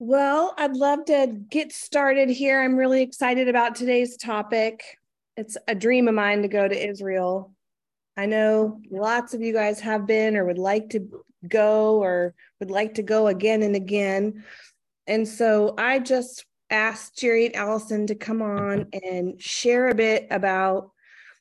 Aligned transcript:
Well, 0.00 0.54
I'd 0.56 0.76
love 0.76 1.06
to 1.06 1.26
get 1.50 1.72
started 1.72 2.28
here. 2.28 2.62
I'm 2.62 2.76
really 2.76 3.02
excited 3.02 3.48
about 3.48 3.74
today's 3.74 4.16
topic. 4.16 4.84
It's 5.36 5.56
a 5.66 5.74
dream 5.74 6.06
of 6.06 6.14
mine 6.14 6.42
to 6.42 6.48
go 6.48 6.68
to 6.68 6.88
Israel. 6.88 7.52
I 8.16 8.26
know 8.26 8.80
lots 8.92 9.34
of 9.34 9.42
you 9.42 9.52
guys 9.52 9.80
have 9.80 10.06
been 10.06 10.36
or 10.36 10.44
would 10.44 10.58
like 10.58 10.90
to 10.90 11.24
go 11.48 12.00
or 12.00 12.34
would 12.60 12.70
like 12.70 12.94
to 12.94 13.02
go 13.02 13.26
again 13.26 13.64
and 13.64 13.74
again. 13.74 14.44
And 15.08 15.26
so 15.26 15.74
I 15.76 15.98
just 15.98 16.44
asked 16.70 17.18
Jerry 17.18 17.46
and 17.46 17.56
Allison 17.56 18.06
to 18.06 18.14
come 18.14 18.40
on 18.40 18.86
and 18.92 19.42
share 19.42 19.88
a 19.88 19.96
bit 19.96 20.28
about 20.30 20.92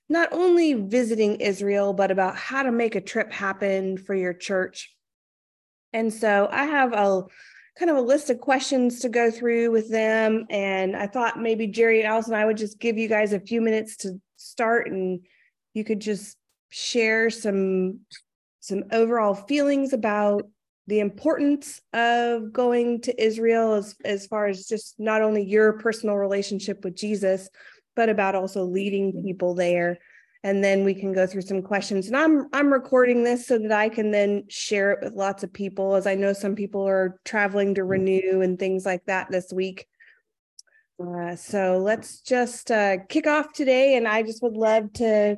not 0.09 0.29
only 0.31 0.73
visiting 0.73 1.41
Israel, 1.41 1.93
but 1.93 2.09
about 2.09 2.35
how 2.35 2.63
to 2.63 2.71
make 2.71 2.95
a 2.95 3.01
trip 3.01 3.31
happen 3.31 3.97
for 3.97 4.15
your 4.15 4.33
church. 4.33 4.95
And 5.93 6.11
so 6.11 6.49
I 6.51 6.65
have 6.65 6.93
a 6.93 7.23
kind 7.77 7.91
of 7.91 7.97
a 7.97 8.01
list 8.01 8.29
of 8.29 8.39
questions 8.39 8.99
to 9.01 9.09
go 9.09 9.29
through 9.29 9.71
with 9.71 9.89
them. 9.89 10.45
And 10.49 10.95
I 10.95 11.07
thought 11.07 11.39
maybe 11.39 11.67
Jerry 11.67 11.99
and 11.99 12.07
Allison, 12.07 12.33
I 12.33 12.45
would 12.45 12.57
just 12.57 12.79
give 12.79 12.97
you 12.97 13.07
guys 13.07 13.33
a 13.33 13.39
few 13.39 13.61
minutes 13.61 13.97
to 13.97 14.19
start 14.35 14.87
and 14.87 15.19
you 15.73 15.83
could 15.83 15.99
just 15.99 16.37
share 16.69 17.29
some 17.29 17.99
some 18.59 18.83
overall 18.91 19.33
feelings 19.33 19.93
about 19.93 20.43
the 20.87 20.99
importance 20.99 21.81
of 21.93 22.51
going 22.51 22.99
to 23.01 23.23
Israel 23.23 23.73
as, 23.73 23.95
as 24.03 24.27
far 24.27 24.47
as 24.47 24.65
just 24.65 24.95
not 24.99 25.21
only 25.21 25.43
your 25.43 25.73
personal 25.79 26.15
relationship 26.15 26.83
with 26.83 26.95
Jesus, 26.95 27.49
but 27.95 28.09
about 28.09 28.35
also 28.35 28.63
leading 28.63 29.23
people 29.23 29.53
there 29.53 29.99
and 30.47 30.63
then 30.63 30.85
we 30.85 30.93
can 30.93 31.11
go 31.11 31.27
through 31.27 31.41
some 31.41 31.61
questions. 31.61 32.07
And 32.07 32.15
i'm 32.15 32.47
i'm 32.53 32.71
recording 32.71 33.23
this 33.23 33.45
so 33.45 33.57
that 33.59 33.71
i 33.73 33.89
can 33.89 34.11
then 34.11 34.45
share 34.47 34.93
it 34.93 34.99
with 35.03 35.13
lots 35.13 35.43
of 35.43 35.51
people 35.51 35.95
as 35.95 36.07
i 36.07 36.15
know 36.15 36.31
some 36.31 36.55
people 36.55 36.87
are 36.87 37.19
traveling 37.25 37.75
to 37.75 37.83
renew 37.83 38.39
and 38.41 38.57
things 38.57 38.85
like 38.85 39.03
that 39.05 39.29
this 39.29 39.51
week. 39.51 39.87
Uh, 41.05 41.35
so 41.35 41.77
let's 41.77 42.21
just 42.21 42.71
uh, 42.71 42.97
kick 43.09 43.27
off 43.27 43.51
today 43.51 43.97
and 43.97 44.07
i 44.07 44.23
just 44.23 44.41
would 44.41 44.55
love 44.55 44.91
to 44.93 45.35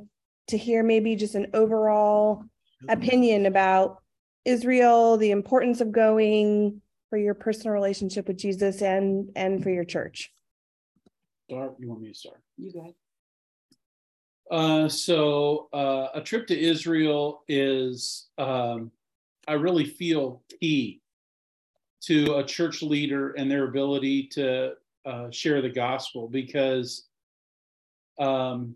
to 0.47 0.57
hear 0.57 0.83
maybe 0.83 1.15
just 1.15 1.35
an 1.35 1.47
overall 1.53 2.43
opinion 2.87 3.45
about 3.45 4.01
israel 4.45 5.17
the 5.17 5.31
importance 5.31 5.81
of 5.81 5.91
going 5.91 6.81
for 7.09 7.17
your 7.17 7.33
personal 7.33 7.73
relationship 7.73 8.27
with 8.27 8.37
jesus 8.37 8.81
and 8.83 9.29
and 9.35 9.63
for 9.63 9.71
your 9.71 9.83
church. 9.83 10.31
Start 11.49 11.73
you 11.79 11.89
want 11.89 12.01
me 12.01 12.09
to 12.09 12.15
start? 12.15 12.41
You 12.57 12.71
go 12.71 12.81
ahead 12.81 12.93
uh, 14.51 14.89
so 14.89 15.69
uh, 15.73 16.07
a 16.13 16.21
trip 16.21 16.47
to 16.47 16.59
Israel 16.59 17.43
is, 17.47 18.27
um, 18.37 18.91
I 19.47 19.53
really 19.53 19.85
feel 19.85 20.41
key 20.59 21.01
to 22.01 22.35
a 22.35 22.43
church 22.43 22.81
leader 22.81 23.31
and 23.31 23.49
their 23.49 23.65
ability 23.65 24.27
to 24.27 24.73
uh, 25.05 25.29
share 25.31 25.61
the 25.61 25.69
gospel 25.69 26.27
because 26.27 27.05
um, 28.19 28.75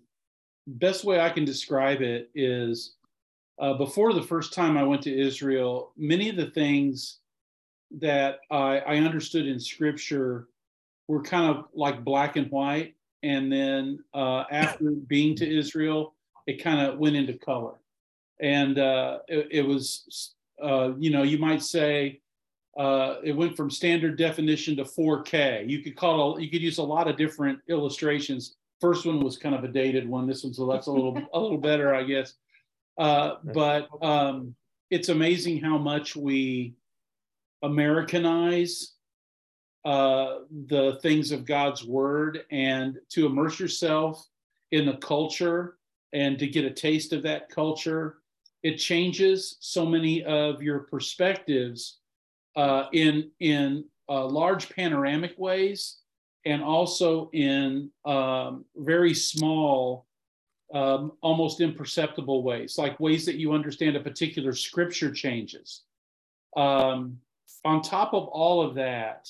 best 0.68 1.04
way 1.04 1.20
I 1.20 1.30
can 1.30 1.46
describe 1.46 2.02
it 2.02 2.30
is 2.36 2.96
uh, 3.60 3.74
before 3.74 4.14
the 4.14 4.22
first 4.22 4.54
time 4.54 4.78
I 4.78 4.84
went 4.84 5.02
to 5.04 5.18
Israel, 5.20 5.92
many 5.98 6.30
of 6.30 6.36
the 6.36 6.52
things 6.52 7.20
that 8.00 8.40
I, 8.50 8.80
I 8.80 8.96
understood 8.98 9.48
in 9.48 9.60
scripture 9.60 10.48
were 11.08 11.22
kind 11.22 11.56
of 11.56 11.66
like 11.74 12.04
black 12.04 12.36
and 12.36 12.50
white 12.50 12.96
and 13.24 13.52
then 13.52 14.04
uh, 14.14 14.44
after 14.52 14.92
being 14.92 15.36
to 15.38 15.58
Israel, 15.58 16.14
it 16.46 16.62
kind 16.62 16.86
of 16.86 17.00
went 17.00 17.16
into 17.16 17.34
color, 17.34 17.76
and 18.42 18.78
uh, 18.78 19.20
it, 19.28 19.48
it, 19.50 19.62
was, 19.62 20.36
uh, 20.62 20.92
you 21.00 21.10
know, 21.10 21.24
you 21.24 21.38
might 21.38 21.64
say 21.64 22.20
uh, 22.78 23.16
it 23.24 23.32
went 23.32 23.56
from 23.56 23.70
standard 23.70 24.18
definition 24.18 24.76
to 24.76 24.84
4K. 24.84 25.70
You 25.70 25.82
could 25.82 25.96
call 25.96 26.40
you 26.40 26.50
could 26.50 26.62
use 26.62 26.80
a 26.80 26.84
lot 26.84 27.08
of 27.08 27.18
different 27.18 27.60
illustrations. 27.70 28.56
First 28.82 29.06
one 29.06 29.22
was 29.22 29.38
kind 29.38 29.56
of 29.56 29.64
a 29.64 29.70
dated 29.70 30.08
one. 30.08 30.28
This 30.28 30.44
one's 30.44 30.58
that's 30.58 30.88
a 30.88 30.92
little 30.92 31.18
a 31.34 31.40
little 31.40 31.58
better, 31.58 31.96
I 31.96 32.04
guess. 32.04 32.34
Uh, 32.98 33.36
but 33.54 33.88
um, 34.02 34.56
it's 34.90 35.10
amazing 35.10 35.62
how 35.62 35.78
much 35.78 36.16
we 36.16 36.74
Americanize 37.62 38.93
uh, 39.86 40.40
the 40.68 41.00
things 41.02 41.32
of 41.32 41.46
God's 41.46 41.84
word 41.84 42.44
and 42.52 42.98
to 43.10 43.26
immerse 43.26 43.60
yourself 43.60 44.26
in 44.72 44.86
the 44.86 44.98
culture 44.98 45.78
and 46.14 46.40
to 46.40 46.48
get 46.48 46.66
a 46.66 46.72
taste 46.72 47.12
of 47.14 47.24
that 47.24 47.50
culture. 47.50 48.18
It 48.62 48.78
changes 48.78 49.58
so 49.60 49.86
many 49.86 50.24
of 50.24 50.62
your 50.62 50.80
perspectives 50.80 52.00
uh, 52.56 52.86
in 52.94 53.32
in 53.40 53.86
uh, 54.08 54.26
large 54.26 54.70
panoramic 54.70 55.34
ways 55.38 55.98
and 56.46 56.62
also 56.62 57.30
in 57.34 57.90
um, 58.06 58.66
very 58.76 59.14
small, 59.14 60.06
um, 60.74 61.14
almost 61.22 61.62
imperceptible 61.62 62.44
ways, 62.44 62.78
like 62.78 63.00
ways 63.00 63.26
that 63.26 63.36
you 63.36 63.54
understand 63.54 63.96
a 63.96 64.00
particular 64.00 64.54
scripture 64.54 65.12
changes. 65.12 65.84
Um, 66.56 67.18
on 67.66 67.82
top 67.82 68.14
of 68.14 68.28
all 68.28 68.62
of 68.62 68.76
that, 68.76 69.30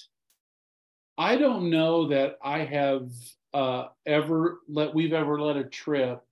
I 1.18 1.36
don't 1.36 1.70
know 1.70 2.08
that 2.08 2.38
I 2.44 2.60
have 2.60 3.10
uh, 3.54 3.88
ever 4.06 4.60
let 4.68 4.94
we've 4.94 5.14
ever 5.14 5.40
led 5.40 5.58
a 5.58 5.64
trip 5.64 6.24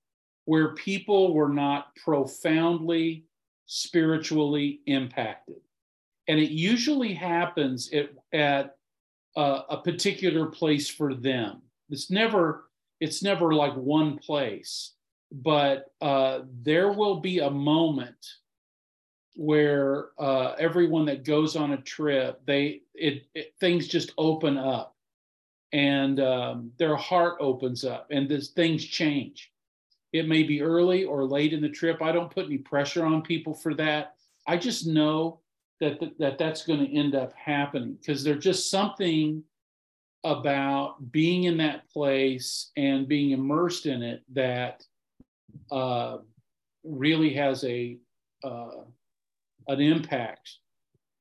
where 0.46 0.74
people 0.74 1.34
were 1.34 1.50
not 1.50 1.96
profoundly 1.96 3.26
spiritually 3.68 4.82
impacted, 4.88 5.62
and 6.28 6.40
it 6.40 6.52
usually 6.52 7.14
happens 7.14 7.92
at, 7.94 8.10
at 8.34 8.76
uh, 9.36 9.62
a 9.70 9.78
particular 9.78 10.48
place 10.48 10.90
for 10.90 11.14
them. 11.14 11.62
It's 11.90 12.10
never 12.10 12.66
it's 13.00 13.24
never 13.24 13.54
like 13.54 13.74
one 13.76 14.18
place, 14.18 14.94
but 15.32 15.86
uh, 16.02 16.42
there 16.62 16.92
will 16.92 17.20
be 17.20 17.40
a 17.40 17.50
moment 17.50 18.18
where 19.36 20.10
uh, 20.20 20.54
everyone 20.60 21.06
that 21.06 21.24
goes 21.24 21.56
on 21.56 21.74
a 21.74 21.82
trip, 21.82 22.42
they 22.46 22.82
it, 22.94 23.26
it 23.34 23.54
things 23.60 23.88
just 23.88 24.12
open 24.18 24.58
up, 24.58 24.96
and 25.72 26.20
um, 26.20 26.72
their 26.78 26.96
heart 26.96 27.38
opens 27.40 27.86
up, 27.86 28.08
and 28.12 28.30
this 28.30 28.50
things 28.50 28.84
change. 28.84 29.52
It 30.14 30.28
may 30.28 30.44
be 30.44 30.62
early 30.62 31.06
or 31.06 31.24
late 31.24 31.54
in 31.54 31.62
the 31.62 31.70
trip. 31.70 32.02
I 32.02 32.12
don't 32.12 32.34
put 32.34 32.46
any 32.46 32.58
pressure 32.58 33.06
on 33.06 33.22
people 33.22 33.54
for 33.54 33.74
that. 33.76 34.16
I 34.46 34.58
just 34.58 34.86
know 34.86 35.40
that 35.80 36.00
th- 36.00 36.14
that 36.20 36.38
that's 36.38 36.66
going 36.66 36.80
to 36.80 36.94
end 36.94 37.16
up 37.16 37.34
happening 37.34 37.94
because 37.94 38.24
there's 38.24 38.44
just 38.44 38.70
something 38.70 39.44
about 40.24 41.12
being 41.12 41.46
in 41.46 41.58
that 41.58 41.90
place 41.90 42.72
and 42.78 43.08
being 43.08 43.32
immersed 43.32 43.86
in 43.88 44.04
it 44.04 44.22
that 44.34 44.86
uh, 45.72 46.18
really 46.84 47.34
has 47.34 47.64
a 47.64 47.98
uh, 48.44 48.84
an 49.72 49.82
impact 49.82 50.58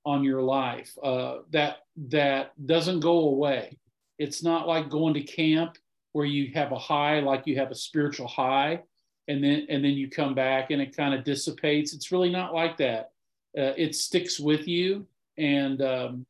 on 0.04 0.24
your 0.24 0.42
life 0.42 0.96
uh, 1.02 1.38
that 1.50 1.78
that 2.08 2.52
doesn't 2.66 3.00
go 3.00 3.18
away. 3.28 3.78
It's 4.18 4.42
not 4.42 4.66
like 4.66 4.88
going 4.88 5.14
to 5.14 5.22
camp 5.22 5.76
where 6.12 6.26
you 6.26 6.52
have 6.54 6.72
a 6.72 6.78
high, 6.78 7.20
like 7.20 7.46
you 7.46 7.56
have 7.56 7.70
a 7.70 7.74
spiritual 7.74 8.26
high, 8.26 8.82
and 9.28 9.42
then 9.42 9.66
and 9.68 9.84
then 9.84 9.92
you 9.92 10.10
come 10.10 10.34
back 10.34 10.70
and 10.70 10.80
it 10.80 10.96
kind 10.96 11.14
of 11.14 11.24
dissipates. 11.24 11.92
It's 11.92 12.12
really 12.12 12.30
not 12.30 12.54
like 12.54 12.76
that. 12.78 13.12
Uh, 13.56 13.74
it 13.76 13.94
sticks 13.94 14.40
with 14.40 14.66
you, 14.66 15.06
and 15.38 15.82
um, 15.82 16.26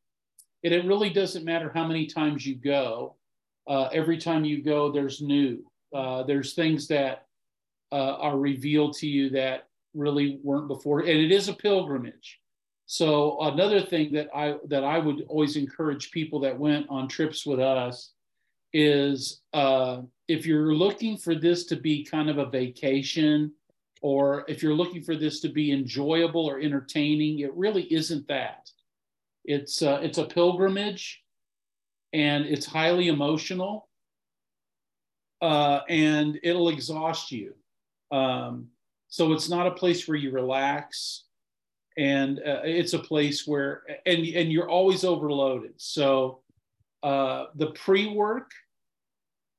it, 0.62 0.72
it 0.72 0.84
really 0.84 1.10
doesn't 1.10 1.44
matter 1.44 1.70
how 1.72 1.86
many 1.86 2.06
times 2.06 2.46
you 2.46 2.54
go. 2.54 3.14
Uh, 3.68 3.88
every 3.92 4.18
time 4.18 4.44
you 4.44 4.62
go, 4.62 4.90
there's 4.90 5.20
new. 5.20 5.64
Uh, 5.94 6.22
there's 6.22 6.54
things 6.54 6.86
that 6.88 7.26
uh, 7.92 8.16
are 8.16 8.38
revealed 8.38 8.94
to 8.94 9.06
you 9.06 9.30
that 9.30 9.68
really 9.94 10.40
weren't 10.42 10.68
before, 10.68 11.00
and 11.00 11.08
it 11.08 11.32
is 11.32 11.48
a 11.48 11.54
pilgrimage. 11.54 12.38
So 12.86 13.40
another 13.42 13.80
thing 13.80 14.12
that 14.14 14.28
I 14.34 14.56
that 14.66 14.82
I 14.82 14.98
would 14.98 15.24
always 15.28 15.56
encourage 15.56 16.10
people 16.10 16.40
that 16.40 16.58
went 16.58 16.86
on 16.88 17.06
trips 17.06 17.46
with 17.46 17.60
us 17.60 18.12
is 18.72 19.42
uh, 19.52 20.02
if 20.28 20.46
you're 20.46 20.74
looking 20.74 21.16
for 21.16 21.34
this 21.34 21.66
to 21.66 21.76
be 21.76 22.04
kind 22.04 22.28
of 22.28 22.38
a 22.38 22.46
vacation, 22.46 23.52
or 24.02 24.44
if 24.48 24.62
you're 24.62 24.74
looking 24.74 25.02
for 25.02 25.16
this 25.16 25.40
to 25.40 25.48
be 25.48 25.72
enjoyable 25.72 26.46
or 26.46 26.60
entertaining, 26.60 27.40
it 27.40 27.54
really 27.54 27.84
isn't 27.92 28.26
that. 28.28 28.70
It's 29.44 29.82
uh, 29.82 30.00
it's 30.02 30.18
a 30.18 30.24
pilgrimage, 30.24 31.22
and 32.12 32.44
it's 32.44 32.66
highly 32.66 33.08
emotional, 33.08 33.88
uh, 35.40 35.80
and 35.88 36.38
it'll 36.42 36.68
exhaust 36.68 37.30
you. 37.30 37.54
Um, 38.10 38.68
so 39.10 39.32
it's 39.34 39.50
not 39.50 39.66
a 39.66 39.78
place 39.82 40.08
where 40.08 40.16
you 40.16 40.30
relax, 40.32 41.24
and 41.98 42.38
uh, 42.38 42.62
it's 42.64 42.94
a 42.94 42.98
place 43.12 43.46
where 43.46 43.82
and 44.06 44.24
and 44.40 44.50
you're 44.52 44.70
always 44.70 45.04
overloaded. 45.04 45.74
So 45.76 46.40
uh, 47.02 47.46
the 47.56 47.72
pre-work 47.84 48.50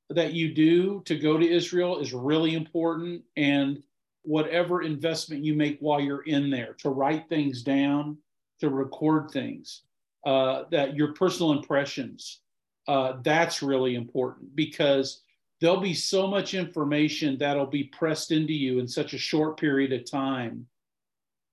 that 0.09 0.33
you 0.33 0.53
do 0.53 1.01
to 1.05 1.15
go 1.27 1.37
to 1.37 1.47
Israel 1.59 1.99
is 1.99 2.13
really 2.13 2.53
important, 2.55 3.23
and 3.37 3.83
whatever 4.23 4.81
investment 4.83 5.43
you 5.45 5.53
make 5.55 5.77
while 5.79 6.01
you're 6.01 6.27
in 6.37 6.49
there 6.49 6.73
to 6.83 6.89
write 6.89 7.25
things 7.29 7.63
down, 7.63 8.17
to 8.61 8.69
record 8.69 9.31
things. 9.31 9.83
uh, 10.25 10.63
that 10.71 10.95
your 10.95 11.13
personal 11.13 11.51
impressions. 11.51 12.41
Uh, 12.87 13.13
that's 13.23 13.61
really 13.61 13.95
important 13.95 14.55
because 14.55 15.21
there'll 15.61 15.79
be 15.79 15.93
so 15.93 16.27
much 16.27 16.53
information 16.55 17.37
that'll 17.37 17.67
be 17.67 17.83
pressed 17.85 18.31
into 18.31 18.53
you 18.53 18.79
in 18.79 18.87
such 18.87 19.13
a 19.13 19.17
short 19.17 19.59
period 19.59 19.93
of 19.93 20.09
time 20.09 20.65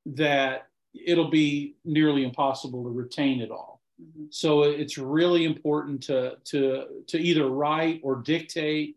that 0.06 0.68
it'll 0.94 1.30
be 1.30 1.76
nearly 1.84 2.24
impossible 2.24 2.82
to 2.82 2.90
retain 2.90 3.40
it 3.40 3.50
all. 3.50 3.82
Mm-hmm. 4.02 4.24
So 4.30 4.62
it's 4.62 4.96
really 4.96 5.44
important 5.44 6.02
to 6.04 6.36
to 6.46 6.84
to 7.08 7.18
either 7.18 7.48
write 7.48 8.00
or 8.02 8.16
dictate, 8.16 8.96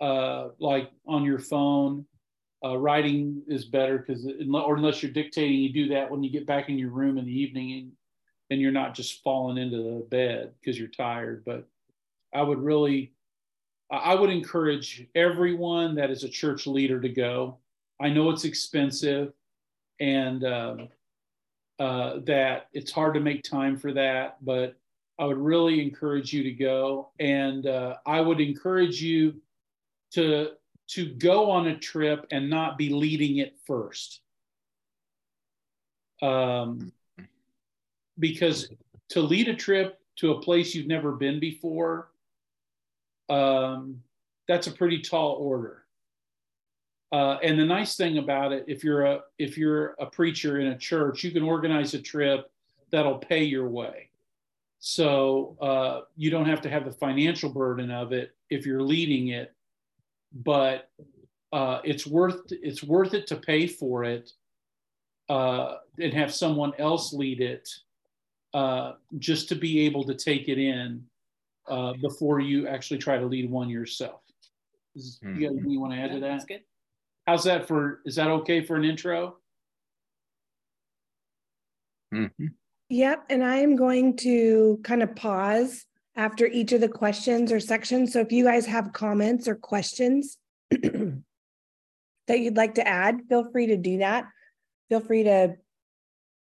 uh, 0.00 0.48
like 0.58 0.90
on 1.06 1.24
your 1.24 1.38
phone. 1.38 2.04
Uh, 2.64 2.78
writing 2.78 3.42
is 3.46 3.66
better 3.66 3.98
because, 3.98 4.26
or 4.26 4.76
unless 4.76 5.02
you're 5.02 5.12
dictating, 5.12 5.60
you 5.60 5.70
do 5.70 5.88
that 5.88 6.10
when 6.10 6.22
you 6.22 6.30
get 6.30 6.46
back 6.46 6.70
in 6.70 6.78
your 6.78 6.88
room 6.88 7.18
in 7.18 7.26
the 7.26 7.40
evening 7.40 7.72
and, 7.72 7.92
and 8.48 8.58
you're 8.58 8.72
not 8.72 8.94
just 8.94 9.22
falling 9.22 9.58
into 9.58 9.76
the 9.76 10.06
bed 10.08 10.50
because 10.58 10.78
you're 10.78 10.88
tired. 10.88 11.44
But 11.44 11.68
I 12.34 12.40
would 12.40 12.58
really, 12.58 13.12
I 14.02 14.14
would 14.14 14.30
encourage 14.30 15.06
everyone 15.14 15.94
that 15.96 16.10
is 16.10 16.24
a 16.24 16.28
church 16.28 16.66
leader 16.66 17.00
to 17.00 17.08
go. 17.08 17.58
I 18.00 18.08
know 18.08 18.30
it's 18.30 18.44
expensive 18.44 19.32
and 20.00 20.44
uh, 20.44 20.76
uh, 21.78 22.20
that 22.24 22.68
it's 22.72 22.90
hard 22.90 23.14
to 23.14 23.20
make 23.20 23.42
time 23.42 23.76
for 23.76 23.92
that, 23.92 24.44
but 24.44 24.76
I 25.18 25.26
would 25.26 25.38
really 25.38 25.82
encourage 25.82 26.32
you 26.32 26.42
to 26.42 26.52
go. 26.52 27.10
And 27.18 27.66
uh, 27.66 27.96
I 28.06 28.20
would 28.20 28.40
encourage 28.40 29.00
you 29.02 29.40
to 30.12 30.50
to 30.86 31.14
go 31.14 31.50
on 31.50 31.68
a 31.68 31.78
trip 31.78 32.26
and 32.30 32.50
not 32.50 32.76
be 32.76 32.90
leading 32.90 33.38
it 33.38 33.56
first. 33.66 34.20
Um, 36.20 36.92
because 38.18 38.68
to 39.10 39.20
lead 39.20 39.48
a 39.48 39.54
trip 39.54 39.98
to 40.16 40.32
a 40.32 40.40
place 40.40 40.74
you've 40.74 40.86
never 40.86 41.12
been 41.12 41.40
before, 41.40 42.10
um, 43.28 44.02
that's 44.48 44.66
a 44.66 44.72
pretty 44.72 45.00
tall 45.00 45.34
order. 45.34 45.84
Uh, 47.12 47.38
and 47.42 47.58
the 47.58 47.64
nice 47.64 47.96
thing 47.96 48.18
about 48.18 48.52
it, 48.52 48.64
if 48.66 48.82
you're 48.82 49.04
a 49.04 49.20
if 49.38 49.56
you're 49.56 49.94
a 50.00 50.06
preacher 50.06 50.60
in 50.60 50.68
a 50.68 50.78
church, 50.78 51.22
you 51.22 51.30
can 51.30 51.42
organize 51.42 51.94
a 51.94 52.02
trip 52.02 52.50
that'll 52.90 53.18
pay 53.18 53.44
your 53.44 53.68
way. 53.68 54.08
So 54.80 55.56
uh, 55.60 56.00
you 56.16 56.30
don't 56.30 56.46
have 56.46 56.60
to 56.62 56.68
have 56.68 56.84
the 56.84 56.92
financial 56.92 57.50
burden 57.50 57.90
of 57.90 58.12
it 58.12 58.34
if 58.50 58.66
you're 58.66 58.82
leading 58.82 59.28
it 59.28 59.54
but 60.34 60.90
uh, 61.52 61.80
it's 61.84 62.06
worth 62.06 62.40
it's 62.50 62.82
worth 62.82 63.14
it 63.14 63.26
to 63.28 63.36
pay 63.36 63.66
for 63.66 64.04
it 64.04 64.32
uh, 65.28 65.76
and 65.98 66.12
have 66.12 66.34
someone 66.34 66.72
else 66.78 67.12
lead 67.12 67.40
it 67.40 67.68
uh, 68.52 68.92
just 69.18 69.48
to 69.48 69.54
be 69.54 69.80
able 69.80 70.04
to 70.04 70.14
take 70.14 70.48
it 70.48 70.58
in 70.58 71.04
uh, 71.68 71.94
before 72.00 72.40
you 72.40 72.66
actually 72.68 72.98
try 72.98 73.18
to 73.18 73.26
lead 73.26 73.50
one 73.50 73.68
yourself. 73.68 74.20
Is, 74.94 75.20
mm-hmm. 75.24 75.40
You 75.40 75.48
got 75.48 75.70
you 75.70 75.80
want 75.80 75.92
to 75.92 75.98
add 75.98 76.10
yeah, 76.10 76.14
to 76.14 76.20
that? 76.20 76.28
That's 76.28 76.44
good. 76.44 76.60
How's 77.26 77.44
that 77.44 77.66
for? 77.66 78.00
Is 78.04 78.16
that 78.16 78.28
okay 78.28 78.62
for 78.62 78.76
an 78.76 78.84
intro? 78.84 79.36
Mm-hmm. 82.14 82.46
Yep. 82.90 83.24
And 83.30 83.42
I 83.42 83.56
am 83.56 83.76
going 83.76 84.16
to 84.18 84.78
kind 84.84 85.02
of 85.02 85.16
pause 85.16 85.84
after 86.16 86.46
each 86.46 86.72
of 86.72 86.80
the 86.80 86.88
questions 86.88 87.50
or 87.50 87.58
sections. 87.58 88.12
So 88.12 88.20
if 88.20 88.30
you 88.30 88.44
guys 88.44 88.66
have 88.66 88.92
comments 88.92 89.48
or 89.48 89.56
questions 89.56 90.38
that 90.70 91.18
you'd 92.28 92.56
like 92.56 92.74
to 92.74 92.86
add, 92.86 93.22
feel 93.28 93.50
free 93.50 93.66
to 93.66 93.76
do 93.76 93.98
that. 93.98 94.26
Feel 94.88 95.00
free 95.00 95.24
to 95.24 95.56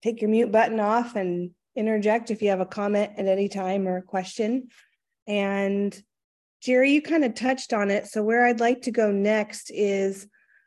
take 0.03 0.23
your 0.23 0.31
mute 0.31 0.53
button 0.53 0.81
off 0.81 1.17
and 1.17 1.51
interject 1.77 2.31
if 2.31 2.43
you 2.43 2.49
have 2.51 2.61
a 2.61 2.67
comment 2.67 3.13
at 3.19 3.27
any 3.27 3.49
time 3.49 3.87
or 3.87 3.99
a 3.99 4.03
question. 4.03 4.69
And 5.31 5.97
Jerry, 6.61 6.91
you 6.91 7.01
kind 7.01 7.25
of 7.25 7.35
touched 7.35 7.73
on 7.73 7.89
it. 7.89 8.09
So 8.09 8.25
where 8.25 8.45
I'd 8.45 8.59
like 8.59 8.83
to 8.83 8.91
go 8.91 9.13
next 9.13 9.71
is 9.71 10.27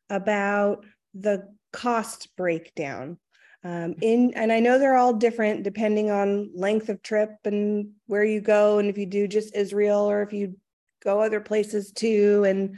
about 0.09 0.85
the 1.13 1.49
cost 1.73 2.29
breakdown. 2.37 3.17
Um, 3.65 3.95
in 4.01 4.33
and 4.35 4.51
i 4.51 4.59
know 4.59 4.77
they're 4.77 4.97
all 4.97 5.13
different 5.13 5.63
depending 5.63 6.11
on 6.11 6.51
length 6.53 6.89
of 6.89 7.01
trip 7.01 7.29
and 7.45 7.91
where 8.07 8.25
you 8.25 8.41
go 8.41 8.77
and 8.77 8.89
if 8.89 8.97
you 8.97 9.05
do 9.05 9.25
just 9.25 9.55
israel 9.55 10.01
or 10.01 10.21
if 10.21 10.33
you 10.33 10.57
go 11.01 11.21
other 11.21 11.39
places 11.39 11.93
too 11.93 12.43
and 12.45 12.77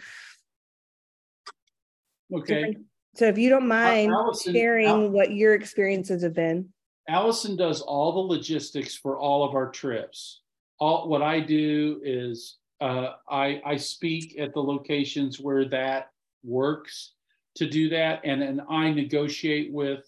okay. 2.31 2.77
so 3.15 3.25
if 3.25 3.39
you 3.39 3.49
don't 3.49 3.67
mind 3.67 4.11
Allison, 4.11 4.53
sharing 4.53 4.85
Al- 4.85 5.09
what 5.09 5.31
your 5.31 5.55
experiences 5.55 6.21
have 6.21 6.35
been. 6.35 6.69
Allison 7.09 7.55
does 7.55 7.81
all 7.81 8.11
the 8.11 8.35
logistics 8.35 8.95
for 8.95 9.17
all 9.17 9.43
of 9.43 9.55
our 9.55 9.71
trips 9.71 10.41
all 10.80 11.07
what 11.07 11.22
i 11.22 11.39
do 11.39 12.00
is 12.04 12.57
uh, 12.81 13.13
I, 13.30 13.62
I 13.66 13.77
speak 13.77 14.38
at 14.38 14.54
the 14.54 14.60
locations 14.62 15.39
where 15.39 15.63
that 15.69 16.12
works 16.44 17.13
to 17.56 17.69
do 17.69 17.88
that 17.89 18.22
and, 18.24 18.44
and 18.44 18.62
i 18.69 18.92
negotiate 18.92 19.72
with 19.72 20.06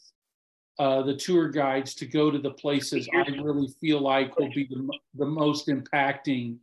uh, 0.80 1.02
the 1.02 1.16
tour 1.16 1.50
guides 1.50 1.96
to 1.96 2.06
go 2.06 2.30
to 2.30 2.38
the 2.38 2.52
places 2.52 3.10
I 3.12 3.28
really 3.42 3.68
feel 3.82 4.00
like 4.00 4.38
will 4.38 4.52
be 4.54 4.68
the, 4.68 4.88
the 5.16 5.26
most 5.26 5.70
impacting 5.70 6.58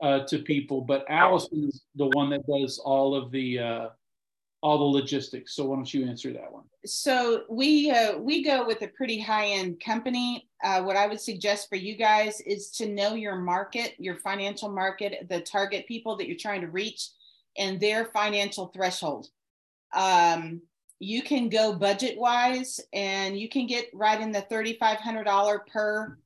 uh, 0.00 0.20
to 0.26 0.38
people. 0.38 0.80
But 0.80 1.04
Allison 1.08 1.64
is 1.68 1.82
the 1.96 2.06
one 2.12 2.30
that 2.30 2.46
does 2.46 2.78
all 2.78 3.14
of 3.14 3.30
the 3.30 3.58
uh, 3.58 3.88
all 4.62 4.78
the 4.78 4.84
logistics. 4.84 5.54
So 5.54 5.64
why 5.66 5.76
don't 5.76 5.92
you 5.92 6.06
answer 6.06 6.32
that 6.32 6.52
one? 6.52 6.64
So 6.84 7.44
we 7.48 7.90
uh, 7.90 8.18
we 8.18 8.44
go 8.44 8.66
with 8.66 8.82
a 8.82 8.88
pretty 8.88 9.18
high 9.18 9.46
end 9.46 9.80
company. 9.80 10.48
Uh, 10.62 10.82
what 10.82 10.96
I 10.96 11.06
would 11.06 11.20
suggest 11.20 11.68
for 11.68 11.76
you 11.76 11.96
guys 11.96 12.40
is 12.42 12.70
to 12.72 12.88
know 12.88 13.14
your 13.14 13.36
market, 13.36 13.94
your 13.98 14.16
financial 14.16 14.68
market, 14.68 15.28
the 15.28 15.40
target 15.40 15.86
people 15.86 16.16
that 16.16 16.28
you're 16.28 16.36
trying 16.36 16.60
to 16.60 16.68
reach, 16.68 17.10
and 17.56 17.80
their 17.80 18.06
financial 18.06 18.66
threshold. 18.66 19.28
Um, 19.92 20.62
you 21.00 21.22
can 21.22 21.48
go 21.48 21.74
budget 21.74 22.18
wise 22.18 22.78
and 22.92 23.38
you 23.38 23.48
can 23.48 23.66
get 23.66 23.88
right 23.94 24.20
in 24.20 24.32
the 24.32 24.42
$3,500 24.42 25.66
per 25.66 26.18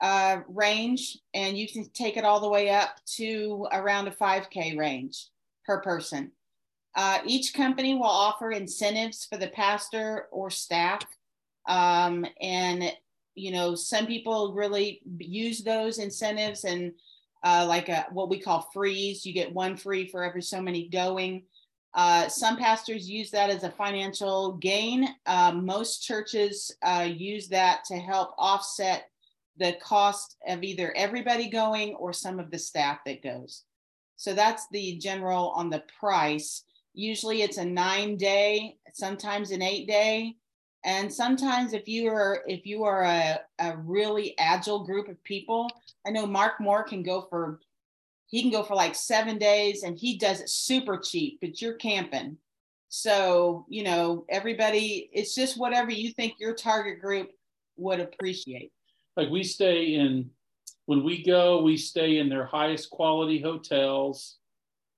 uh, 0.00 0.40
range 0.48 1.18
and 1.34 1.56
you 1.56 1.68
can 1.68 1.88
take 1.90 2.16
it 2.16 2.24
all 2.24 2.40
the 2.40 2.48
way 2.48 2.70
up 2.70 2.98
to 3.04 3.68
around 3.72 4.08
a 4.08 4.10
5K 4.10 4.76
range 4.76 5.28
per 5.66 5.80
person. 5.82 6.32
Uh, 6.96 7.18
each 7.26 7.52
company 7.52 7.94
will 7.94 8.04
offer 8.04 8.50
incentives 8.50 9.26
for 9.26 9.36
the 9.36 9.48
pastor 9.48 10.28
or 10.32 10.50
staff. 10.50 11.04
Um, 11.68 12.24
and, 12.40 12.90
you 13.34 13.52
know, 13.52 13.74
some 13.74 14.06
people 14.06 14.54
really 14.54 15.02
use 15.18 15.62
those 15.62 15.98
incentives 15.98 16.64
and 16.64 16.92
uh, 17.44 17.66
like 17.68 17.90
a, 17.90 18.06
what 18.10 18.30
we 18.30 18.40
call 18.40 18.70
freeze, 18.72 19.26
you 19.26 19.34
get 19.34 19.52
one 19.52 19.76
free 19.76 20.08
for 20.08 20.24
every 20.24 20.42
so 20.42 20.60
many 20.60 20.88
going. 20.88 21.42
Uh, 21.94 22.28
some 22.28 22.56
pastors 22.56 23.08
use 23.08 23.30
that 23.30 23.50
as 23.50 23.62
a 23.62 23.70
financial 23.70 24.54
gain. 24.54 25.08
Uh, 25.26 25.52
most 25.52 26.02
churches 26.02 26.74
uh, 26.82 27.06
use 27.08 27.48
that 27.48 27.84
to 27.84 27.96
help 27.96 28.34
offset 28.38 29.10
the 29.58 29.74
cost 29.82 30.36
of 30.46 30.62
either 30.62 30.94
everybody 30.96 31.48
going 31.48 31.94
or 31.94 32.12
some 32.12 32.38
of 32.38 32.50
the 32.50 32.58
staff 32.58 32.98
that 33.06 33.22
goes. 33.22 33.62
So 34.16 34.34
that's 34.34 34.66
the 34.70 34.98
general 34.98 35.50
on 35.50 35.70
the 35.70 35.84
price. 35.98 36.64
Usually 36.96 37.42
it's 37.42 37.58
a 37.58 37.64
nine 37.64 38.16
day, 38.16 38.78
sometimes 38.94 39.50
an 39.50 39.60
eight 39.60 39.86
day. 39.86 40.34
And 40.82 41.12
sometimes 41.12 41.74
if 41.74 41.86
you 41.86 42.08
are 42.08 42.42
if 42.46 42.64
you 42.64 42.84
are 42.84 43.04
a, 43.04 43.40
a 43.58 43.76
really 43.76 44.36
agile 44.38 44.84
group 44.84 45.08
of 45.08 45.22
people, 45.22 45.68
I 46.06 46.10
know 46.10 46.26
Mark 46.26 46.54
Moore 46.58 46.84
can 46.84 47.02
go 47.02 47.26
for 47.28 47.60
he 48.28 48.40
can 48.40 48.50
go 48.50 48.62
for 48.62 48.74
like 48.74 48.94
seven 48.94 49.36
days 49.36 49.82
and 49.82 49.98
he 49.98 50.16
does 50.16 50.40
it 50.40 50.48
super 50.48 50.96
cheap, 50.96 51.38
but 51.40 51.60
you're 51.60 51.74
camping. 51.74 52.38
So, 52.88 53.66
you 53.68 53.82
know, 53.82 54.24
everybody, 54.30 55.10
it's 55.12 55.34
just 55.34 55.58
whatever 55.58 55.90
you 55.90 56.12
think 56.12 56.34
your 56.38 56.54
target 56.54 57.00
group 57.00 57.30
would 57.76 58.00
appreciate. 58.00 58.72
Like 59.16 59.28
we 59.28 59.42
stay 59.42 59.94
in, 59.94 60.30
when 60.86 61.04
we 61.04 61.22
go, 61.22 61.62
we 61.62 61.76
stay 61.76 62.18
in 62.18 62.28
their 62.28 62.46
highest 62.46 62.90
quality 62.90 63.40
hotels 63.40 64.38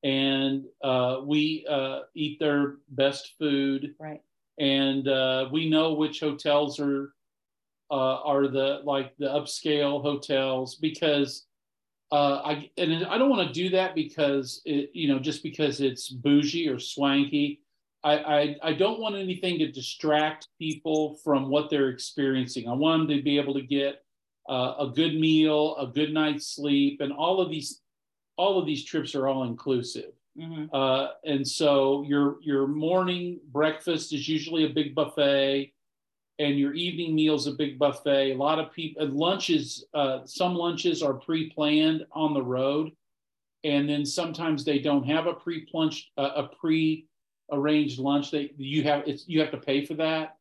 and 0.03 0.65
uh, 0.83 1.21
we 1.25 1.67
uh, 1.69 2.01
eat 2.15 2.39
their 2.39 2.77
best 2.91 3.35
food. 3.39 3.95
Right. 3.99 4.23
And 4.59 5.07
uh, 5.07 5.49
we 5.53 5.69
know 5.69 5.95
which 5.95 6.21
hotels 6.21 6.81
are 6.81 7.13
uh, 7.91 8.21
are 8.23 8.49
the 8.49 8.81
like 8.85 9.17
the 9.19 9.27
upscale 9.27 10.03
hotels 10.03 10.77
because 10.77 11.47
uh, 12.13 12.41
I 12.45 12.71
and 12.77 13.07
I 13.07 13.19
don't 13.19 13.31
want 13.31 13.47
to 13.47 13.53
do 13.53 13.71
that 13.71 13.95
because 13.95 14.63
it, 14.65 14.91
you 14.95 15.09
know, 15.09 15.19
just 15.19 15.43
because 15.43 15.81
it's 15.81 16.09
bougie 16.09 16.69
or 16.69 16.79
swanky. 16.79 17.61
I, 18.05 18.13
I, 18.13 18.57
I 18.63 18.73
don't 18.75 19.01
want 19.01 19.17
anything 19.17 19.59
to 19.59 19.73
distract 19.73 20.47
people 20.57 21.17
from 21.25 21.49
what 21.49 21.69
they're 21.69 21.89
experiencing. 21.89 22.69
I 22.69 22.73
want 22.73 23.09
them 23.09 23.17
to 23.17 23.23
be 23.25 23.39
able 23.39 23.55
to 23.55 23.61
get 23.61 24.05
uh, 24.49 24.75
a 24.79 24.93
good 24.95 25.19
meal, 25.19 25.75
a 25.77 25.87
good 25.89 26.15
night's 26.15 26.47
sleep, 26.47 27.01
and 27.01 27.13
all 27.13 27.41
of 27.41 27.51
these 27.51 27.81
all 28.39 28.59
of 28.59 28.65
these 28.67 28.85
trips 28.85 29.15
are 29.15 29.27
all 29.29 29.45
inclusive. 29.45 30.13
Mm-hmm. 30.39 30.67
Uh, 30.73 31.09
and 31.25 31.47
so 31.47 32.05
your 32.09 32.39
your 32.43 32.67
morning 32.69 33.41
breakfast 33.53 34.13
is 34.15 34.29
usually 34.29 34.65
a 34.65 34.71
big 34.71 34.95
buffet. 34.95 35.73
and 36.39 36.59
your 36.59 36.73
evening 36.75 37.15
meal's 37.15 37.47
a 37.49 37.53
big 37.53 37.79
buffet. 37.79 38.33
A 38.33 38.37
lot 38.37 38.59
of 38.61 38.73
people 38.73 39.05
lunches. 39.09 39.85
Uh, 39.93 40.21
some 40.25 40.55
lunches 40.55 41.03
are 41.03 41.15
pre-planned 41.15 42.07
on 42.13 42.33
the 42.35 42.43
road, 42.43 42.93
and 43.65 43.89
then 43.89 44.07
sometimes 44.07 44.65
they 44.65 44.79
don't 44.79 45.05
have 45.05 45.27
a 45.27 45.35
pre-plunged 45.35 46.07
uh, 46.17 46.31
a 46.37 46.45
pre-arranged 46.61 47.99
lunch. 47.99 48.31
They 48.31 48.53
you 48.57 48.85
have 48.85 49.03
it's 49.09 49.27
you 49.29 49.41
have 49.41 49.51
to 49.51 49.59
pay 49.59 49.85
for 49.85 49.95
that. 49.95 50.37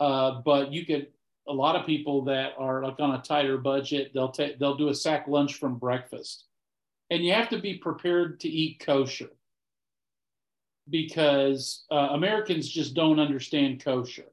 Uh, 0.00 0.42
but 0.44 0.72
you 0.72 0.84
get 0.84 1.12
a 1.48 1.52
lot 1.52 1.76
of 1.76 1.86
people 1.86 2.24
that 2.24 2.54
are 2.58 2.82
like 2.82 2.98
on 2.98 3.14
a 3.14 3.22
tighter 3.22 3.56
budget. 3.58 4.10
They'll 4.12 4.32
take 4.32 4.58
they'll 4.58 4.76
do 4.76 4.88
a 4.88 4.94
sack 4.94 5.28
lunch 5.28 5.54
from 5.54 5.78
breakfast, 5.78 6.45
and 7.10 7.24
you 7.24 7.32
have 7.32 7.48
to 7.50 7.58
be 7.58 7.74
prepared 7.74 8.40
to 8.40 8.48
eat 8.48 8.82
kosher 8.84 9.30
because 10.88 11.84
uh, 11.90 12.08
Americans 12.12 12.68
just 12.68 12.94
don't 12.94 13.20
understand 13.20 13.84
kosher. 13.84 14.26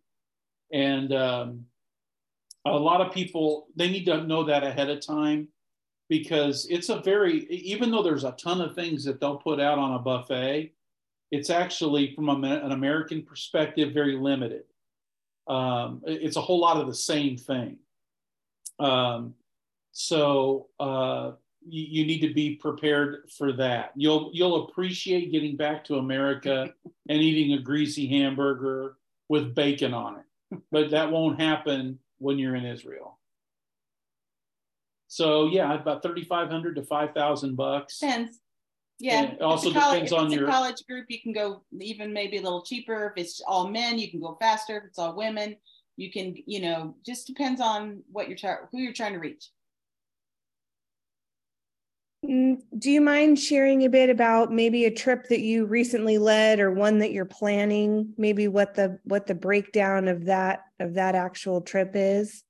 And 0.72 1.14
um, 1.14 1.66
a 2.66 2.72
lot 2.72 3.02
of 3.02 3.14
people 3.14 3.68
they 3.76 3.90
need 3.90 4.06
to 4.06 4.24
know 4.24 4.44
that 4.46 4.64
ahead 4.64 4.90
of 4.90 5.06
time 5.06 5.48
because 6.10 6.68
it's 6.70 6.90
a 6.90 7.00
very 7.00 7.46
even 7.50 7.92
though 7.92 8.04
there's 8.04 8.24
a 8.24 8.32
ton 8.34 8.62
of 8.62 8.76
things 8.76 9.04
that 9.04 9.20
they'll 9.20 9.38
put 9.38 9.60
out 9.60 9.78
on 9.78 9.96
a 9.96 10.00
buffet 10.00 10.72
it's 11.32 11.50
actually 11.50 12.14
from 12.16 12.30
a, 12.30 12.34
an 12.34 12.72
american 12.72 13.24
perspective 13.24 13.94
very 13.94 14.16
limited. 14.16 14.64
Um, 15.48 16.02
it's 16.06 16.38
a 16.38 16.42
whole 16.42 16.60
lot 16.60 16.78
of 16.78 16.88
the 16.88 16.94
same 16.94 17.36
thing. 17.36 17.78
Um, 18.80 19.34
so 19.92 20.68
uh, 20.80 21.32
you, 21.68 22.02
you, 22.02 22.06
need 22.06 22.20
to 22.20 22.34
be 22.34 22.56
prepared 22.56 23.30
for 23.38 23.54
that 23.54 23.92
you'll 23.96 24.30
you'll 24.34 24.66
appreciate 24.66 25.32
getting 25.32 25.56
back 25.56 25.84
to 25.84 25.96
america 25.96 26.74
and 27.10 27.22
eating 27.22 27.58
a 27.58 27.62
greasy 27.62 28.08
hamburger 28.08 28.96
with 29.30 29.56
bacon 29.56 29.94
on 29.94 30.18
it 30.18 30.26
but 30.72 30.92
that 30.92 31.12
won't 31.12 31.40
happen 31.40 32.00
when 32.18 32.40
you're 32.40 32.56
in 32.56 32.66
Israel. 32.66 33.20
So 35.08 35.48
yeah, 35.48 35.74
about 35.74 36.02
thirty 36.02 36.24
five 36.24 36.50
hundred 36.50 36.76
to 36.76 36.84
five 36.84 37.14
thousand 37.14 37.56
bucks. 37.56 38.00
Depends. 38.00 38.40
Yeah. 39.00 39.24
it 39.24 39.42
also 39.42 39.72
college, 39.72 40.10
depends 40.10 40.14
on 40.14 40.32
your 40.32 40.48
college 40.48 40.84
group. 40.88 41.06
You 41.10 41.20
can 41.22 41.34
go 41.34 41.64
even 41.80 42.14
maybe 42.14 42.38
a 42.38 42.42
little 42.42 42.64
cheaper. 42.64 43.14
If 43.16 43.22
it's 43.22 43.42
all 43.46 43.68
men, 43.68 44.00
you 44.00 44.10
can 44.10 44.22
go 44.22 44.38
faster. 44.40 44.78
If 44.78 44.86
it's 44.86 45.00
all 45.00 45.16
women, 45.16 45.58
you 45.98 46.12
can. 46.12 46.36
You 46.48 46.62
know, 46.62 46.96
just 47.06 47.28
depends 47.28 47.62
on 47.62 48.02
what 48.12 48.28
you're 48.28 48.38
trying, 48.38 48.58
who 48.72 48.80
you're 48.80 48.94
trying 48.94 49.14
to 49.14 49.20
reach. 49.20 49.50
Mm, 52.24 52.62
do 52.80 52.90
you 52.90 53.02
mind 53.02 53.38
sharing 53.38 53.84
a 53.84 53.90
bit 53.90 54.10
about 54.10 54.52
maybe 54.52 54.86
a 54.86 54.92
trip 54.92 55.28
that 55.28 55.42
you 55.42 55.66
recently 55.66 56.18
led 56.18 56.60
or 56.60 56.72
one 56.72 57.00
that 57.00 57.12
you're 57.12 57.26
planning? 57.26 58.14
Maybe 58.18 58.48
what 58.48 58.76
the 58.76 59.00
what 59.04 59.28
the 59.28 59.36
breakdown 59.36 60.08
of 60.08 60.26
that 60.26 60.64
of 60.80 60.94
that 60.94 61.16
actual 61.16 61.62
trip 61.62 61.92
is? 61.96 62.44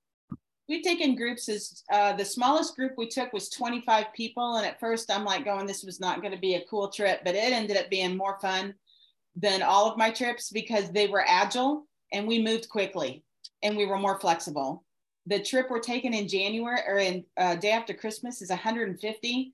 We've 0.68 0.84
taken 0.84 1.16
groups 1.16 1.48
as 1.48 1.82
uh, 1.92 2.14
the 2.14 2.24
smallest 2.24 2.76
group 2.76 2.92
we 2.96 3.08
took 3.08 3.32
was 3.32 3.50
25 3.50 4.06
people, 4.14 4.56
and 4.56 4.66
at 4.66 4.80
first 4.80 5.10
I'm 5.10 5.24
like 5.24 5.44
going, 5.44 5.66
this 5.66 5.82
was 5.82 6.00
not 6.00 6.20
going 6.20 6.32
to 6.32 6.40
be 6.40 6.54
a 6.54 6.64
cool 6.70 6.88
trip, 6.88 7.20
but 7.24 7.34
it 7.34 7.52
ended 7.52 7.76
up 7.76 7.90
being 7.90 8.16
more 8.16 8.38
fun 8.40 8.74
than 9.36 9.62
all 9.62 9.90
of 9.90 9.98
my 9.98 10.10
trips 10.10 10.50
because 10.50 10.90
they 10.90 11.08
were 11.08 11.24
agile 11.26 11.86
and 12.12 12.26
we 12.26 12.42
moved 12.42 12.68
quickly 12.68 13.24
and 13.62 13.76
we 13.76 13.84
were 13.84 13.98
more 13.98 14.18
flexible. 14.20 14.84
The 15.26 15.42
trip 15.42 15.66
we're 15.68 15.80
taking 15.80 16.14
in 16.14 16.28
January 16.28 16.80
or 16.86 16.98
in 16.98 17.24
uh, 17.36 17.56
day 17.56 17.72
after 17.72 17.92
Christmas 17.92 18.40
is 18.40 18.50
150 18.50 19.52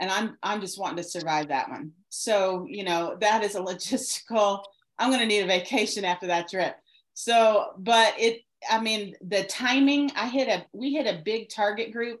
and 0.00 0.10
I'm 0.10 0.36
I'm 0.42 0.60
just 0.60 0.78
wanting 0.78 0.98
to 0.98 1.04
survive 1.04 1.48
that 1.48 1.68
one. 1.68 1.92
So 2.08 2.66
you 2.68 2.84
know 2.84 3.16
that 3.20 3.42
is 3.42 3.54
a 3.54 3.60
logistical. 3.60 4.62
I'm 4.98 5.10
going 5.10 5.20
to 5.20 5.26
need 5.26 5.42
a 5.42 5.46
vacation 5.46 6.04
after 6.04 6.26
that 6.28 6.48
trip. 6.48 6.74
So, 7.12 7.72
but 7.78 8.14
it, 8.18 8.42
I 8.70 8.80
mean, 8.80 9.14
the 9.26 9.44
timing. 9.44 10.10
I 10.16 10.28
hit 10.28 10.48
a 10.48 10.66
we 10.72 10.92
hit 10.92 11.06
a 11.06 11.22
big 11.24 11.48
target 11.48 11.92
group, 11.92 12.20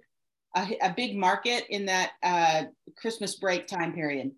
a, 0.54 0.76
a 0.82 0.94
big 0.94 1.16
market 1.16 1.64
in 1.70 1.86
that 1.86 2.12
uh, 2.22 2.64
Christmas 2.96 3.36
break 3.36 3.66
time 3.66 3.92
period, 3.92 4.32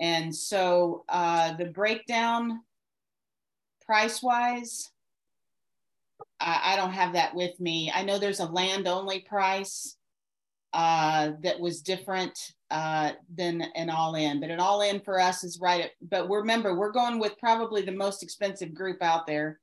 and 0.00 0.34
so 0.34 1.04
uh, 1.08 1.54
the 1.56 1.66
breakdown, 1.66 2.60
price 3.84 4.22
wise. 4.22 4.90
I, 6.40 6.72
I 6.72 6.76
don't 6.76 6.92
have 6.92 7.12
that 7.12 7.34
with 7.34 7.58
me. 7.60 7.92
I 7.94 8.02
know 8.02 8.18
there's 8.18 8.40
a 8.40 8.46
land 8.46 8.88
only 8.88 9.20
price 9.20 9.96
uh, 10.72 11.32
that 11.42 11.60
was 11.60 11.82
different 11.82 12.38
uh, 12.72 13.12
than 13.36 13.62
an 13.76 13.90
all 13.90 14.14
in. 14.14 14.40
But 14.40 14.50
an 14.50 14.58
all 14.58 14.80
in 14.80 15.00
for 15.00 15.20
us 15.20 15.44
is 15.44 15.60
right. 15.60 15.84
At, 15.84 15.90
but 16.10 16.28
remember, 16.28 16.74
we're 16.74 16.90
going 16.90 17.18
with 17.18 17.38
probably 17.38 17.82
the 17.82 17.92
most 17.92 18.22
expensive 18.22 18.74
group 18.74 19.02
out 19.02 19.26
there. 19.26 19.60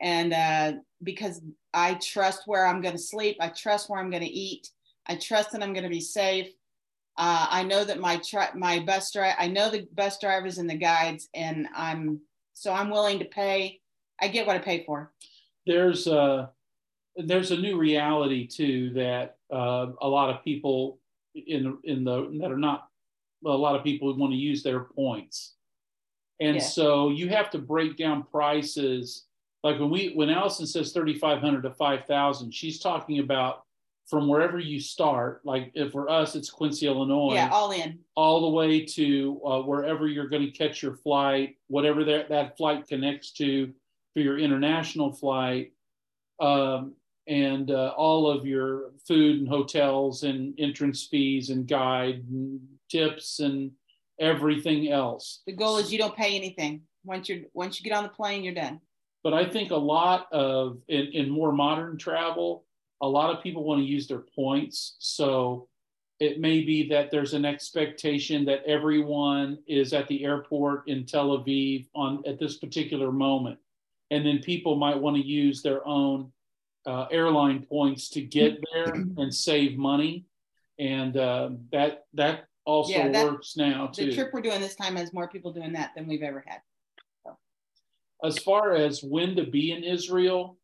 And 0.00 0.32
uh, 0.32 0.72
because 1.02 1.40
I 1.72 1.94
trust 1.94 2.42
where 2.46 2.66
I'm 2.66 2.82
going 2.82 2.94
to 2.94 3.00
sleep, 3.00 3.38
I 3.40 3.48
trust 3.48 3.88
where 3.88 3.98
I'm 3.98 4.10
going 4.10 4.22
to 4.22 4.28
eat, 4.28 4.68
I 5.06 5.16
trust 5.16 5.52
that 5.52 5.62
I'm 5.62 5.72
going 5.72 5.84
to 5.84 5.90
be 5.90 6.00
safe. 6.00 6.48
Uh, 7.16 7.46
I 7.50 7.64
know 7.64 7.82
that 7.84 7.98
my 7.98 8.18
tri- 8.18 8.50
my 8.54 8.78
bus 8.80 9.12
driver, 9.12 9.36
I 9.38 9.48
know 9.48 9.70
the 9.70 9.86
bus 9.94 10.18
drivers 10.20 10.58
and 10.58 10.70
the 10.70 10.76
guides, 10.76 11.28
and 11.34 11.66
I'm 11.74 12.20
so 12.52 12.72
I'm 12.72 12.90
willing 12.90 13.18
to 13.18 13.24
pay. 13.24 13.80
I 14.20 14.28
get 14.28 14.46
what 14.46 14.56
I 14.56 14.60
pay 14.60 14.84
for. 14.84 15.12
There's 15.66 16.06
a 16.06 16.50
there's 17.16 17.50
a 17.50 17.56
new 17.56 17.76
reality 17.76 18.46
too 18.46 18.90
that 18.94 19.36
uh, 19.52 19.88
a 20.00 20.08
lot 20.08 20.30
of 20.30 20.44
people 20.44 20.99
in 21.34 21.78
in 21.84 22.04
the 22.04 22.38
that 22.40 22.50
are 22.50 22.58
not 22.58 22.88
a 23.46 23.48
lot 23.48 23.76
of 23.76 23.84
people 23.84 24.14
want 24.16 24.32
to 24.32 24.36
use 24.36 24.62
their 24.62 24.80
points. 24.80 25.54
And 26.40 26.56
yeah. 26.56 26.62
so 26.62 27.10
you 27.10 27.28
have 27.28 27.50
to 27.50 27.58
break 27.58 27.96
down 27.96 28.24
prices. 28.24 29.26
Like 29.62 29.78
when 29.78 29.90
we 29.90 30.12
when 30.14 30.30
allison 30.30 30.66
says 30.66 30.92
3500 30.92 31.62
to 31.62 31.70
5000 31.70 32.52
she's 32.52 32.78
talking 32.78 33.18
about 33.18 33.64
from 34.06 34.26
wherever 34.26 34.58
you 34.58 34.80
start 34.80 35.40
like 35.44 35.70
if 35.74 35.92
for 35.92 36.08
us 36.08 36.34
it's 36.34 36.48
quincy 36.48 36.86
illinois. 36.86 37.34
Yeah 37.34 37.50
all 37.52 37.70
in. 37.70 37.98
All 38.16 38.40
the 38.40 38.56
way 38.56 38.84
to 38.86 39.40
uh, 39.44 39.60
wherever 39.60 40.08
you're 40.08 40.28
going 40.28 40.50
to 40.50 40.50
catch 40.50 40.82
your 40.82 40.94
flight 40.94 41.56
whatever 41.68 42.04
that, 42.04 42.30
that 42.30 42.56
flight 42.56 42.88
connects 42.88 43.32
to 43.32 43.70
for 44.14 44.20
your 44.20 44.38
international 44.38 45.12
flight 45.12 45.72
um, 46.40 46.94
and 47.30 47.70
uh, 47.70 47.94
all 47.96 48.28
of 48.28 48.44
your 48.44 48.90
food 49.06 49.38
and 49.38 49.48
hotels 49.48 50.24
and 50.24 50.52
entrance 50.58 51.06
fees 51.06 51.50
and 51.50 51.66
guide 51.68 52.24
and 52.28 52.60
tips 52.90 53.38
and 53.38 53.70
everything 54.18 54.90
else. 54.90 55.40
The 55.46 55.52
goal 55.52 55.78
is 55.78 55.92
you 55.92 55.98
don't 55.98 56.16
pay 56.16 56.36
anything 56.36 56.82
once 57.04 57.28
you're 57.28 57.42
once 57.54 57.80
you 57.80 57.88
get 57.88 57.96
on 57.96 58.02
the 58.02 58.10
plane, 58.10 58.42
you're 58.42 58.52
done. 58.52 58.80
But 59.22 59.32
I 59.32 59.48
think 59.48 59.70
a 59.70 59.76
lot 59.76 60.26
of 60.32 60.78
in, 60.88 61.06
in 61.12 61.30
more 61.30 61.52
modern 61.52 61.96
travel, 61.96 62.64
a 63.00 63.08
lot 63.08 63.34
of 63.34 63.42
people 63.42 63.62
want 63.62 63.80
to 63.80 63.86
use 63.86 64.08
their 64.08 64.24
points. 64.34 64.96
So 64.98 65.68
it 66.18 66.40
may 66.40 66.62
be 66.62 66.88
that 66.88 67.12
there's 67.12 67.32
an 67.32 67.44
expectation 67.44 68.44
that 68.46 68.64
everyone 68.66 69.58
is 69.68 69.92
at 69.92 70.08
the 70.08 70.24
airport 70.24 70.88
in 70.88 71.06
Tel 71.06 71.38
Aviv 71.38 71.86
on 71.94 72.22
at 72.26 72.40
this 72.40 72.58
particular 72.58 73.12
moment. 73.12 73.58
And 74.10 74.26
then 74.26 74.40
people 74.40 74.74
might 74.74 74.98
want 74.98 75.16
to 75.16 75.22
use 75.22 75.62
their 75.62 75.86
own 75.86 76.32
uh, 76.86 77.06
airline 77.10 77.64
points 77.66 78.08
to 78.10 78.20
get 78.20 78.58
there 78.72 78.92
and 79.16 79.34
save 79.34 79.76
money, 79.76 80.24
and 80.78 81.16
uh, 81.16 81.50
that 81.72 82.04
that 82.14 82.44
also 82.64 82.92
yeah, 82.92 83.08
that, 83.08 83.26
works 83.26 83.56
now 83.56 83.86
too. 83.86 84.06
The 84.06 84.14
trip 84.14 84.30
we're 84.32 84.42
doing 84.42 84.60
this 84.60 84.76
time 84.76 84.96
has 84.96 85.12
more 85.12 85.28
people 85.28 85.52
doing 85.52 85.72
that 85.72 85.92
than 85.96 86.06
we've 86.06 86.22
ever 86.22 86.42
had. 86.46 86.60
So. 87.24 87.36
As 88.24 88.38
far 88.38 88.74
as 88.74 89.02
when 89.02 89.36
to 89.36 89.44
be 89.44 89.72
in 89.72 89.84
Israel, 89.84 90.58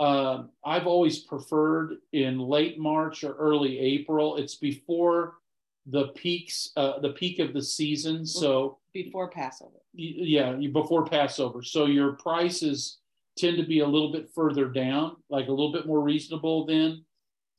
uh, 0.00 0.44
I've 0.64 0.86
always 0.86 1.20
preferred 1.20 1.96
in 2.12 2.38
late 2.38 2.78
March 2.78 3.24
or 3.24 3.34
early 3.34 3.78
April. 3.78 4.36
It's 4.36 4.56
before 4.56 5.34
the 5.86 6.08
peaks, 6.08 6.70
uh, 6.76 6.98
the 7.00 7.10
peak 7.10 7.38
of 7.38 7.52
the 7.52 7.62
season. 7.62 8.26
So 8.26 8.78
before 8.92 9.30
Passover. 9.30 9.78
Yeah, 9.92 10.52
before 10.52 11.04
Passover. 11.04 11.62
So 11.62 11.86
your 11.86 12.12
prices 12.12 12.98
tend 13.36 13.56
to 13.56 13.66
be 13.66 13.80
a 13.80 13.86
little 13.86 14.12
bit 14.12 14.30
further 14.34 14.66
down, 14.66 15.16
like 15.28 15.48
a 15.48 15.50
little 15.50 15.72
bit 15.72 15.86
more 15.86 16.00
reasonable 16.00 16.66
then. 16.66 17.04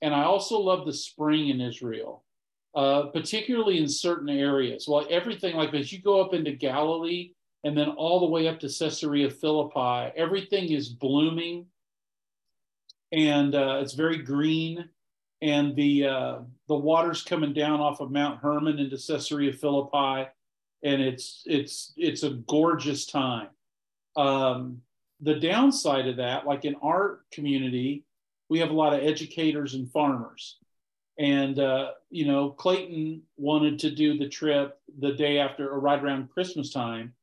And 0.01 0.13
I 0.13 0.23
also 0.23 0.59
love 0.59 0.85
the 0.85 0.93
spring 0.93 1.49
in 1.49 1.61
Israel, 1.61 2.23
uh, 2.75 3.07
particularly 3.07 3.79
in 3.79 3.87
certain 3.87 4.29
areas. 4.29 4.87
Well, 4.87 5.07
everything 5.09 5.55
like 5.55 5.73
as 5.73 5.91
you 5.91 6.01
go 6.01 6.21
up 6.21 6.33
into 6.33 6.51
Galilee 6.51 7.31
and 7.63 7.77
then 7.77 7.89
all 7.89 8.19
the 8.19 8.27
way 8.27 8.47
up 8.47 8.59
to 8.59 8.67
Caesarea 8.67 9.29
Philippi, 9.29 10.13
everything 10.15 10.71
is 10.71 10.89
blooming 10.89 11.65
and 13.11 13.55
uh, 13.55 13.79
it's 13.81 13.93
very 13.93 14.17
green. 14.17 14.89
And 15.41 15.75
the 15.75 16.07
uh, 16.07 16.37
the 16.67 16.75
water's 16.75 17.21
coming 17.21 17.53
down 17.53 17.79
off 17.79 17.99
of 17.99 18.11
Mount 18.11 18.39
Hermon 18.39 18.79
into 18.79 18.97
Caesarea 18.97 19.53
Philippi, 19.53 20.29
and 20.83 21.01
it's 21.01 21.43
it's 21.45 21.93
it's 21.97 22.23
a 22.23 22.31
gorgeous 22.47 23.05
time. 23.05 23.49
Um, 24.15 24.81
the 25.21 25.39
downside 25.39 26.07
of 26.07 26.17
that, 26.17 26.45
like 26.45 26.65
in 26.65 26.75
our 26.83 27.21
community, 27.31 28.03
we 28.49 28.59
have 28.59 28.69
a 28.69 28.73
lot 28.73 28.93
of 28.93 29.03
educators 29.03 29.73
and 29.73 29.91
farmers. 29.91 30.57
And, 31.17 31.57
uh, 31.59 31.91
you 32.09 32.27
know, 32.27 32.51
Clayton 32.51 33.21
wanted 33.37 33.79
to 33.79 33.89
do 33.89 34.17
the 34.17 34.27
trip 34.27 34.77
the 34.99 35.13
day 35.13 35.39
after 35.39 35.69
or 35.69 35.79
right 35.79 36.01
around 36.03 36.29
Christmas 36.29 36.71
time. 36.71 37.13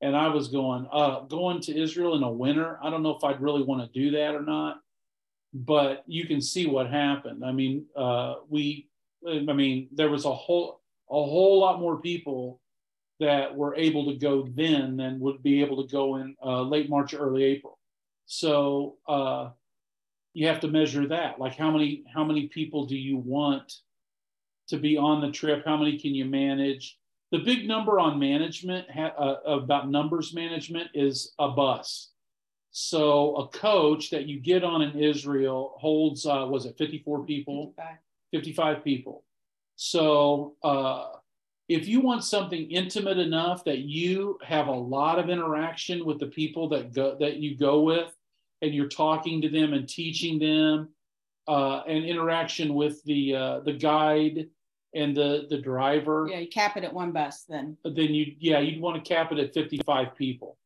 and 0.00 0.16
I 0.16 0.28
was 0.28 0.48
going, 0.48 0.86
uh, 0.92 1.20
going 1.20 1.60
to 1.62 1.76
Israel 1.80 2.16
in 2.16 2.22
a 2.22 2.30
winter. 2.30 2.78
I 2.82 2.90
don't 2.90 3.02
know 3.02 3.16
if 3.16 3.24
I'd 3.24 3.40
really 3.40 3.62
want 3.62 3.80
to 3.82 4.00
do 4.00 4.12
that 4.12 4.34
or 4.34 4.42
not, 4.42 4.80
but 5.52 6.04
you 6.06 6.26
can 6.26 6.40
see 6.40 6.66
what 6.66 6.88
happened. 6.88 7.44
I 7.44 7.52
mean, 7.52 7.86
uh, 7.96 8.36
we, 8.48 8.88
I 9.26 9.40
mean, 9.40 9.88
there 9.92 10.10
was 10.10 10.24
a 10.24 10.32
whole, 10.32 10.80
a 11.10 11.14
whole 11.14 11.58
lot 11.58 11.80
more 11.80 12.00
people 12.00 12.60
that 13.20 13.54
were 13.54 13.74
able 13.74 14.06
to 14.06 14.18
go 14.18 14.46
then 14.54 14.96
than 14.96 15.20
would 15.20 15.42
be 15.42 15.60
able 15.62 15.84
to 15.84 15.90
go 15.90 16.16
in 16.16 16.36
uh, 16.44 16.62
late 16.62 16.88
March, 16.88 17.14
early 17.14 17.44
April. 17.44 17.78
So 18.26 18.96
uh, 19.08 19.50
you 20.34 20.46
have 20.46 20.60
to 20.60 20.68
measure 20.68 21.08
that. 21.08 21.40
Like 21.40 21.56
how 21.56 21.70
many, 21.70 22.04
how 22.12 22.24
many 22.24 22.46
people 22.48 22.86
do 22.86 22.96
you 22.96 23.16
want 23.16 23.72
to 24.68 24.76
be 24.76 24.96
on 24.96 25.20
the 25.20 25.32
trip? 25.32 25.64
How 25.64 25.76
many 25.76 25.98
can 25.98 26.14
you 26.14 26.26
manage? 26.26 26.98
the 27.30 27.38
big 27.38 27.68
number 27.68 27.98
on 27.98 28.18
management 28.18 28.86
uh, 28.96 29.34
about 29.44 29.90
numbers 29.90 30.34
management 30.34 30.88
is 30.94 31.34
a 31.38 31.48
bus. 31.48 32.10
So 32.70 33.36
a 33.36 33.48
coach 33.48 34.10
that 34.10 34.26
you 34.26 34.40
get 34.40 34.64
on 34.64 34.82
in 34.82 34.98
Israel 34.98 35.74
holds 35.78 36.26
uh, 36.26 36.46
was 36.48 36.64
it 36.64 36.76
54 36.78 37.24
people? 37.24 37.74
55, 37.76 37.96
55 38.32 38.84
people. 38.84 39.24
So 39.76 40.54
uh, 40.62 41.06
if 41.68 41.86
you 41.86 42.00
want 42.00 42.24
something 42.24 42.70
intimate 42.70 43.18
enough 43.18 43.64
that 43.64 43.80
you 43.80 44.38
have 44.42 44.68
a 44.68 44.72
lot 44.72 45.18
of 45.18 45.28
interaction 45.28 46.04
with 46.04 46.18
the 46.18 46.26
people 46.26 46.68
that 46.70 46.94
go 46.94 47.16
that 47.20 47.36
you 47.36 47.56
go 47.56 47.82
with, 47.82 48.14
and 48.62 48.74
you're 48.74 48.88
talking 48.88 49.42
to 49.42 49.48
them 49.48 49.74
and 49.74 49.88
teaching 49.88 50.38
them, 50.38 50.88
uh, 51.46 51.82
and 51.86 52.04
interaction 52.04 52.74
with 52.74 53.02
the 53.04 53.34
uh, 53.34 53.60
the 53.60 53.74
guide 53.74 54.48
and 54.94 55.14
the 55.14 55.46
the 55.50 55.58
driver. 55.58 56.26
Yeah, 56.30 56.38
you 56.38 56.48
cap 56.48 56.76
it 56.78 56.84
at 56.84 56.92
one 56.92 57.12
bus 57.12 57.44
then. 57.48 57.76
Then 57.84 58.14
you 58.14 58.34
yeah 58.38 58.60
you'd 58.60 58.80
want 58.80 59.02
to 59.02 59.08
cap 59.08 59.30
it 59.32 59.38
at 59.38 59.52
55 59.52 60.16
people. 60.16 60.56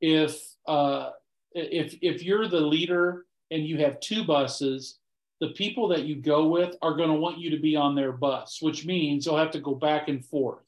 If 0.00 0.40
uh, 0.68 1.10
if 1.52 1.98
if 2.02 2.22
you're 2.22 2.46
the 2.46 2.60
leader 2.60 3.26
and 3.50 3.66
you 3.66 3.78
have 3.78 3.98
two 3.98 4.24
buses, 4.24 4.98
the 5.40 5.48
people 5.48 5.88
that 5.88 6.04
you 6.04 6.16
go 6.16 6.48
with 6.48 6.76
are 6.82 6.94
going 6.94 7.10
to 7.10 7.16
want 7.16 7.38
you 7.38 7.50
to 7.50 7.58
be 7.58 7.76
on 7.76 7.94
their 7.94 8.12
bus, 8.12 8.62
which 8.62 8.86
means 8.86 9.26
you'll 9.26 9.36
have 9.36 9.50
to 9.50 9.60
go 9.60 9.74
back 9.74 10.08
and 10.08 10.24
forth, 10.24 10.64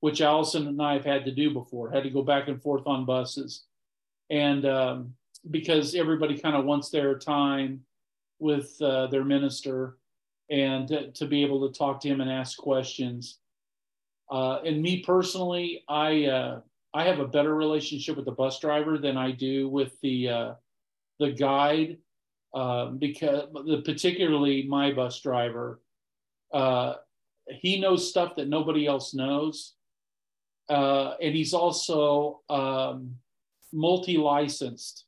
which 0.00 0.20
Allison 0.20 0.66
and 0.66 0.82
I 0.82 0.94
have 0.94 1.04
had 1.04 1.24
to 1.26 1.30
do 1.30 1.52
before. 1.52 1.90
Had 1.90 2.02
to 2.02 2.10
go 2.10 2.22
back 2.22 2.48
and 2.48 2.60
forth 2.60 2.86
on 2.86 3.04
buses, 3.04 3.64
and 4.28 4.66
um, 4.66 5.14
because 5.50 5.94
everybody 5.94 6.36
kind 6.38 6.56
of 6.56 6.64
wants 6.64 6.90
their 6.90 7.16
time 7.16 7.80
with 8.40 8.80
uh, 8.82 9.06
their 9.08 9.24
minister 9.24 9.96
and 10.50 10.88
to, 10.88 11.10
to, 11.12 11.26
be 11.26 11.42
able 11.42 11.68
to 11.68 11.76
talk 11.76 12.00
to 12.00 12.08
him 12.08 12.20
and 12.20 12.30
ask 12.30 12.56
questions. 12.56 13.38
Uh, 14.30 14.60
and 14.64 14.80
me 14.80 15.02
personally, 15.02 15.84
I 15.88 16.24
uh, 16.26 16.60
I 16.92 17.04
have 17.04 17.20
a 17.20 17.26
better 17.26 17.54
relationship 17.54 18.16
with 18.16 18.24
the 18.24 18.32
bus 18.32 18.58
driver 18.58 18.98
than 18.98 19.16
I 19.16 19.30
do 19.30 19.68
with 19.68 19.98
the 20.00 20.28
uh, 20.28 20.52
the 21.20 21.30
guide 21.30 21.98
um, 22.54 22.98
because 22.98 23.48
the, 23.52 23.82
particularly 23.84 24.64
my 24.64 24.92
bus 24.92 25.20
driver, 25.20 25.80
uh, 26.52 26.94
he 27.50 27.80
knows 27.80 28.08
stuff 28.08 28.36
that 28.36 28.48
nobody 28.48 28.86
else 28.86 29.14
knows, 29.14 29.74
uh, 30.68 31.14
and 31.20 31.34
he's 31.34 31.54
also 31.54 32.40
um, 32.48 33.16
multi 33.72 34.16
licensed. 34.16 35.04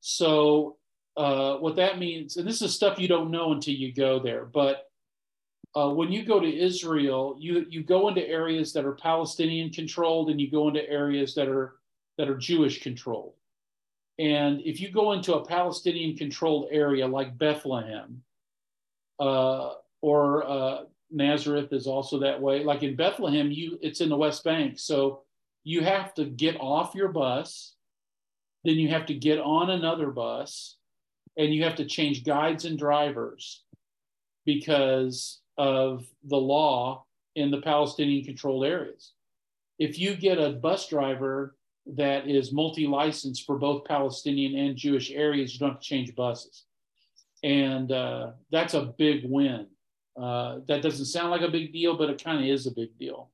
So 0.00 0.76
uh, 1.16 1.56
what 1.56 1.76
that 1.76 1.98
means, 1.98 2.36
and 2.36 2.46
this 2.46 2.62
is 2.62 2.74
stuff 2.74 2.98
you 2.98 3.08
don't 3.08 3.30
know 3.30 3.52
until 3.52 3.74
you 3.74 3.92
go 3.92 4.18
there, 4.18 4.44
but 4.44 4.90
uh, 5.76 5.90
when 5.90 6.10
you 6.10 6.24
go 6.24 6.40
to 6.40 6.58
Israel, 6.58 7.36
you 7.38 7.64
you 7.68 7.82
go 7.82 8.08
into 8.08 8.26
areas 8.26 8.72
that 8.72 8.84
are 8.84 8.92
Palestinian 8.92 9.70
controlled, 9.70 10.30
and 10.30 10.40
you 10.40 10.50
go 10.50 10.68
into 10.68 10.88
areas 10.88 11.34
that 11.34 11.48
are 11.48 11.76
that 12.18 12.28
are 12.28 12.36
Jewish 12.36 12.82
controlled. 12.82 13.34
And 14.20 14.60
if 14.66 14.82
you 14.82 14.90
go 14.90 15.12
into 15.12 15.34
a 15.34 15.46
Palestinian 15.46 16.14
controlled 16.14 16.68
area 16.70 17.06
like 17.06 17.38
Bethlehem, 17.38 18.22
uh, 19.18 19.72
or 20.02 20.46
uh, 20.46 20.78
Nazareth 21.10 21.72
is 21.72 21.86
also 21.86 22.20
that 22.20 22.40
way. 22.40 22.62
Like 22.62 22.82
in 22.82 22.96
Bethlehem, 22.96 23.50
you 23.50 23.78
it's 23.80 24.02
in 24.02 24.10
the 24.10 24.16
West 24.18 24.44
Bank, 24.44 24.78
so 24.78 25.22
you 25.64 25.82
have 25.82 26.12
to 26.14 26.26
get 26.26 26.56
off 26.60 26.94
your 26.94 27.08
bus, 27.08 27.74
then 28.62 28.74
you 28.74 28.88
have 28.88 29.06
to 29.06 29.14
get 29.14 29.38
on 29.38 29.70
another 29.70 30.10
bus, 30.10 30.76
and 31.38 31.54
you 31.54 31.64
have 31.64 31.76
to 31.76 31.86
change 31.86 32.22
guides 32.22 32.66
and 32.66 32.78
drivers 32.78 33.64
because 34.44 35.40
of 35.56 36.06
the 36.24 36.36
law 36.36 37.04
in 37.36 37.50
the 37.50 37.62
Palestinian 37.62 38.24
controlled 38.24 38.66
areas. 38.66 39.12
If 39.78 39.98
you 39.98 40.14
get 40.14 40.38
a 40.38 40.50
bus 40.50 40.88
driver 40.88 41.56
that 41.96 42.28
is 42.28 42.52
multi 42.52 42.86
licensed 42.86 43.44
for 43.46 43.58
both 43.58 43.84
Palestinian 43.84 44.56
and 44.66 44.76
Jewish 44.76 45.10
areas, 45.10 45.52
you 45.52 45.60
don't 45.60 45.70
have 45.70 45.80
to 45.80 45.86
change 45.86 46.14
buses. 46.14 46.64
And 47.42 47.90
uh, 47.90 48.32
that's 48.50 48.74
a 48.74 48.92
big 48.98 49.22
win. 49.24 49.66
Uh, 50.20 50.58
that 50.68 50.82
doesn't 50.82 51.06
sound 51.06 51.30
like 51.30 51.40
a 51.40 51.48
big 51.48 51.72
deal, 51.72 51.96
but 51.96 52.10
it 52.10 52.22
kind 52.22 52.38
of 52.38 52.44
is 52.44 52.66
a 52.66 52.72
big 52.72 52.96
deal. 52.98 53.30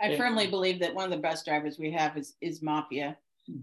I 0.00 0.16
firmly 0.16 0.46
believe 0.46 0.78
that 0.80 0.94
one 0.94 1.04
of 1.04 1.10
the 1.10 1.18
bus 1.18 1.44
drivers 1.44 1.78
we 1.78 1.90
have 1.90 2.16
is, 2.16 2.34
is 2.40 2.62
Mafia. 2.62 3.16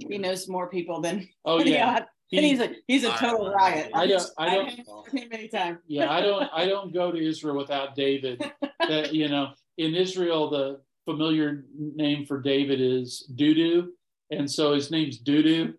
He 0.07 0.17
knows 0.17 0.49
more 0.49 0.67
people 0.67 0.99
than 0.99 1.27
oh 1.45 1.59
yeah 1.59 2.05
he, 2.27 2.37
and 2.37 2.45
he's 2.45 2.59
a 2.59 2.75
he's 2.87 3.03
a 3.03 3.11
total 3.17 3.51
riot. 3.51 3.91
I 3.93 4.07
don't 4.07 4.29
I 4.37 4.55
don't 4.55 4.69
I 4.89 5.25
many 5.29 5.47
times. 5.47 5.79
Yeah, 5.87 6.11
I 6.11 6.21
don't 6.21 6.49
I 6.51 6.65
don't 6.65 6.93
go 6.93 7.11
to 7.11 7.17
Israel 7.17 7.55
without 7.55 7.95
David. 7.95 8.43
that 8.79 9.13
you 9.13 9.29
know, 9.29 9.51
in 9.77 9.93
Israel, 9.93 10.49
the 10.49 10.81
familiar 11.05 11.65
name 11.77 12.25
for 12.25 12.41
David 12.41 12.81
is 12.81 13.31
Dudu, 13.35 13.89
and 14.31 14.49
so 14.49 14.73
his 14.73 14.91
name's 14.91 15.21
Dudu, 15.21 15.73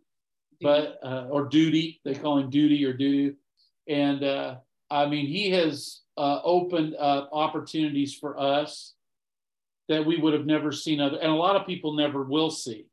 but 0.61 0.99
uh, 1.03 1.27
or 1.31 1.47
Duty. 1.47 2.01
They 2.05 2.15
call 2.15 2.39
him 2.39 2.51
Duty 2.51 2.85
or 2.85 2.95
Dudu, 2.95 3.35
and 3.89 4.23
uh, 4.25 4.57
I 4.91 5.07
mean 5.07 5.27
he 5.27 5.51
has 5.51 6.01
uh, 6.17 6.41
opened 6.45 6.95
up 6.97 7.31
opportunities 7.33 8.15
for 8.15 8.39
us 8.39 8.95
that 9.89 10.05
we 10.05 10.17
would 10.17 10.33
have 10.33 10.47
never 10.47 10.73
seen 10.73 11.01
other, 11.01 11.19
and 11.19 11.31
a 11.31 11.35
lot 11.35 11.57
of 11.57 11.67
people 11.67 11.95
never 11.95 12.23
will 12.23 12.51
see 12.51 12.87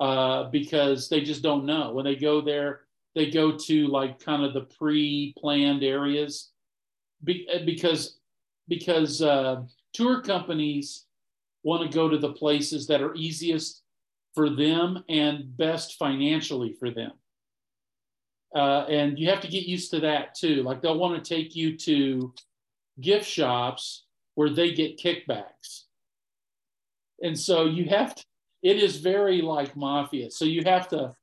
uh, 0.00 0.44
because 0.50 1.08
they 1.08 1.20
just 1.20 1.42
don't 1.42 1.66
know. 1.66 1.92
When 1.92 2.04
they 2.04 2.16
go 2.16 2.40
there, 2.40 2.80
they 3.14 3.30
go 3.30 3.56
to 3.56 3.86
like 3.88 4.18
kind 4.18 4.44
of 4.44 4.54
the 4.54 4.62
pre-planned 4.78 5.82
areas 5.82 6.50
Be- 7.22 7.46
because 7.66 8.18
because 8.68 9.20
uh, 9.20 9.62
tour 9.92 10.22
companies 10.22 11.06
want 11.62 11.82
to 11.82 11.94
go 11.94 12.08
to 12.08 12.16
the 12.16 12.32
places 12.32 12.86
that 12.86 13.02
are 13.02 13.14
easiest 13.14 13.82
for 14.34 14.50
them 14.50 15.04
and 15.08 15.56
best 15.56 15.96
financially 15.98 16.72
for 16.72 16.90
them. 16.90 17.12
Uh, 18.54 18.84
and 18.88 19.18
you 19.18 19.28
have 19.30 19.40
to 19.40 19.48
get 19.48 19.64
used 19.64 19.90
to 19.92 20.00
that 20.00 20.34
too. 20.34 20.62
Like 20.62 20.82
they'll 20.82 20.98
want 20.98 21.22
to 21.22 21.34
take 21.34 21.54
you 21.54 21.76
to 21.78 22.34
gift 23.00 23.26
shops 23.26 24.04
where 24.34 24.50
they 24.50 24.72
get 24.72 24.98
kickbacks. 24.98 25.84
And 27.22 27.38
so 27.38 27.66
you 27.66 27.84
have 27.86 28.14
to 28.14 28.24
it 28.62 28.76
is 28.76 28.96
very 28.96 29.40
like 29.40 29.76
mafia. 29.76 30.30
So 30.30 30.44
you 30.44 30.62
have 30.64 30.88
to 30.88 31.14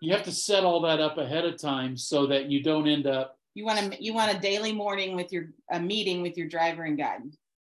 you 0.00 0.12
have 0.12 0.24
to 0.24 0.32
set 0.32 0.64
all 0.64 0.80
that 0.82 1.00
up 1.00 1.18
ahead 1.18 1.44
of 1.44 1.60
time 1.60 1.96
so 1.96 2.26
that 2.26 2.50
you 2.50 2.62
don't 2.62 2.86
end 2.86 3.06
up. 3.06 3.38
You 3.54 3.64
want 3.64 3.92
to 3.92 4.02
you 4.02 4.14
want 4.14 4.34
a 4.34 4.38
daily 4.38 4.72
morning 4.72 5.16
with 5.16 5.32
your 5.32 5.50
a 5.70 5.80
meeting 5.80 6.22
with 6.22 6.36
your 6.36 6.48
driver 6.48 6.84
and 6.84 6.96
guide. 6.96 7.22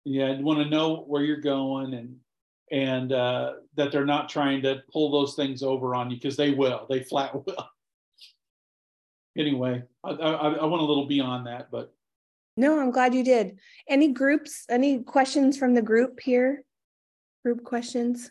Yeah, 0.06 0.34
you 0.34 0.43
want 0.43 0.60
to 0.60 0.69
know 0.69 1.04
where 1.08 1.23
you're 1.23 1.41
going 1.41 1.93
and 1.93 2.17
and 2.71 3.12
uh, 3.12 3.53
that 3.75 3.91
they're 3.91 4.05
not 4.05 4.29
trying 4.29 4.62
to 4.63 4.84
pull 4.91 5.12
those 5.12 5.36
things 5.36 5.63
over 5.63 5.95
on 5.95 6.10
you 6.10 6.17
because 6.17 6.38
they 6.38 6.51
will. 6.51 6.86
They 6.89 7.03
flat 7.03 7.34
will. 7.45 7.69
anyway, 9.38 9.84
I, 10.03 10.10
I, 10.10 10.32
I 10.53 10.65
went 10.65 10.82
a 10.82 10.86
little 10.86 11.08
beyond 11.08 11.47
that, 11.47 11.69
but. 11.71 11.93
No, 12.58 12.79
I'm 12.79 12.91
glad 12.91 13.15
you 13.15 13.23
did. 13.23 13.58
Any 13.88 14.12
groups? 14.12 14.65
Any 14.69 14.99
questions 15.03 15.58
from 15.58 15.73
the 15.73 15.82
group 15.82 16.19
here? 16.19 16.63
Group 17.45 17.63
questions? 17.63 18.29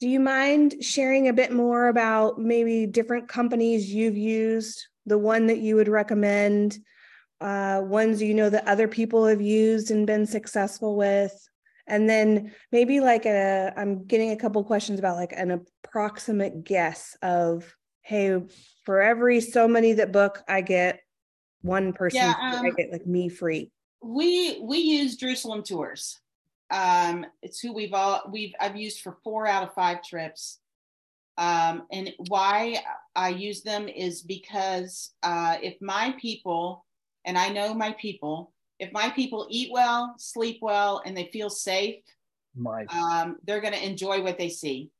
Do 0.00 0.08
you 0.08 0.18
mind 0.18 0.76
sharing 0.80 1.28
a 1.28 1.32
bit 1.32 1.52
more 1.52 1.88
about 1.88 2.40
maybe 2.40 2.86
different 2.86 3.28
companies 3.28 3.92
you've 3.92 4.16
used, 4.16 4.86
the 5.04 5.18
one 5.18 5.46
that 5.48 5.58
you 5.58 5.76
would 5.76 5.88
recommend, 5.88 6.78
uh, 7.40 7.80
ones 7.84 8.22
you 8.22 8.34
know 8.34 8.50
that 8.50 8.66
other 8.66 8.88
people 8.88 9.26
have 9.26 9.40
used 9.40 9.90
and 9.90 10.06
been 10.06 10.26
successful 10.26 10.96
with? 10.96 11.32
And 11.86 12.08
then 12.08 12.52
maybe 12.70 13.00
like 13.00 13.26
a, 13.26 13.72
I'm 13.76 14.04
getting 14.04 14.30
a 14.30 14.36
couple 14.36 14.62
questions 14.62 14.98
about 14.98 15.16
like 15.16 15.32
an 15.32 15.50
approximate 15.84 16.62
guess 16.62 17.16
of, 17.22 17.74
hey, 18.02 18.40
for 18.84 19.02
every 19.02 19.40
so 19.40 19.66
many 19.66 19.94
that 19.94 20.12
book, 20.12 20.42
I 20.48 20.60
get 20.60 21.00
one 21.62 21.92
person, 21.92 22.20
yeah, 22.20 22.34
um, 22.40 22.64
I 22.64 22.70
get 22.70 22.92
like 22.92 23.06
me 23.06 23.28
free. 23.28 23.70
We 24.02 24.60
we 24.62 24.78
use 24.78 25.16
Jerusalem 25.16 25.62
tours. 25.62 26.18
Um, 26.70 27.26
it's 27.42 27.60
who 27.60 27.72
we've 27.72 27.92
all 27.92 28.22
we've 28.30 28.54
I've 28.60 28.76
used 28.76 29.00
for 29.00 29.18
four 29.24 29.46
out 29.46 29.62
of 29.62 29.74
five 29.74 30.02
trips. 30.02 30.58
Um, 31.36 31.84
and 31.90 32.12
why 32.28 32.82
I 33.16 33.30
use 33.30 33.62
them 33.62 33.88
is 33.88 34.22
because 34.22 35.12
uh, 35.22 35.56
if 35.62 35.80
my 35.80 36.14
people, 36.20 36.84
and 37.24 37.36
I 37.38 37.48
know 37.48 37.74
my 37.74 37.92
people, 37.92 38.52
if 38.78 38.92
my 38.92 39.10
people 39.10 39.46
eat 39.50 39.70
well, 39.72 40.14
sleep 40.18 40.58
well, 40.62 41.02
and 41.04 41.16
they 41.16 41.30
feel 41.32 41.50
safe, 41.50 41.96
My 42.54 42.84
um, 42.86 43.36
they're 43.44 43.60
going 43.60 43.74
to 43.74 43.84
enjoy 43.86 44.22
what 44.22 44.38
they 44.38 44.48
see. 44.48 44.90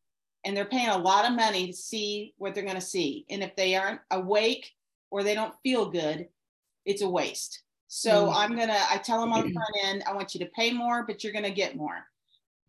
And 0.44 0.56
they're 0.56 0.64
paying 0.64 0.88
a 0.88 0.96
lot 0.98 1.26
of 1.28 1.36
money 1.36 1.66
to 1.66 1.72
see 1.72 2.34
what 2.38 2.54
they're 2.54 2.64
going 2.64 2.74
to 2.76 2.80
see. 2.80 3.26
And 3.28 3.42
if 3.42 3.54
they 3.56 3.74
aren't 3.76 4.00
awake 4.10 4.70
or 5.10 5.22
they 5.22 5.34
don't 5.34 5.54
feel 5.62 5.90
good, 5.90 6.28
it's 6.86 7.02
a 7.02 7.08
waste. 7.08 7.62
So 7.88 8.26
Mm. 8.26 8.34
I'm 8.34 8.56
going 8.56 8.68
to, 8.68 8.90
I 8.90 8.96
tell 8.98 9.20
them 9.20 9.32
on 9.32 9.46
the 9.46 9.52
front 9.58 9.76
end, 9.84 10.04
I 10.06 10.14
want 10.14 10.34
you 10.34 10.40
to 10.40 10.50
pay 10.52 10.72
more, 10.72 11.04
but 11.06 11.22
you're 11.22 11.32
going 11.32 11.44
to 11.44 11.50
get 11.50 11.76
more. 11.76 12.06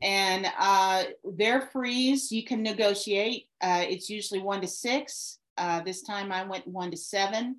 And 0.02 0.48
uh, 0.60 1.04
their 1.24 1.62
freeze, 1.62 2.32
you 2.32 2.44
can 2.44 2.64
negotiate. 2.64 3.48
Uh, 3.62 3.86
it's 3.88 4.10
usually 4.10 4.42
one 4.42 4.60
to 4.62 4.68
six. 4.68 5.38
Uh, 5.58 5.82
this 5.82 6.02
time 6.02 6.32
I 6.32 6.44
went 6.44 6.68
one 6.68 6.90
to 6.92 6.98
seven 6.98 7.58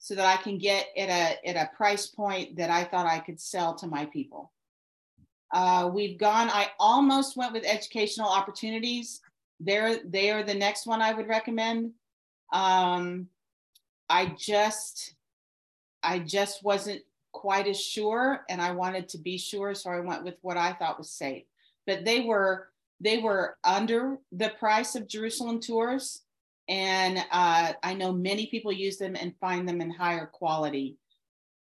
so 0.00 0.14
that 0.14 0.26
I 0.26 0.42
can 0.42 0.56
get 0.58 0.88
at 0.96 1.10
a, 1.10 1.48
at 1.48 1.56
a 1.56 1.76
price 1.76 2.06
point 2.06 2.56
that 2.56 2.70
I 2.70 2.84
thought 2.84 3.06
I 3.06 3.20
could 3.20 3.38
sell 3.38 3.74
to 3.76 3.86
my 3.86 4.06
people. 4.06 4.50
Uh, 5.52 5.90
we've 5.92 6.18
gone, 6.18 6.48
I 6.48 6.70
almost 6.78 7.36
went 7.36 7.52
with 7.52 7.64
educational 7.66 8.28
opportunities. 8.28 9.20
They're, 9.60 9.98
they 10.04 10.30
are 10.30 10.42
the 10.42 10.54
next 10.54 10.86
one 10.86 11.02
I 11.02 11.12
would 11.12 11.28
recommend. 11.28 11.92
Um, 12.50 13.28
I 14.08 14.34
just, 14.38 15.14
I 16.02 16.18
just 16.18 16.64
wasn't 16.64 17.02
quite 17.32 17.68
as 17.68 17.78
sure 17.78 18.44
and 18.48 18.60
I 18.60 18.70
wanted 18.70 19.06
to 19.10 19.18
be 19.18 19.36
sure. 19.36 19.74
So 19.74 19.90
I 19.90 20.00
went 20.00 20.24
with 20.24 20.36
what 20.40 20.56
I 20.56 20.72
thought 20.72 20.98
was 20.98 21.10
safe. 21.10 21.44
But 21.86 22.06
they 22.06 22.20
were, 22.20 22.68
they 23.00 23.18
were 23.18 23.58
under 23.64 24.16
the 24.32 24.48
price 24.58 24.94
of 24.94 25.08
Jerusalem 25.08 25.60
tours. 25.60 26.22
And 26.70 27.18
uh, 27.32 27.72
I 27.82 27.94
know 27.94 28.12
many 28.12 28.46
people 28.46 28.70
use 28.70 28.96
them 28.96 29.16
and 29.16 29.34
find 29.40 29.68
them 29.68 29.80
in 29.80 29.90
higher 29.90 30.26
quality. 30.26 30.96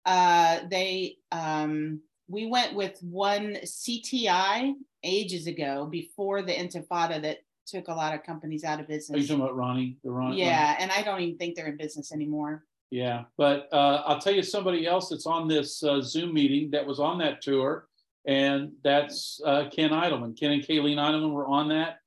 Uh, 0.05 0.61
they, 0.71 1.16
um, 1.33 2.03
we 2.29 2.47
went 2.47 2.75
with 2.75 3.03
one 3.03 3.57
CTI 3.64 4.75
ages 5.03 5.47
ago 5.47 5.88
before 5.90 6.42
the 6.42 6.53
Intifada 6.53 7.23
that 7.23 7.38
took 7.66 7.88
a 7.88 7.94
lot 7.94 8.14
of 8.14 8.23
companies 8.23 8.64
out 8.64 8.81
of 8.81 8.87
business. 8.87 9.16
Are 9.16 9.18
you 9.18 9.27
talking 9.27 9.42
about 9.42 9.57
Ronnie? 9.57 9.97
The 10.05 10.11
Ronnie? 10.11 10.40
Yeah, 10.40 10.77
and 10.79 10.90
I 10.90 11.01
don't 11.01 11.23
even 11.23 11.38
think 11.38 11.57
they're 11.57 11.68
in 11.68 11.79
business 11.79 12.12
anymore. 12.12 12.64
Yeah, 12.90 13.25
but 13.38 13.68
uh, 13.73 14.03
I'll 14.07 14.21
tell 14.21 14.35
you 14.35 14.42
somebody 14.42 14.87
else 14.87 15.09
that's 15.09 15.27
on 15.27 15.49
this 15.49 15.83
uh, 15.83 16.03
Zoom 16.03 16.35
meeting 16.35 16.71
that 16.73 16.87
was 16.87 17.01
on 17.01 17.18
that 17.18 17.40
tour, 17.40 17.87
and 18.27 18.73
that's 18.85 19.40
uh, 19.44 19.68
Ken 19.75 19.90
Idleman. 19.90 20.38
Ken 20.38 20.53
and 20.53 20.62
Kayleen 20.62 20.97
Idleman 20.97 21.33
were 21.33 21.47
on 21.47 21.68
that 21.68 21.99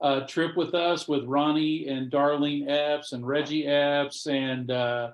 uh, 0.00 0.20
trip 0.26 0.56
with 0.56 0.74
us 0.74 1.08
with 1.08 1.24
Ronnie 1.24 1.88
and 1.88 2.10
Darlene 2.10 2.68
Epps 2.68 3.12
and 3.12 3.26
Reggie 3.26 3.66
Epps 3.66 4.26
and 4.26 4.70
uh, 4.70 5.10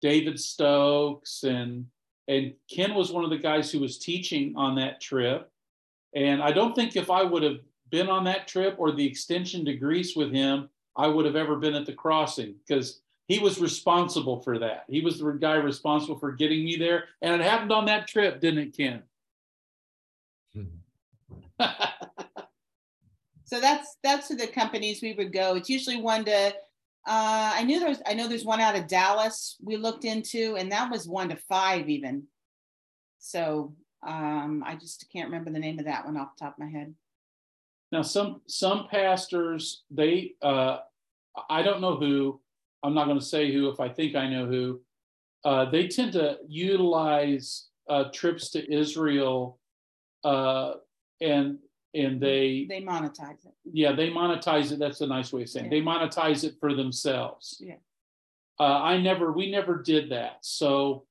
David 0.00 0.38
Stokes 0.38 1.42
and 1.44 1.86
and 2.28 2.52
Ken 2.70 2.94
was 2.94 3.10
one 3.10 3.24
of 3.24 3.30
the 3.30 3.38
guys 3.38 3.72
who 3.72 3.80
was 3.80 3.98
teaching 3.98 4.52
on 4.54 4.74
that 4.76 5.00
trip. 5.00 5.50
And 6.14 6.42
I 6.42 6.52
don't 6.52 6.74
think 6.74 6.94
if 6.94 7.10
I 7.10 7.22
would 7.22 7.42
have 7.42 7.60
been 7.90 8.10
on 8.10 8.24
that 8.24 8.46
trip 8.46 8.74
or 8.78 8.92
the 8.92 9.06
extension 9.06 9.64
to 9.64 9.74
Greece 9.74 10.14
with 10.14 10.30
him, 10.30 10.68
I 10.94 11.06
would 11.06 11.24
have 11.24 11.36
ever 11.36 11.56
been 11.56 11.74
at 11.74 11.86
the 11.86 11.94
crossing 11.94 12.54
because 12.66 13.00
he 13.28 13.38
was 13.38 13.60
responsible 13.60 14.40
for 14.40 14.58
that. 14.58 14.84
He 14.88 15.00
was 15.00 15.18
the 15.18 15.30
guy 15.32 15.54
responsible 15.54 16.18
for 16.18 16.32
getting 16.32 16.64
me 16.64 16.76
there. 16.76 17.04
And 17.22 17.40
it 17.40 17.44
happened 17.44 17.72
on 17.72 17.86
that 17.86 18.08
trip, 18.08 18.40
didn't 18.40 18.58
it, 18.58 18.76
Ken? 18.76 19.02
So 23.48 23.60
that's 23.60 23.96
that's 24.02 24.28
to 24.28 24.36
the 24.36 24.46
companies 24.46 25.00
we 25.00 25.14
would 25.14 25.32
go. 25.32 25.54
It's 25.54 25.70
usually 25.70 25.96
one 25.96 26.22
to. 26.26 26.48
Uh, 27.06 27.52
I 27.54 27.64
knew 27.64 27.80
there's. 27.80 28.02
I 28.06 28.12
know 28.12 28.28
there's 28.28 28.44
one 28.44 28.60
out 28.60 28.76
of 28.76 28.86
Dallas 28.86 29.56
we 29.62 29.78
looked 29.78 30.04
into, 30.04 30.56
and 30.56 30.70
that 30.70 30.90
was 30.90 31.08
one 31.08 31.30
to 31.30 31.36
five 31.36 31.88
even. 31.88 32.24
So 33.18 33.74
um, 34.06 34.62
I 34.66 34.74
just 34.74 35.06
can't 35.10 35.30
remember 35.30 35.50
the 35.50 35.58
name 35.58 35.78
of 35.78 35.86
that 35.86 36.04
one 36.04 36.18
off 36.18 36.36
the 36.36 36.44
top 36.44 36.56
of 36.58 36.64
my 36.66 36.70
head. 36.70 36.94
Now, 37.90 38.02
some 38.02 38.42
some 38.48 38.86
pastors, 38.90 39.82
they 39.90 40.34
uh, 40.42 40.80
I 41.48 41.62
don't 41.62 41.80
know 41.80 41.96
who. 41.96 42.42
I'm 42.82 42.92
not 42.92 43.06
going 43.06 43.18
to 43.18 43.24
say 43.24 43.50
who 43.50 43.70
if 43.70 43.80
I 43.80 43.88
think 43.88 44.14
I 44.14 44.28
know 44.28 44.44
who. 44.44 44.82
Uh, 45.42 45.70
they 45.70 45.88
tend 45.88 46.12
to 46.12 46.36
utilize 46.46 47.68
uh, 47.88 48.04
trips 48.12 48.50
to 48.50 48.70
Israel, 48.70 49.58
uh, 50.22 50.74
and 51.22 51.58
and 51.94 52.20
they 52.20 52.66
They 52.68 52.82
monetize 52.82 53.44
it. 53.46 53.54
yeah 53.64 53.92
they 53.92 54.10
monetize 54.10 54.72
it. 54.72 54.78
That's 54.78 55.00
a 55.00 55.06
nice 55.06 55.32
way 55.32 55.42
of 55.42 55.48
saying 55.48 55.66
it. 55.66 55.70
they 55.70 55.80
monetize 55.80 56.44
it 56.44 56.54
for 56.60 56.74
themselves. 56.74 57.56
Yeah. 57.64 57.76
Uh, 58.60 58.80
I 58.82 59.00
never 59.00 59.32
we 59.32 59.50
never 59.50 59.82
did 59.82 60.10
that. 60.10 60.38
So 60.42 61.04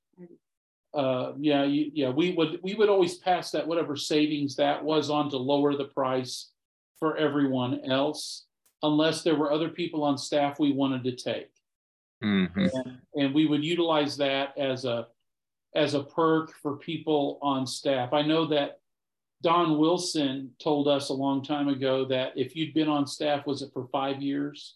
uh, 0.94 1.32
yeah, 1.38 1.64
you, 1.64 1.90
yeah, 1.92 2.10
we 2.10 2.32
would 2.32 2.60
we 2.62 2.74
would 2.74 2.88
always 2.88 3.16
pass 3.18 3.50
that 3.50 3.66
whatever 3.66 3.94
savings 3.96 4.56
that 4.56 4.82
was 4.82 5.10
on 5.10 5.30
to 5.30 5.36
lower 5.36 5.76
the 5.76 5.84
price 5.84 6.50
for 6.98 7.16
everyone 7.16 7.80
else, 7.90 8.46
unless 8.82 9.22
there 9.22 9.36
were 9.36 9.52
other 9.52 9.68
people 9.68 10.02
on 10.02 10.16
staff 10.16 10.58
we 10.58 10.72
wanted 10.72 11.04
to 11.04 11.12
take, 11.14 11.50
Mhm. 12.24 12.70
and, 12.84 12.98
and 13.14 13.34
we 13.34 13.46
would 13.46 13.62
utilize 13.64 14.16
that 14.16 14.56
as 14.56 14.84
a 14.86 15.08
as 15.74 15.92
a 15.94 16.02
perk 16.02 16.52
for 16.62 16.76
people 16.76 17.38
on 17.42 17.66
staff. 17.66 18.12
I 18.14 18.22
know 18.22 18.46
that 18.46 18.80
Don 19.42 19.78
Wilson 19.78 20.50
told 20.58 20.88
us 20.88 21.10
a 21.10 21.14
long 21.14 21.44
time 21.44 21.68
ago 21.68 22.04
that 22.06 22.32
if 22.36 22.56
you'd 22.56 22.74
been 22.74 22.88
on 22.88 23.06
staff, 23.06 23.46
was 23.46 23.62
it 23.62 23.72
for 23.72 23.86
five 23.88 24.20
years? 24.22 24.74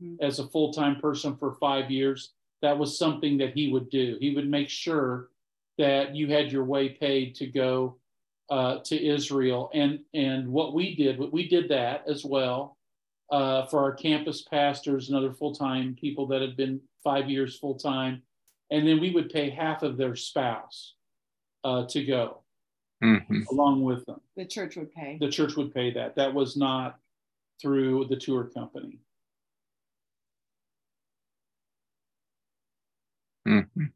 Mhm. 0.00 0.16
as 0.20 0.38
a 0.38 0.48
full-time 0.48 0.98
person 0.98 1.36
for 1.36 1.56
five 1.60 1.90
years, 1.90 2.32
that 2.62 2.78
was 2.78 2.98
something 2.98 3.36
that 3.36 3.52
he 3.52 3.70
would 3.70 3.90
do. 3.90 4.16
He 4.18 4.34
would 4.34 4.48
make 4.48 4.70
sure 4.70 5.28
that 5.76 6.16
you 6.16 6.26
had 6.28 6.50
your 6.50 6.64
way 6.64 6.88
paid 6.88 7.34
to 7.36 7.46
go 7.46 7.98
uh, 8.50 8.78
to 8.78 9.02
Israel. 9.02 9.70
And 9.74 10.04
and 10.14 10.48
what 10.48 10.72
we 10.74 10.94
did, 10.94 11.18
we 11.18 11.48
did 11.48 11.68
that 11.68 12.06
as 12.06 12.24
well 12.24 12.78
uh, 13.30 13.66
for 13.66 13.80
our 13.80 13.92
campus 13.92 14.42
pastors 14.42 15.08
and 15.08 15.16
other 15.16 15.32
full-time 15.32 15.96
people 16.00 16.26
that 16.28 16.40
had 16.40 16.56
been 16.56 16.80
five 17.02 17.28
years 17.28 17.58
full-time. 17.58 18.22
And 18.70 18.86
then 18.86 19.00
we 19.00 19.10
would 19.10 19.30
pay 19.30 19.50
half 19.50 19.82
of 19.82 19.96
their 19.96 20.16
spouse 20.16 20.94
uh, 21.62 21.86
to 21.88 22.04
go 22.04 22.43
Mhm. 23.04 23.46
along 23.50 23.82
with 23.82 24.04
them. 24.06 24.20
The 24.36 24.46
church 24.46 24.76
would 24.76 24.92
pay. 24.92 25.18
The 25.20 25.28
church 25.30 25.56
would 25.56 25.74
pay 25.74 25.90
that. 25.92 26.16
That 26.16 26.32
was 26.32 26.56
not 26.56 26.98
through 27.60 28.06
the 28.06 28.16
tour 28.16 28.44
company. 28.44 28.98
Mhm. 33.46 33.92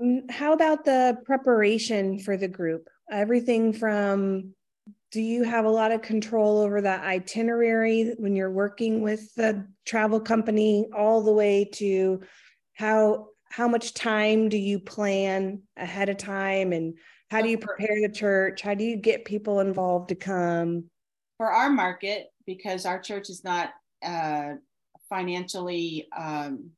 Mm, 0.00 0.30
How 0.30 0.52
about 0.52 0.84
the 0.84 1.18
preparation 1.24 2.18
for 2.18 2.36
the 2.36 2.48
group? 2.48 2.88
Everything 3.10 3.72
from, 3.72 4.54
do 5.10 5.20
you 5.20 5.42
have 5.42 5.64
a 5.64 5.70
lot 5.70 5.92
of 5.92 6.02
control 6.02 6.58
over 6.58 6.80
the 6.80 7.00
itinerary 7.00 8.14
when 8.18 8.34
you're 8.36 8.50
working 8.50 9.02
with 9.02 9.34
the 9.34 9.66
travel 9.84 10.20
company, 10.20 10.86
all 10.96 11.22
the 11.22 11.32
way 11.32 11.64
to 11.74 12.20
how 12.74 13.28
how 13.50 13.68
much 13.68 13.94
time 13.94 14.48
do 14.48 14.56
you 14.58 14.80
plan 14.80 15.62
ahead 15.76 16.08
of 16.08 16.16
time 16.16 16.72
and 16.72 16.98
how 17.34 17.42
do 17.42 17.48
you 17.48 17.58
prepare 17.58 18.00
the 18.00 18.08
church? 18.08 18.62
How 18.62 18.74
do 18.74 18.84
you 18.84 18.96
get 18.96 19.24
people 19.24 19.60
involved 19.60 20.08
to 20.10 20.14
come? 20.14 20.84
for 21.36 21.50
our 21.50 21.70
market 21.70 22.32
because 22.46 22.86
our 22.86 23.00
church 23.00 23.28
is 23.28 23.44
not 23.44 23.70
uh, 24.04 24.54
financially 25.08 26.08
um, 26.16 26.70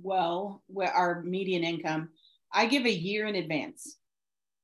well 0.00 0.62
our 0.94 1.22
median 1.22 1.62
income 1.62 2.08
i 2.52 2.66
give 2.66 2.86
a 2.86 2.92
year 2.92 3.26
in 3.26 3.36
advance 3.36 3.98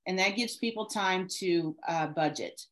and 0.07 0.19
that 0.19 0.37
gives 0.37 0.57
people 0.57 0.87
time 0.87 1.29
to 1.29 1.77
uh, 1.87 2.07
budget 2.07 2.63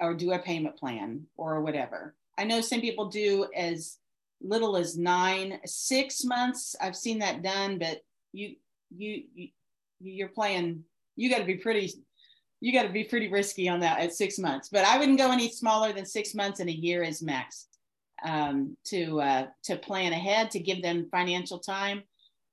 or 0.00 0.14
do 0.14 0.32
a 0.32 0.38
payment 0.38 0.76
plan 0.76 1.26
or 1.36 1.60
whatever 1.60 2.14
i 2.38 2.44
know 2.44 2.60
some 2.60 2.80
people 2.80 3.06
do 3.06 3.46
as 3.54 3.98
little 4.40 4.76
as 4.76 4.96
nine 4.96 5.58
six 5.66 6.24
months 6.24 6.76
i've 6.80 6.96
seen 6.96 7.18
that 7.18 7.42
done 7.42 7.78
but 7.78 8.00
you 8.32 8.54
you, 8.96 9.24
you 9.34 9.48
you're 10.00 10.28
playing 10.28 10.84
you 11.18 11.28
got 11.28 11.38
to 11.38 11.44
be 11.44 11.56
pretty 11.56 11.92
you 12.60 12.72
got 12.72 12.84
to 12.84 12.88
be 12.88 13.04
pretty 13.04 13.28
risky 13.28 13.68
on 13.68 13.80
that 13.80 14.00
at 14.00 14.14
six 14.14 14.38
months. 14.38 14.68
But 14.68 14.84
I 14.84 14.98
wouldn't 14.98 15.18
go 15.18 15.30
any 15.30 15.48
smaller 15.48 15.92
than 15.92 16.04
six 16.04 16.34
months 16.34 16.60
and 16.60 16.68
a 16.68 16.72
year 16.72 17.02
is 17.02 17.22
max 17.22 17.68
um, 18.24 18.76
to 18.86 19.20
uh, 19.20 19.46
to 19.64 19.76
plan 19.76 20.12
ahead 20.12 20.50
to 20.52 20.60
give 20.60 20.82
them 20.82 21.08
financial 21.10 21.58
time. 21.58 22.02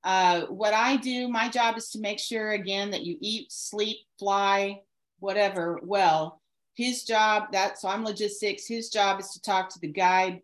Uh, 0.04 0.42
what 0.42 0.74
I 0.74 0.96
do, 0.96 1.28
my 1.28 1.48
job 1.48 1.76
is 1.76 1.90
to 1.90 2.00
make 2.00 2.20
sure 2.20 2.52
again 2.52 2.90
that 2.92 3.02
you 3.02 3.16
eat, 3.20 3.50
sleep, 3.50 3.98
fly, 4.18 4.80
whatever. 5.18 5.80
Well, 5.82 6.40
his 6.74 7.04
job 7.04 7.52
that 7.52 7.78
so 7.78 7.88
I'm 7.88 8.04
logistics. 8.04 8.66
His 8.66 8.90
job 8.90 9.18
is 9.20 9.30
to 9.30 9.40
talk 9.42 9.70
to 9.70 9.80
the 9.80 9.88
guide 9.88 10.42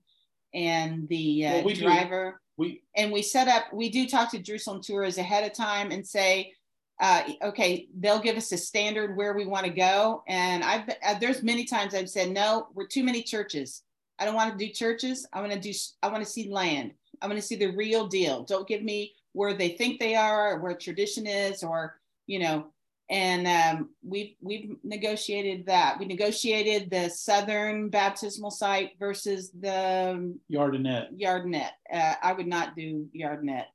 and 0.55 1.09
the 1.09 1.47
uh, 1.47 1.53
Well, 1.55 1.65
we 1.65 1.75
do. 1.75 1.83
driver 1.83 2.41
We 2.57 2.83
and 2.97 3.13
we 3.13 3.23
set 3.23 3.49
up 3.49 3.73
we 3.73 3.89
do 3.91 4.07
talk 4.07 4.31
to 4.33 4.39
jerusalem 4.39 4.83
tours 4.83 5.19
ahead 5.19 5.45
of 5.45 5.55
time 5.55 5.91
and 5.93 6.07
say 6.07 6.53
uh, 7.01 7.23
okay 7.43 7.89
they'll 8.01 8.21
give 8.21 8.37
us 8.37 8.53
a 8.53 8.57
standard 8.57 9.17
where 9.17 9.35
we 9.35 9.45
want 9.45 9.65
to 9.65 9.73
go 9.73 10.23
and 10.29 10.63
i've 10.63 10.89
uh, 10.89 11.19
there's 11.21 11.43
many 11.43 11.65
times 11.65 11.95
i've 11.95 12.11
said 12.11 12.31
no 12.31 12.69
we're 12.75 12.87
too 12.87 13.03
many 13.03 13.23
churches 13.23 13.83
i 14.19 14.25
don't 14.25 14.35
want 14.35 14.57
to 14.57 14.67
do 14.67 14.73
churches 14.73 15.27
i 15.33 15.41
want 15.41 15.53
to 15.53 15.59
do 15.59 15.73
i 16.03 16.09
want 16.09 16.23
to 16.23 16.31
see 16.31 16.51
land 16.51 16.93
i 17.21 17.27
want 17.27 17.39
to 17.39 17.45
see 17.45 17.57
the 17.57 17.75
real 17.75 18.07
deal 18.07 18.45
don't 18.45 18.69
give 18.69 18.83
me 18.83 19.13
where 19.33 19.55
they 19.55 19.71
think 19.71 19.99
they 19.99 20.15
are 20.15 20.53
or 20.53 20.61
where 20.61 20.75
tradition 20.75 21.27
is 21.27 21.63
or 21.63 21.97
you 22.27 22.39
know, 22.39 22.67
and 23.11 23.47
um, 23.47 23.91
we've 24.03 24.35
we've 24.41 24.77
negotiated 24.83 25.67
that. 25.67 25.99
We 25.99 26.07
negotiated 26.07 26.91
the 26.91 27.11
southern 27.11 27.89
baptismal 27.91 28.51
site 28.51 28.93
versus 28.99 29.51
the 29.51 30.35
Yardenit. 30.51 31.19
Yardenit. 31.21 31.71
Uh, 31.93 32.15
I 32.23 32.33
would 32.33 32.47
not 32.47 32.77
do 32.77 33.09
Yardenit. 33.15 33.67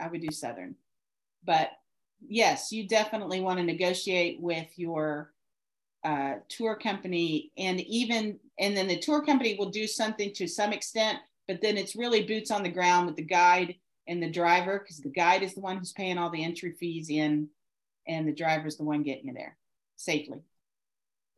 I 0.00 0.08
would 0.08 0.20
do 0.20 0.30
southern, 0.30 0.76
but 1.44 1.70
yes, 2.28 2.72
you 2.72 2.86
definitely 2.88 3.40
want 3.40 3.58
to 3.58 3.64
negotiate 3.64 4.40
with 4.40 4.66
your 4.76 5.32
uh, 6.04 6.34
tour 6.48 6.76
company, 6.76 7.50
and 7.56 7.80
even 7.80 8.38
and 8.58 8.76
then 8.76 8.86
the 8.86 8.98
tour 8.98 9.24
company 9.24 9.56
will 9.58 9.70
do 9.70 9.86
something 9.86 10.32
to 10.34 10.46
some 10.46 10.72
extent, 10.72 11.18
but 11.48 11.60
then 11.60 11.76
it's 11.76 11.96
really 11.96 12.24
boots 12.24 12.50
on 12.50 12.62
the 12.62 12.68
ground 12.68 13.06
with 13.06 13.16
the 13.16 13.22
guide 13.22 13.74
and 14.06 14.22
the 14.22 14.30
driver 14.30 14.78
because 14.78 14.98
the 14.98 15.10
guide 15.10 15.42
is 15.42 15.54
the 15.54 15.60
one 15.60 15.76
who's 15.76 15.92
paying 15.92 16.16
all 16.16 16.30
the 16.30 16.44
entry 16.44 16.72
fees 16.78 17.10
in 17.10 17.48
and 18.06 18.26
the 18.26 18.32
driver 18.32 18.66
is 18.66 18.76
the 18.76 18.84
one 18.84 19.02
getting 19.02 19.26
you 19.26 19.34
there 19.34 19.56
safely. 19.96 20.38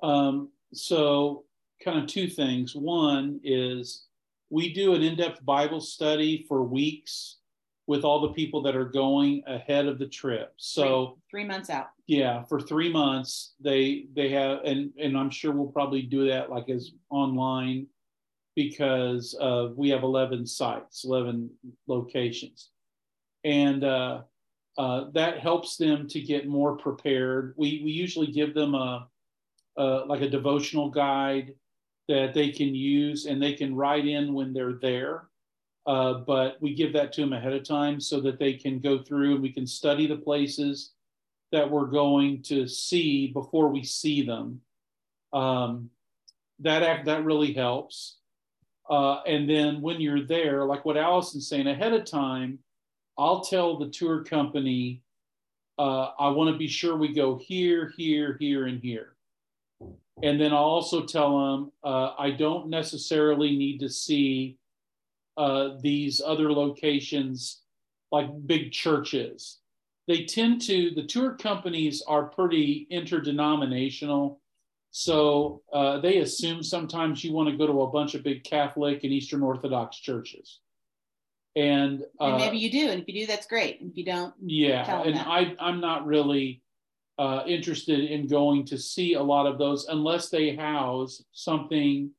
Um, 0.03 0.51
so, 0.73 1.45
kind 1.83 1.99
of 1.99 2.07
two 2.07 2.29
things. 2.29 2.75
One 2.75 3.41
is 3.43 4.05
we 4.51 4.73
do 4.73 4.95
an 4.95 5.03
in 5.03 5.17
depth 5.17 5.45
Bible 5.45 5.81
study 5.81 6.45
for 6.49 6.63
weeks 6.63 7.38
with 7.89 8.05
all 8.05 8.21
the 8.21 8.35
people 8.35 8.61
that 8.63 8.77
are 8.77 8.85
going 8.85 9.43
ahead 9.47 9.87
of 9.87 9.99
the 9.99 10.07
trip. 10.07 10.53
So, 10.59 11.17
three, 11.31 11.41
three 11.43 11.49
months 11.49 11.71
out. 11.71 11.89
Yeah, 12.07 12.45
for 12.45 12.61
three 12.61 12.93
months 12.93 13.55
they 13.61 14.05
they 14.15 14.29
have, 14.29 14.61
and 14.65 14.93
and 15.01 15.17
I'm 15.17 15.31
sure 15.31 15.53
we'll 15.53 15.73
probably 15.73 16.03
do 16.03 16.29
that 16.29 16.51
like 16.51 16.69
as 16.69 16.93
online 17.11 17.87
because 18.55 19.37
uh, 19.41 19.69
we 19.75 19.89
have 19.89 20.03
11 20.03 20.45
sites, 20.45 21.05
11 21.05 21.49
locations, 21.87 22.71
and 23.45 23.85
uh, 23.85 24.23
uh, 24.77 25.05
that 25.13 25.39
helps 25.39 25.77
them 25.77 26.07
to 26.09 26.21
get 26.21 26.47
more 26.47 26.77
prepared. 26.77 27.55
We, 27.57 27.81
we 27.85 27.91
usually 27.91 28.27
give 28.27 28.55
them 28.55 28.75
a, 28.75 29.09
a, 29.77 29.85
like 30.07 30.23
a 30.23 30.29
devotional 30.29 30.91
guide 30.91 31.55
that 32.09 32.35
they 32.35 32.51
can 32.51 32.75
use 32.75 33.27
and 33.27 33.43
they 33.43 33.53
can 33.53 33.75
write 33.75 34.07
in 34.07 34.35
when 34.35 34.53
they're 34.53 34.79
there. 34.83 35.28
Uh, 35.89 36.19
but 36.19 36.61
we 36.61 36.75
give 36.75 36.93
that 36.93 37.15
to 37.15 37.23
them 37.23 37.33
ahead 37.33 37.55
of 37.55 37.65
time 37.65 37.99
so 37.99 38.21
that 38.21 38.39
they 38.39 38.53
can 38.53 38.79
go 38.79 39.03
through 39.03 39.33
and 39.33 39.43
we 39.43 39.51
can 39.51 39.67
study 39.67 40.07
the 40.07 40.17
places 40.17 40.91
that 41.51 41.69
we're 41.69 41.87
going 41.87 42.43
to 42.43 42.69
see 42.69 43.29
before 43.29 43.69
we 43.69 43.83
see 43.83 44.21
them. 44.21 44.61
Um, 45.33 45.89
that 46.59 46.83
act 46.83 47.07
that 47.07 47.25
really 47.25 47.55
helps. 47.55 48.19
Uh, 48.91 49.23
and 49.23 49.49
then 49.49 49.81
when 49.81 49.99
you're 49.99 50.27
there, 50.27 50.67
like 50.67 50.85
what 50.85 50.99
Allison's 50.99 51.49
saying 51.49 51.67
ahead 51.67 51.95
of 51.95 52.05
time, 52.05 52.59
I'll 53.17 53.41
tell 53.41 53.79
the 53.79 53.89
tour 53.89 54.23
company, 54.25 55.01
uh, 55.79 56.11
I 56.19 56.29
want 56.29 56.53
to 56.53 56.59
be 56.59 56.69
sure 56.69 56.99
we 56.99 57.15
go 57.15 57.39
here, 57.39 57.95
here, 57.97 58.37
here, 58.39 58.67
and 58.67 58.79
here. 58.79 59.15
And 60.23 60.39
then 60.39 60.53
I'll 60.53 60.65
also 60.65 61.07
tell 61.07 61.39
them 61.39 61.73
uh, 61.83 62.13
I 62.19 62.33
don't 62.33 62.69
necessarily 62.69 63.57
need 63.57 63.81
to 63.81 63.89
see 63.89 64.59
uh, 65.39 65.77
these 65.81 66.21
other 66.25 66.53
locations 66.53 67.63
like 68.11 68.29
big 68.47 68.73
churches. 68.73 69.59
They 70.09 70.25
tend 70.25 70.63
to, 70.63 70.91
the 70.95 71.07
tour 71.07 71.37
companies 71.37 72.03
are 72.07 72.25
pretty 72.25 72.87
interdenominational. 72.91 74.41
So 74.91 75.63
uh, 75.73 76.01
they 76.01 76.19
assume 76.19 76.63
sometimes 76.63 77.23
you 77.23 77.33
want 77.33 77.51
to 77.51 77.57
go 77.57 77.67
to 77.67 77.83
a 77.83 77.91
bunch 77.91 78.15
of 78.15 78.25
big 78.25 78.43
Catholic 78.43 79.05
and 79.05 79.13
Eastern 79.13 79.43
Orthodox 79.43 79.99
churches. 79.99 80.61
And, 81.55 82.03
uh, 82.21 82.25
and 82.25 82.37
maybe 82.39 82.59
you 82.59 82.71
do, 82.71 82.89
and 82.89 83.03
if 83.03 83.09
you 83.09 83.21
do, 83.21 83.27
that's 83.27 83.47
great. 83.47 83.79
If 83.81 83.97
you 83.97 84.05
don't, 84.05 84.33
yeah, 84.45 85.03
and 85.03 85.19
I 85.19 85.57
I'm 85.59 85.81
not 85.81 86.07
really 86.07 86.63
uh, 87.19 87.43
interested 87.47 87.99
in 87.99 88.29
going 88.29 88.65
to 88.67 88.79
see 88.79 89.15
a 89.15 89.23
lot 89.23 89.47
of 89.47 89.59
those 89.59 89.87
unless 89.89 90.29
they 90.29 90.55
house 90.55 91.25
something 91.33 92.13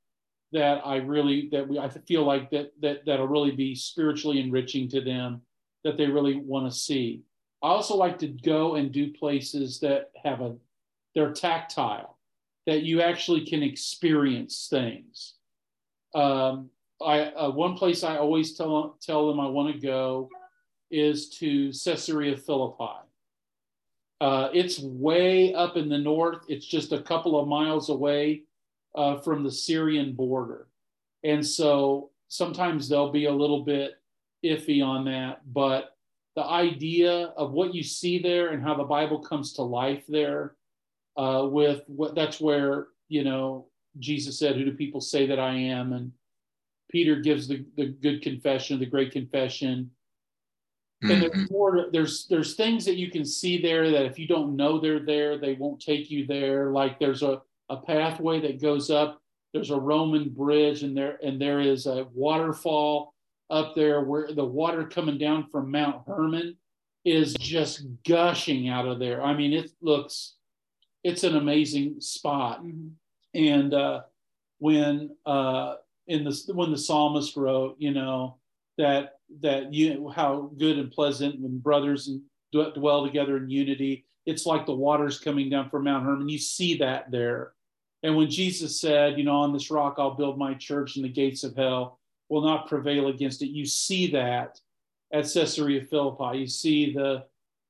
that 0.51 0.81
I 0.85 0.97
really 0.97 1.49
that 1.51 1.67
we 1.67 1.77
I 1.79 1.89
feel 1.89 2.25
like 2.25 2.49
that 2.51 2.71
that 2.81 3.05
that'll 3.05 3.27
really 3.27 3.51
be 3.51 3.75
spiritually 3.75 4.39
enriching 4.39 4.89
to 4.89 5.01
them 5.01 5.41
that 5.83 5.97
they 5.97 6.07
really 6.07 6.37
want 6.37 6.71
to 6.71 6.77
see. 6.77 7.21
I 7.61 7.67
also 7.67 7.95
like 7.95 8.17
to 8.19 8.27
go 8.27 8.75
and 8.75 8.91
do 8.91 9.11
places 9.11 9.79
that 9.81 10.11
have 10.23 10.41
a 10.41 10.55
they're 11.13 11.33
tactile, 11.33 12.17
that 12.65 12.83
you 12.83 13.01
actually 13.01 13.45
can 13.45 13.63
experience 13.63 14.67
things. 14.69 15.35
Um, 16.15 16.69
I 17.01 17.21
uh, 17.25 17.51
one 17.51 17.75
place 17.75 18.03
I 18.03 18.17
always 18.17 18.55
tell 18.57 18.97
tell 19.01 19.27
them 19.27 19.39
I 19.39 19.47
want 19.47 19.73
to 19.73 19.79
go 19.79 20.29
is 20.89 21.29
to 21.37 21.71
Caesarea 21.71 22.35
Philippi. 22.35 22.99
Uh, 24.21 24.49
it's 24.53 24.79
way 24.79 25.53
up 25.53 25.77
in 25.77 25.87
the 25.87 25.97
north. 25.97 26.43
It's 26.49 26.65
just 26.65 26.91
a 26.91 27.01
couple 27.01 27.39
of 27.39 27.47
miles 27.47 27.89
away 27.89 28.43
uh, 28.95 29.17
from 29.17 29.43
the 29.43 29.51
Syrian 29.51 30.13
border, 30.13 30.67
and 31.23 31.45
so 31.45 32.11
sometimes 32.27 32.87
they'll 32.87 33.11
be 33.11 33.25
a 33.25 33.31
little 33.31 33.63
bit 33.63 33.93
iffy 34.43 34.83
on 34.85 35.05
that. 35.05 35.41
But 35.51 35.95
the 36.35 36.45
idea 36.45 37.33
of 37.35 37.51
what 37.51 37.73
you 37.73 37.83
see 37.83 38.19
there 38.19 38.49
and 38.49 38.63
how 38.63 38.75
the 38.75 38.83
Bible 38.83 39.19
comes 39.19 39.53
to 39.53 39.61
life 39.63 40.05
there, 40.07 40.55
uh, 41.17 41.47
with 41.49 41.83
what 41.87 42.15
that's 42.15 42.39
where 42.39 42.87
you 43.07 43.23
know 43.23 43.67
Jesus 43.99 44.39
said, 44.39 44.55
"Who 44.55 44.65
do 44.65 44.71
people 44.73 45.01
say 45.01 45.25
that 45.27 45.39
I 45.39 45.53
am?" 45.53 45.93
and 45.93 46.11
Peter 46.89 47.17
gives 47.17 47.47
the, 47.47 47.65
the 47.77 47.87
good 47.87 48.21
confession, 48.21 48.79
the 48.79 48.85
great 48.85 49.11
confession. 49.11 49.91
Mm-hmm. 51.03 51.11
And 51.11 51.21
there's 51.21 51.31
mm-hmm. 51.31 51.53
more, 51.53 51.87
there's 51.93 52.25
there's 52.27 52.55
things 52.55 52.83
that 52.85 52.97
you 52.97 53.09
can 53.09 53.23
see 53.23 53.61
there 53.61 53.89
that 53.91 54.05
if 54.05 54.19
you 54.19 54.27
don't 54.27 54.55
know 54.55 54.79
they're 54.79 55.05
there, 55.05 55.37
they 55.37 55.53
won't 55.53 55.79
take 55.79 56.09
you 56.09 56.25
there. 56.25 56.71
Like 56.71 56.99
there's 56.99 57.23
a, 57.23 57.41
a 57.69 57.77
pathway 57.77 58.39
that 58.41 58.61
goes 58.61 58.89
up. 58.89 59.21
There's 59.53 59.71
a 59.71 59.79
Roman 59.79 60.29
bridge, 60.29 60.83
and 60.83 60.95
there 60.95 61.17
and 61.23 61.41
there 61.41 61.59
is 61.59 61.85
a 61.85 62.07
waterfall 62.13 63.13
up 63.49 63.75
there 63.75 64.03
where 64.03 64.31
the 64.31 64.45
water 64.45 64.85
coming 64.85 65.17
down 65.17 65.47
from 65.49 65.71
Mount 65.71 66.03
Hermon 66.05 66.55
is 67.03 67.33
just 67.35 67.85
gushing 68.07 68.69
out 68.69 68.87
of 68.87 68.99
there. 68.99 69.23
I 69.23 69.35
mean, 69.35 69.53
it 69.53 69.71
looks 69.81 70.35
it's 71.03 71.23
an 71.23 71.35
amazing 71.35 72.01
spot. 72.01 72.63
Mm-hmm. 72.63 72.89
And 73.35 73.73
uh, 73.73 74.01
when 74.59 75.15
uh, 75.25 75.75
in 76.07 76.23
the 76.23 76.51
when 76.53 76.71
the 76.71 76.77
psalmist 76.77 77.35
wrote, 77.35 77.75
you 77.79 77.91
know, 77.91 78.37
that 78.77 79.19
that 79.41 79.73
you 79.73 80.09
how 80.09 80.51
good 80.57 80.77
and 80.77 80.91
pleasant 80.91 81.39
when 81.39 81.59
brothers 81.59 82.07
and 82.07 82.21
dwell 82.51 83.05
together 83.05 83.37
in 83.37 83.49
unity. 83.49 84.05
It's 84.25 84.45
like 84.45 84.65
the 84.65 84.75
waters 84.75 85.19
coming 85.19 85.49
down 85.49 85.69
from 85.69 85.85
Mount 85.85 86.05
Hermon. 86.05 86.29
You 86.29 86.37
see 86.37 86.77
that 86.77 87.09
there. 87.11 87.53
And 88.03 88.15
when 88.15 88.29
Jesus 88.29 88.79
said, 88.79 89.17
you 89.17 89.23
know, 89.23 89.37
on 89.37 89.53
this 89.53 89.71
rock 89.71 89.95
I'll 89.97 90.15
build 90.15 90.37
my 90.37 90.53
church 90.53 90.95
and 90.95 91.05
the 91.05 91.09
gates 91.09 91.43
of 91.43 91.55
hell 91.55 91.99
will 92.29 92.41
not 92.41 92.67
prevail 92.67 93.07
against 93.07 93.41
it, 93.41 93.49
you 93.49 93.65
see 93.65 94.11
that 94.11 94.59
at 95.11 95.31
Caesarea 95.33 95.83
Philippi. 95.83 96.37
You 96.37 96.47
see 96.47 96.93
the 96.93 97.25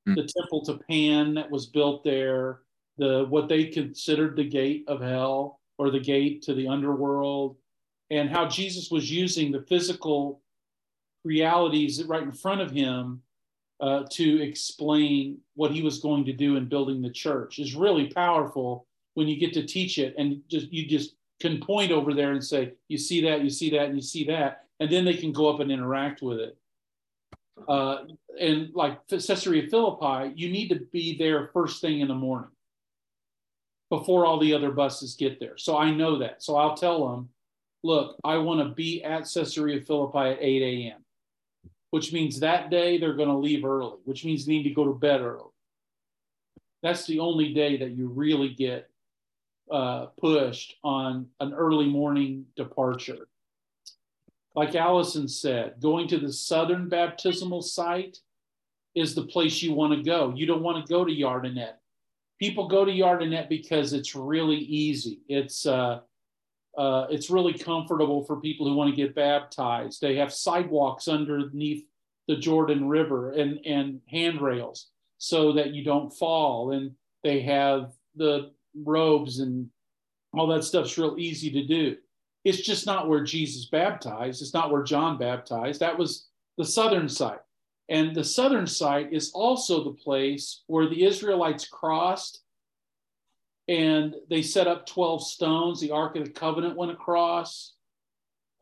mm. 0.08 0.15
the 0.15 0.28
temple 0.28 0.63
to 0.65 0.80
Pan 0.89 1.34
that 1.36 1.50
was 1.50 1.68
built 1.68 2.04
there, 2.04 2.62
the 2.98 3.26
what 3.30 3.48
they 3.48 3.65
considered 3.65 4.36
the 4.36 4.48
gate 4.48 4.84
of 4.88 5.02
hell 5.02 5.60
or 5.78 5.89
the 5.89 6.00
gate 6.00 6.42
to 6.44 6.54
the 6.54 6.68
underworld 6.68 7.56
and 8.12 8.30
how 8.30 8.48
Jesus 8.48 8.89
was 8.92 9.12
using 9.12 9.52
the 9.52 9.62
physical 9.62 10.42
realities 11.24 12.04
right 12.04 12.24
in 12.24 12.32
front 12.32 12.62
of 12.62 12.72
him 12.72 13.22
uh, 13.80 14.04
to 14.12 14.42
explain 14.42 15.38
what 15.56 15.72
he 15.72 15.82
was 15.82 16.00
going 16.00 16.26
to 16.26 16.34
do 16.34 16.58
in 16.58 16.68
building 16.68 17.02
the 17.02 17.10
church 17.10 17.60
is 17.60 17.76
really 17.76 18.08
powerful 18.08 18.86
when 19.13 19.28
you 19.28 19.38
get 19.38 19.54
to 19.54 19.65
teach 19.65 19.98
it 19.98 20.15
and 20.17 20.41
just 20.48 20.72
you 20.72 20.86
just 20.86 21.15
can 21.39 21.60
point 21.60 21.91
over 21.91 22.13
there 22.13 22.32
and 22.32 22.43
say 22.43 22.74
you 22.88 22.98
see 22.98 23.22
that 23.22 23.43
you 23.43 23.50
see 23.50 23.69
that 23.69 23.86
and 23.86 23.95
you 23.95 24.02
see 24.02 24.26
that 24.26 24.65
and 24.80 24.91
then 24.91 25.06
they 25.06 25.13
can 25.13 25.32
go 25.32 25.48
up 25.54 25.60
and 25.60 25.72
interact 25.72 26.22
with 26.22 26.39
it 26.39 26.58
uh, 27.67 28.04
and 28.39 28.69
like 28.74 29.06
Caesarea 29.08 29.67
Philippi, 29.69 30.34
you 30.36 30.50
need 30.50 30.69
to 30.69 30.80
be 30.91 31.17
there 31.17 31.50
first 31.54 31.82
thing 31.82 32.00
in 32.00 32.08
the 32.08 32.15
morning 32.15 32.50
before 33.89 34.26
all 34.26 34.39
the 34.39 34.54
other 34.54 34.72
buses 34.72 35.15
get 35.15 35.39
there. 35.39 35.58
So 35.58 35.78
I 35.78 35.91
know 35.91 36.19
that. 36.19 36.43
So 36.43 36.56
I'll 36.56 36.76
tell 36.76 37.08
them, 37.10 37.30
look, 37.84 38.17
I 38.24 38.38
want 38.38 38.62
to 38.62 38.74
be 38.76 39.04
at 39.04 39.28
Caesarea 39.34 39.82
Philippi 39.82 40.19
at 40.19 40.38
8 40.39 40.62
a.m., 40.62 41.04
which 41.91 42.13
means 42.13 42.39
that 42.39 42.69
day 42.69 42.98
they're 42.98 43.15
going 43.15 43.30
to 43.30 43.38
leave 43.38 43.65
early, 43.65 43.98
which 44.06 44.24
means 44.24 44.45
they 44.45 44.54
need 44.54 44.63
to 44.63 44.74
go 44.74 44.86
to 44.86 44.93
bed 44.93 45.22
early. 45.22 45.50
That's 46.84 47.06
the 47.06 47.19
only 47.19 47.54
day 47.54 47.78
that 47.78 47.91
you 47.91 48.08
really 48.08 48.50
get 48.50 48.88
uh, 49.71 50.08
pushed 50.19 50.75
on 50.84 51.27
an 51.39 51.53
early 51.53 51.88
morning 51.88 52.45
departure. 52.55 53.27
Like 54.55 54.75
Allison 54.75 55.27
said, 55.27 55.75
going 55.82 56.08
to 56.08 56.17
the 56.17 56.34
Southern 56.34 56.89
Baptismal 56.89 57.62
Site 57.62 58.17
is 58.95 59.13
the 59.13 59.25
place 59.25 59.62
you 59.62 59.73
want 59.73 59.93
to 59.93 60.03
go. 60.03 60.34
You 60.36 60.45
don't 60.45 60.63
want 60.63 60.86
to 60.86 60.91
go 60.91 61.05
to 61.05 61.12
Yardenit. 61.12 61.73
People 62.39 62.67
go 62.67 62.84
to 62.84 62.91
Yardenit 62.91 63.47
because 63.49 63.93
it's 63.93 64.15
really 64.15 64.58
easy. 64.58 65.21
It's 65.27 65.65
uh, 65.65 65.99
uh, 66.77 67.08
it's 67.10 67.29
really 67.29 67.53
comfortable 67.53 68.23
for 68.25 68.39
people 68.39 68.67
who 68.67 68.75
want 68.75 68.89
to 68.89 68.95
get 68.95 69.15
baptized. 69.15 70.01
They 70.01 70.15
have 70.15 70.34
sidewalks 70.34 71.08
underneath 71.08 71.86
the 72.27 72.38
Jordan 72.38 72.88
River 72.88 73.32
and, 73.32 73.60
and 73.65 74.01
handrails. 74.08 74.88
so 75.19 75.51
that 75.53 75.73
you 75.73 75.84
don't 75.84 76.12
fall. 76.12 76.71
And 76.71 76.91
they 77.23 77.41
have 77.41 77.91
the 78.15 78.51
robes 78.75 79.39
and 79.39 79.69
all 80.34 80.47
that 80.47 80.63
stuff's 80.63 80.97
real 80.97 81.15
easy 81.17 81.51
to 81.51 81.65
do. 81.65 81.97
It's 82.45 82.62
just 82.62 82.86
not 82.86 83.10
where 83.10 83.23
Jesus 83.23 83.65
baptized. 83.65 84.41
It's 84.41 84.53
not 84.53 84.71
where 84.71 84.84
John 84.84 85.17
baptized. 85.17 85.79
That 85.82 85.97
was 85.97 86.27
the 86.58 86.65
southern 86.65 87.10
site. 87.10 87.39
And 87.89 88.15
the 88.15 88.23
southern 88.23 88.67
site 88.67 89.12
is 89.12 89.32
also 89.34 89.84
the 89.84 89.97
place 89.97 90.63
where 90.67 90.88
the 90.88 91.03
Israelites 91.03 91.67
crossed 91.67 92.41
and 93.67 94.15
they 94.29 94.41
set 94.41 94.67
up 94.67 94.86
12 94.86 95.23
stones. 95.23 95.79
The 95.79 95.91
Ark 95.91 96.15
of 96.15 96.25
the 96.25 96.32
Covenant 96.32 96.75
went 96.75 96.91
across 96.91 97.73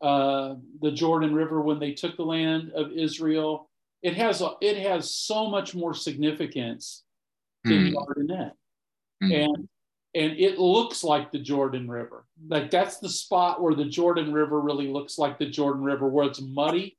uh, 0.00 0.54
the 0.80 0.92
Jordan 0.92 1.34
River 1.34 1.60
when 1.60 1.78
they 1.78 1.92
took 1.92 2.16
the 2.16 2.24
land 2.24 2.72
of 2.74 2.92
Israel. 2.92 3.70
It 4.02 4.14
has 4.14 4.42
a, 4.42 4.52
it 4.60 4.76
has 4.78 5.12
so 5.12 5.48
much 5.48 5.74
more 5.74 5.94
significance 5.94 7.04
than 7.64 7.92
mm. 7.92 8.52
mm. 9.22 9.44
and 9.44 9.68
and 10.14 10.32
it 10.38 10.58
looks 10.58 11.04
like 11.04 11.30
the 11.30 11.38
Jordan 11.38 11.88
River. 11.88 12.24
Like 12.48 12.70
that's 12.70 12.98
the 12.98 13.08
spot 13.08 13.62
where 13.62 13.74
the 13.74 13.84
Jordan 13.84 14.32
River 14.32 14.60
really 14.60 14.88
looks 14.88 15.18
like 15.18 15.38
the 15.38 15.46
Jordan 15.50 15.82
River, 15.82 16.08
where 16.08 16.26
it's 16.26 16.40
muddy. 16.40 16.96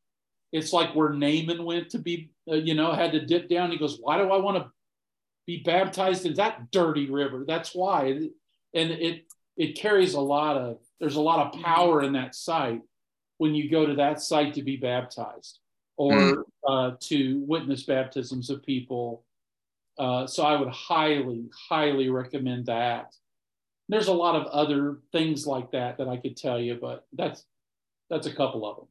It's 0.51 0.73
like 0.73 0.95
where 0.95 1.09
Naaman 1.09 1.63
went 1.63 1.89
to 1.91 1.99
be, 1.99 2.31
uh, 2.49 2.55
you 2.55 2.73
know, 2.73 2.91
had 2.91 3.11
to 3.11 3.25
dip 3.25 3.49
down. 3.49 3.71
He 3.71 3.77
goes, 3.77 3.99
"Why 3.99 4.17
do 4.17 4.31
I 4.31 4.37
want 4.37 4.57
to 4.57 4.71
be 5.45 5.61
baptized 5.63 6.25
in 6.25 6.35
that 6.35 6.71
dirty 6.71 7.09
river?" 7.09 7.45
That's 7.47 7.73
why, 7.73 8.05
and 8.73 8.91
it 8.91 9.25
it 9.57 9.77
carries 9.77 10.13
a 10.13 10.21
lot 10.21 10.57
of. 10.57 10.77
There's 10.99 11.15
a 11.15 11.21
lot 11.21 11.47
of 11.47 11.61
power 11.61 12.01
in 12.03 12.13
that 12.13 12.35
site 12.35 12.81
when 13.37 13.55
you 13.55 13.69
go 13.69 13.85
to 13.85 13.95
that 13.95 14.21
site 14.21 14.55
to 14.55 14.63
be 14.63 14.77
baptized 14.77 15.59
or 15.97 16.13
mm. 16.13 16.43
uh, 16.67 16.91
to 16.99 17.43
witness 17.47 17.83
baptisms 17.83 18.49
of 18.49 18.63
people. 18.63 19.23
Uh, 19.99 20.25
so 20.25 20.43
I 20.43 20.55
would 20.55 20.69
highly, 20.69 21.43
highly 21.69 22.09
recommend 22.09 22.67
that. 22.67 23.13
There's 23.89 24.07
a 24.07 24.13
lot 24.13 24.35
of 24.35 24.47
other 24.47 24.99
things 25.11 25.45
like 25.45 25.71
that 25.71 25.97
that 25.97 26.07
I 26.07 26.17
could 26.17 26.37
tell 26.37 26.59
you, 26.59 26.77
but 26.79 27.05
that's 27.13 27.43
that's 28.09 28.27
a 28.27 28.33
couple 28.33 28.65
of 28.65 28.77
them. 28.77 28.87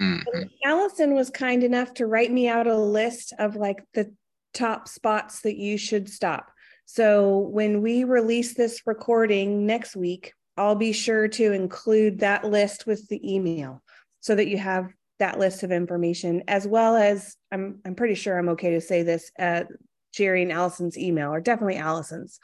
Mm-hmm. 0.00 0.42
Allison 0.64 1.14
was 1.14 1.30
kind 1.30 1.64
enough 1.64 1.94
to 1.94 2.06
write 2.06 2.30
me 2.30 2.46
out 2.46 2.66
a 2.66 2.76
list 2.76 3.32
of 3.38 3.56
like 3.56 3.82
the 3.94 4.12
top 4.54 4.86
spots 4.86 5.40
that 5.40 5.56
you 5.56 5.78
should 5.78 6.08
stop. 6.08 6.50
So 6.84 7.38
when 7.38 7.82
we 7.82 8.04
release 8.04 8.54
this 8.54 8.82
recording 8.86 9.66
next 9.66 9.96
week, 9.96 10.32
I'll 10.56 10.74
be 10.74 10.92
sure 10.92 11.28
to 11.28 11.52
include 11.52 12.20
that 12.20 12.44
list 12.44 12.86
with 12.86 13.06
the 13.08 13.34
email 13.34 13.82
so 14.20 14.34
that 14.34 14.48
you 14.48 14.58
have 14.58 14.88
that 15.18 15.38
list 15.38 15.62
of 15.62 15.72
information 15.72 16.42
as 16.48 16.66
well 16.66 16.96
as 16.96 17.36
I'm 17.50 17.80
I'm 17.84 17.94
pretty 17.94 18.14
sure 18.14 18.38
I'm 18.38 18.50
okay 18.50 18.70
to 18.70 18.80
say 18.80 19.02
this 19.02 19.30
uh, 19.38 19.64
Jerry 20.12 20.42
and 20.42 20.52
Allison's 20.52 20.98
email 20.98 21.32
or 21.32 21.40
definitely 21.40 21.76
Allison's. 21.76 22.40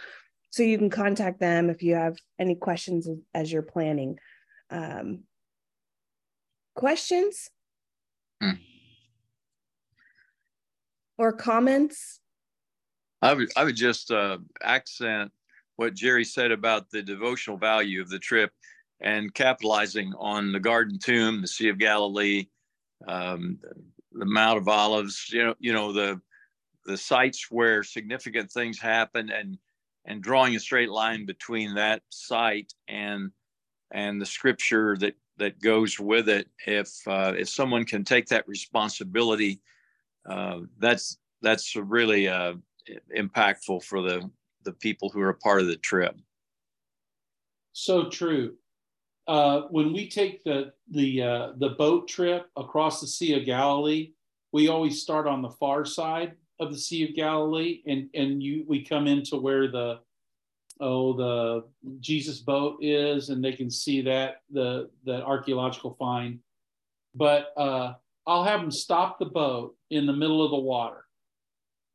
So 0.51 0.63
you 0.63 0.79
can 0.79 0.91
contact 0.91 1.41
them 1.41 1.69
if 1.69 1.83
you 1.83 1.95
have 1.95 2.17
any 2.39 2.55
questions 2.55 3.09
as 3.35 3.53
you're 3.53 3.63
planning. 3.63 4.19
Um, 4.71 5.25
questions 6.75 7.51
hmm. 8.41 8.53
or 11.19 11.33
comments? 11.33 12.21
I 13.23 13.35
would 13.35 13.51
I 13.57 13.65
would 13.65 13.77
just 13.77 14.11
uh, 14.11 14.39
accent 14.63 15.33
what 15.77 15.95
Jerry 15.95 16.25
said 16.25 16.53
about 16.53 16.91
the 16.91 17.03
devotional 17.03 17.57
value 17.57 18.01
of 18.01 18.09
the 18.09 18.19
trip 18.19 18.53
and 19.01 19.35
capitalizing 19.35 20.13
on 20.19 20.53
the 20.53 20.61
Garden 20.61 20.99
Tomb, 20.99 21.41
the 21.41 21.49
Sea 21.49 21.69
of 21.69 21.79
Galilee, 21.79 22.47
um, 23.09 23.59
the 24.13 24.25
Mount 24.25 24.59
of 24.59 24.69
Olives, 24.69 25.29
you 25.33 25.45
know, 25.45 25.55
you 25.59 25.73
know 25.73 25.93
the 25.93 26.21
the 26.85 26.97
sites 26.97 27.51
where 27.51 27.83
significant 27.83 28.51
things 28.51 28.79
happen, 28.79 29.31
and 29.31 29.59
and 30.07 30.23
drawing 30.23 30.55
a 30.55 30.61
straight 30.61 30.91
line 30.91 31.27
between 31.27 31.75
that 31.75 32.03
site 32.11 32.73
and 32.89 33.31
and 33.93 34.21
the 34.21 34.27
scripture 34.27 34.97
that 34.99 35.15
that 35.39 35.61
goes 35.61 35.99
with 35.99 36.29
it. 36.29 36.49
If 36.67 36.91
uh, 37.07 37.35
if 37.37 37.49
someone 37.49 37.85
can 37.85 38.05
take 38.05 38.27
that 38.27 38.47
responsibility, 38.47 39.61
uh, 40.29 40.61
that's 40.79 41.19
that's 41.43 41.77
really 41.77 42.29
uh, 42.29 42.55
impactful 43.17 43.83
for 43.85 44.03
the 44.03 44.31
the 44.65 44.73
people 44.73 45.11
who 45.11 45.21
are 45.21 45.31
a 45.31 45.37
part 45.37 45.61
of 45.61 45.67
the 45.67 45.77
trip. 45.77 46.17
So 47.73 48.09
true. 48.09 48.55
Uh, 49.27 49.63
when 49.71 49.93
we 49.93 50.09
take 50.09 50.45
the 50.45 50.73
the 50.91 51.23
uh, 51.23 51.53
the 51.57 51.71
boat 51.71 52.09
trip 52.09 52.51
across 52.57 53.01
the 53.01 53.07
Sea 53.07 53.39
of 53.39 53.47
Galilee, 53.47 54.13
we 54.53 54.69
always 54.69 55.01
start 55.01 55.27
on 55.27 55.43
the 55.43 55.51
far 55.51 55.85
side 55.85 56.35
of 56.61 56.73
the 56.73 56.79
Sea 56.79 57.09
of 57.09 57.15
Galilee, 57.15 57.83
and 57.87 58.09
and 58.15 58.43
you 58.43 58.65
we 58.67 58.85
come 58.85 59.07
into 59.07 59.37
where 59.37 59.69
the 59.69 60.01
oh 60.81 61.13
the 61.15 61.65
Jesus 62.01 62.41
boat 62.41 62.79
is, 62.81 63.29
and 63.29 63.45
they 63.45 63.53
can 63.53 63.71
see 63.71 64.03
that 64.03 64.43
the 64.51 64.91
the 65.05 65.25
archaeological 65.25 65.97
find. 65.99 66.39
But 67.15 67.53
uh, 67.57 67.95
I'll 68.27 68.45
have 68.45 68.61
them 68.61 68.71
stop 68.71 69.19
the 69.19 69.27
boat 69.27 69.77
in 69.91 70.07
the 70.07 70.13
middle 70.13 70.45
of 70.45 70.51
the 70.51 70.59
water, 70.59 71.05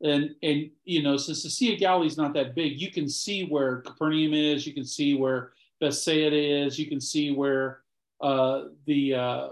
and 0.02 0.36
and 0.44 0.70
you 0.86 1.04
know 1.04 1.18
since 1.18 1.44
the 1.44 1.50
sea 1.50 1.74
of 1.74 1.80
galilee 1.80 2.08
is 2.08 2.18
not 2.18 2.34
that 2.34 2.56
big 2.56 2.80
you 2.80 2.92
can 2.92 3.10
see 3.10 3.46
where 3.46 3.82
capernaum 3.82 4.34
is 4.34 4.66
you 4.66 4.74
can 4.74 4.86
see 4.86 5.14
where 5.14 5.52
bethsaida 5.82 6.36
is 6.36 6.80
you 6.80 6.88
can 6.88 7.02
see 7.02 7.32
where 7.32 7.82
uh, 8.22 8.64
the 8.86 9.14
uh, 9.14 9.48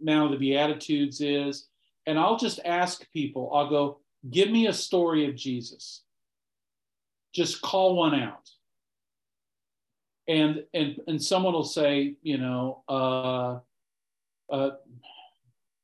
mount 0.00 0.32
of 0.32 0.38
the 0.38 0.50
beatitudes 0.50 1.20
is 1.20 1.68
and 2.06 2.18
i'll 2.18 2.36
just 2.36 2.60
ask 2.64 3.10
people 3.12 3.50
i'll 3.54 3.70
go 3.70 4.00
give 4.28 4.50
me 4.50 4.66
a 4.66 4.72
story 4.72 5.28
of 5.28 5.34
jesus 5.34 6.02
just 7.34 7.62
call 7.62 7.96
one 7.96 8.14
out 8.14 8.50
and 10.28 10.64
and 10.74 11.00
and 11.06 11.22
someone 11.22 11.52
will 11.52 11.64
say 11.64 12.16
you 12.22 12.38
know 12.38 12.82
uh, 12.88 13.58
uh, 14.52 14.70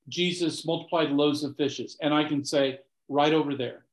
jesus 0.09 0.67
multiplied 0.67 1.11
loaves 1.11 1.45
and 1.45 1.57
fishes 1.57 1.97
and 2.03 2.13
i 2.13 2.25
can 2.25 2.45
say 2.45 2.79
right 3.09 3.33
over 3.33 3.55
there. 3.55 3.85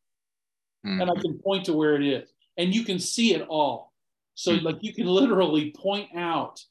Mm-hmm. 0.85 1.01
And 1.01 1.11
I 1.11 1.21
can 1.21 1.39
point 1.39 1.65
to 1.65 1.73
where 1.73 1.95
it 1.95 2.05
is. 2.05 2.29
And 2.57 2.73
you 2.73 2.83
can 2.83 2.99
see 2.99 3.33
it 3.33 3.45
all. 3.47 3.93
So, 4.35 4.51
mm-hmm. 4.51 4.65
like, 4.65 4.77
you 4.81 4.93
can 4.93 5.07
literally 5.07 5.71
point 5.71 6.09
out 6.15 6.63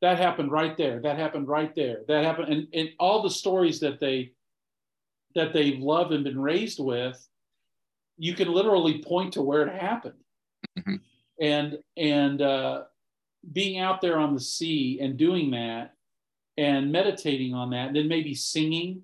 that 0.00 0.18
happened 0.18 0.50
right 0.50 0.76
there, 0.76 1.00
that 1.00 1.18
happened 1.18 1.48
right 1.48 1.74
there, 1.74 2.00
that 2.08 2.24
happened. 2.24 2.52
And, 2.52 2.68
and 2.74 2.90
all 2.98 3.22
the 3.22 3.30
stories 3.30 3.80
that 3.80 4.00
they 4.00 4.32
that 5.34 5.52
they've 5.52 5.78
loved 5.78 6.12
and 6.12 6.24
been 6.24 6.40
raised 6.40 6.78
with, 6.78 7.28
you 8.16 8.34
can 8.34 8.52
literally 8.52 9.02
point 9.02 9.32
to 9.34 9.42
where 9.42 9.66
it 9.66 9.80
happened. 9.80 10.14
Mm-hmm. 10.78 10.96
And 11.40 11.78
and 11.96 12.40
uh, 12.40 12.84
being 13.52 13.78
out 13.80 14.00
there 14.00 14.18
on 14.18 14.34
the 14.34 14.40
sea 14.40 15.00
and 15.00 15.16
doing 15.16 15.50
that 15.50 15.94
and 16.56 16.92
meditating 16.92 17.54
on 17.54 17.70
that, 17.70 17.88
and 17.88 17.96
then 17.96 18.08
maybe 18.08 18.34
singing 18.34 19.02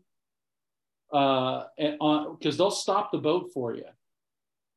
uh, 1.12 1.64
because 1.76 2.56
they'll 2.56 2.70
stop 2.70 3.10
the 3.10 3.18
boat 3.18 3.50
for 3.52 3.74
you, 3.74 3.86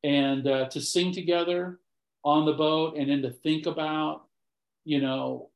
and 0.02 0.46
uh, 0.48 0.68
to 0.68 0.80
sing 0.80 1.12
together 1.12 1.78
on 2.24 2.44
the 2.44 2.52
boat, 2.52 2.96
and 2.96 3.08
then 3.10 3.22
to 3.22 3.30
think 3.30 3.66
about, 3.66 4.24
you 4.84 5.00
know, 5.00 5.50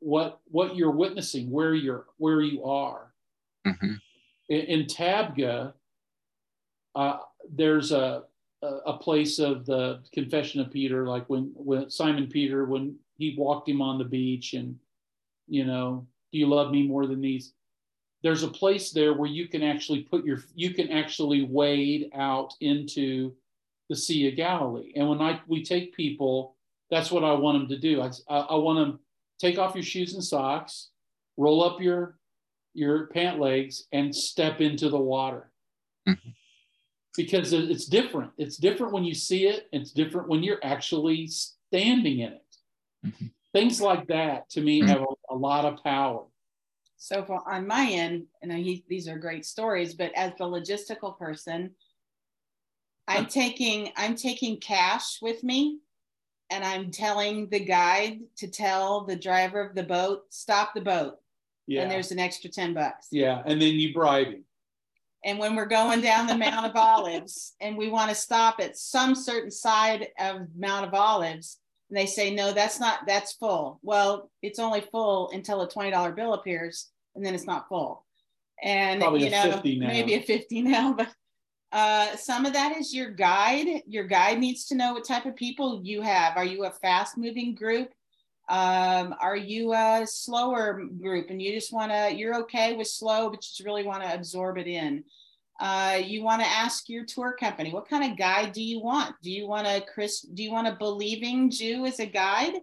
what 0.00 0.40
what 0.46 0.74
you're 0.74 0.90
witnessing, 0.90 1.50
where 1.50 1.74
you're 1.74 2.06
where 2.16 2.40
you 2.40 2.64
are. 2.64 3.14
Mm-hmm. 3.66 3.94
In, 4.48 4.60
in, 4.60 4.86
Tabgha, 4.86 5.72
uh, 6.94 7.18
there's 7.50 7.92
a, 7.92 8.24
a 8.62 8.94
place 8.98 9.38
of 9.38 9.66
the 9.66 10.02
confession 10.12 10.60
of 10.60 10.72
Peter, 10.72 11.06
like 11.06 11.28
when 11.28 11.52
when 11.54 11.90
Simon 11.90 12.26
Peter 12.26 12.64
when 12.64 12.96
he 13.16 13.34
walked 13.38 13.68
him 13.68 13.82
on 13.82 13.98
the 13.98 14.04
beach, 14.04 14.54
and 14.54 14.78
you 15.46 15.64
know, 15.64 16.06
do 16.32 16.38
you 16.38 16.46
love 16.46 16.70
me 16.70 16.86
more 16.86 17.06
than 17.06 17.20
these? 17.20 17.52
there's 18.22 18.42
a 18.42 18.48
place 18.48 18.90
there 18.90 19.14
where 19.14 19.28
you 19.28 19.48
can 19.48 19.62
actually 19.62 20.00
put 20.00 20.24
your 20.24 20.42
you 20.54 20.74
can 20.74 20.90
actually 20.90 21.44
wade 21.44 22.10
out 22.14 22.54
into 22.60 23.32
the 23.88 23.96
sea 23.96 24.28
of 24.28 24.36
galilee 24.36 24.92
and 24.96 25.08
when 25.08 25.20
i 25.20 25.40
we 25.46 25.62
take 25.62 25.94
people 25.94 26.56
that's 26.90 27.10
what 27.10 27.24
i 27.24 27.32
want 27.32 27.58
them 27.58 27.68
to 27.68 27.78
do 27.78 28.00
i, 28.00 28.10
I 28.28 28.56
want 28.56 28.78
them 28.78 28.98
take 29.38 29.58
off 29.58 29.74
your 29.74 29.84
shoes 29.84 30.14
and 30.14 30.24
socks 30.24 30.88
roll 31.36 31.62
up 31.62 31.80
your 31.80 32.17
your 32.78 33.08
pant 33.08 33.38
legs 33.38 33.84
and 33.92 34.14
step 34.14 34.60
into 34.60 34.88
the 34.88 34.98
water 34.98 35.50
mm-hmm. 36.08 36.30
because 37.16 37.52
it's 37.52 37.86
different 37.86 38.30
it's 38.38 38.56
different 38.56 38.92
when 38.92 39.04
you 39.04 39.14
see 39.14 39.46
it 39.46 39.68
it's 39.72 39.92
different 39.92 40.28
when 40.28 40.42
you're 40.42 40.64
actually 40.64 41.26
standing 41.26 42.20
in 42.20 42.32
it 42.32 42.56
mm-hmm. 43.06 43.26
things 43.52 43.80
like 43.80 44.06
that 44.06 44.48
to 44.48 44.60
me 44.60 44.80
mm-hmm. 44.80 44.88
have 44.88 45.02
a, 45.02 45.34
a 45.34 45.36
lot 45.36 45.64
of 45.64 45.82
power 45.82 46.24
so 46.98 47.24
for, 47.24 47.40
on 47.48 47.66
my 47.66 47.88
end, 47.90 48.26
and 48.42 48.52
he, 48.52 48.84
these 48.88 49.08
are 49.08 49.16
great 49.16 49.46
stories, 49.46 49.94
but 49.94 50.12
as 50.16 50.32
the 50.36 50.44
logistical 50.44 51.16
person, 51.16 51.70
I'm 53.06 53.26
taking 53.26 53.90
I'm 53.96 54.16
taking 54.16 54.58
cash 54.58 55.22
with 55.22 55.42
me, 55.42 55.78
and 56.50 56.64
I'm 56.64 56.90
telling 56.90 57.48
the 57.48 57.60
guide 57.60 58.18
to 58.38 58.48
tell 58.48 59.04
the 59.04 59.16
driver 59.16 59.60
of 59.60 59.74
the 59.74 59.84
boat 59.84 60.24
stop 60.30 60.74
the 60.74 60.80
boat. 60.80 61.14
Yeah. 61.68 61.82
And 61.82 61.90
there's 61.90 62.10
an 62.10 62.18
extra 62.18 62.50
ten 62.50 62.74
bucks. 62.74 63.08
Yeah, 63.12 63.42
and 63.46 63.62
then 63.62 63.74
you 63.74 63.92
bribe 63.94 64.28
him. 64.28 64.44
And 65.24 65.38
when 65.38 65.54
we're 65.54 65.66
going 65.66 66.00
down 66.00 66.26
the 66.26 66.36
Mount 66.36 66.66
of 66.66 66.74
Olives 66.74 67.54
and 67.60 67.76
we 67.76 67.88
want 67.88 68.08
to 68.08 68.14
stop 68.14 68.56
at 68.60 68.76
some 68.76 69.14
certain 69.14 69.50
side 69.50 70.08
of 70.18 70.46
Mount 70.56 70.86
of 70.86 70.94
Olives, 70.94 71.58
and 71.90 71.98
they 71.98 72.06
say, 72.06 72.34
no, 72.34 72.52
that's 72.52 72.80
not, 72.80 73.00
that's 73.06 73.32
full. 73.32 73.80
Well, 73.82 74.30
it's 74.42 74.58
only 74.58 74.80
full 74.80 75.30
until 75.32 75.62
a 75.62 75.68
$20 75.68 76.14
bill 76.14 76.34
appears 76.34 76.90
and 77.14 77.24
then 77.24 77.34
it's 77.34 77.46
not 77.46 77.68
full. 77.68 78.04
And, 78.62 79.00
Probably 79.00 79.22
you 79.22 79.26
a 79.26 79.30
know, 79.30 79.52
50 79.52 79.78
now. 79.78 79.86
maybe 79.88 80.14
a 80.14 80.22
50 80.22 80.62
now, 80.62 80.92
but 80.98 81.08
uh, 81.72 82.16
some 82.16 82.46
of 82.46 82.52
that 82.54 82.76
is 82.76 82.94
your 82.94 83.10
guide. 83.10 83.82
Your 83.86 84.04
guide 84.04 84.38
needs 84.38 84.66
to 84.66 84.74
know 84.74 84.94
what 84.94 85.04
type 85.04 85.26
of 85.26 85.36
people 85.36 85.80
you 85.82 86.02
have. 86.02 86.36
Are 86.36 86.44
you 86.44 86.64
a 86.64 86.70
fast 86.70 87.18
moving 87.18 87.54
group? 87.54 87.90
Um, 88.48 89.14
are 89.20 89.36
you 89.36 89.74
a 89.74 90.06
slower 90.06 90.82
group 91.00 91.28
and 91.28 91.40
you 91.40 91.52
just 91.52 91.72
want 91.72 91.92
to, 91.92 92.14
you're 92.14 92.36
okay 92.42 92.74
with 92.76 92.88
slow, 92.88 93.28
but 93.28 93.36
you 93.36 93.48
just 93.48 93.64
really 93.64 93.84
want 93.84 94.02
to 94.02 94.14
absorb 94.14 94.56
it 94.56 94.66
in? 94.66 95.04
Uh, 95.60 96.00
you 96.02 96.22
want 96.22 96.40
to 96.40 96.48
ask 96.48 96.88
your 96.88 97.04
tour 97.04 97.36
company, 97.38 97.72
what 97.72 97.88
kind 97.88 98.10
of 98.10 98.16
guide 98.16 98.52
do 98.52 98.62
you 98.62 98.80
want? 98.80 99.14
Do 99.22 99.30
you 99.30 99.46
want 99.46 99.66
a 99.66 99.84
Chris, 99.92 100.20
do 100.20 100.42
you 100.42 100.52
want 100.52 100.68
a 100.68 100.76
believing 100.76 101.50
Jew 101.50 101.84
as 101.84 101.98
a 101.98 102.06
guide? 102.06 102.54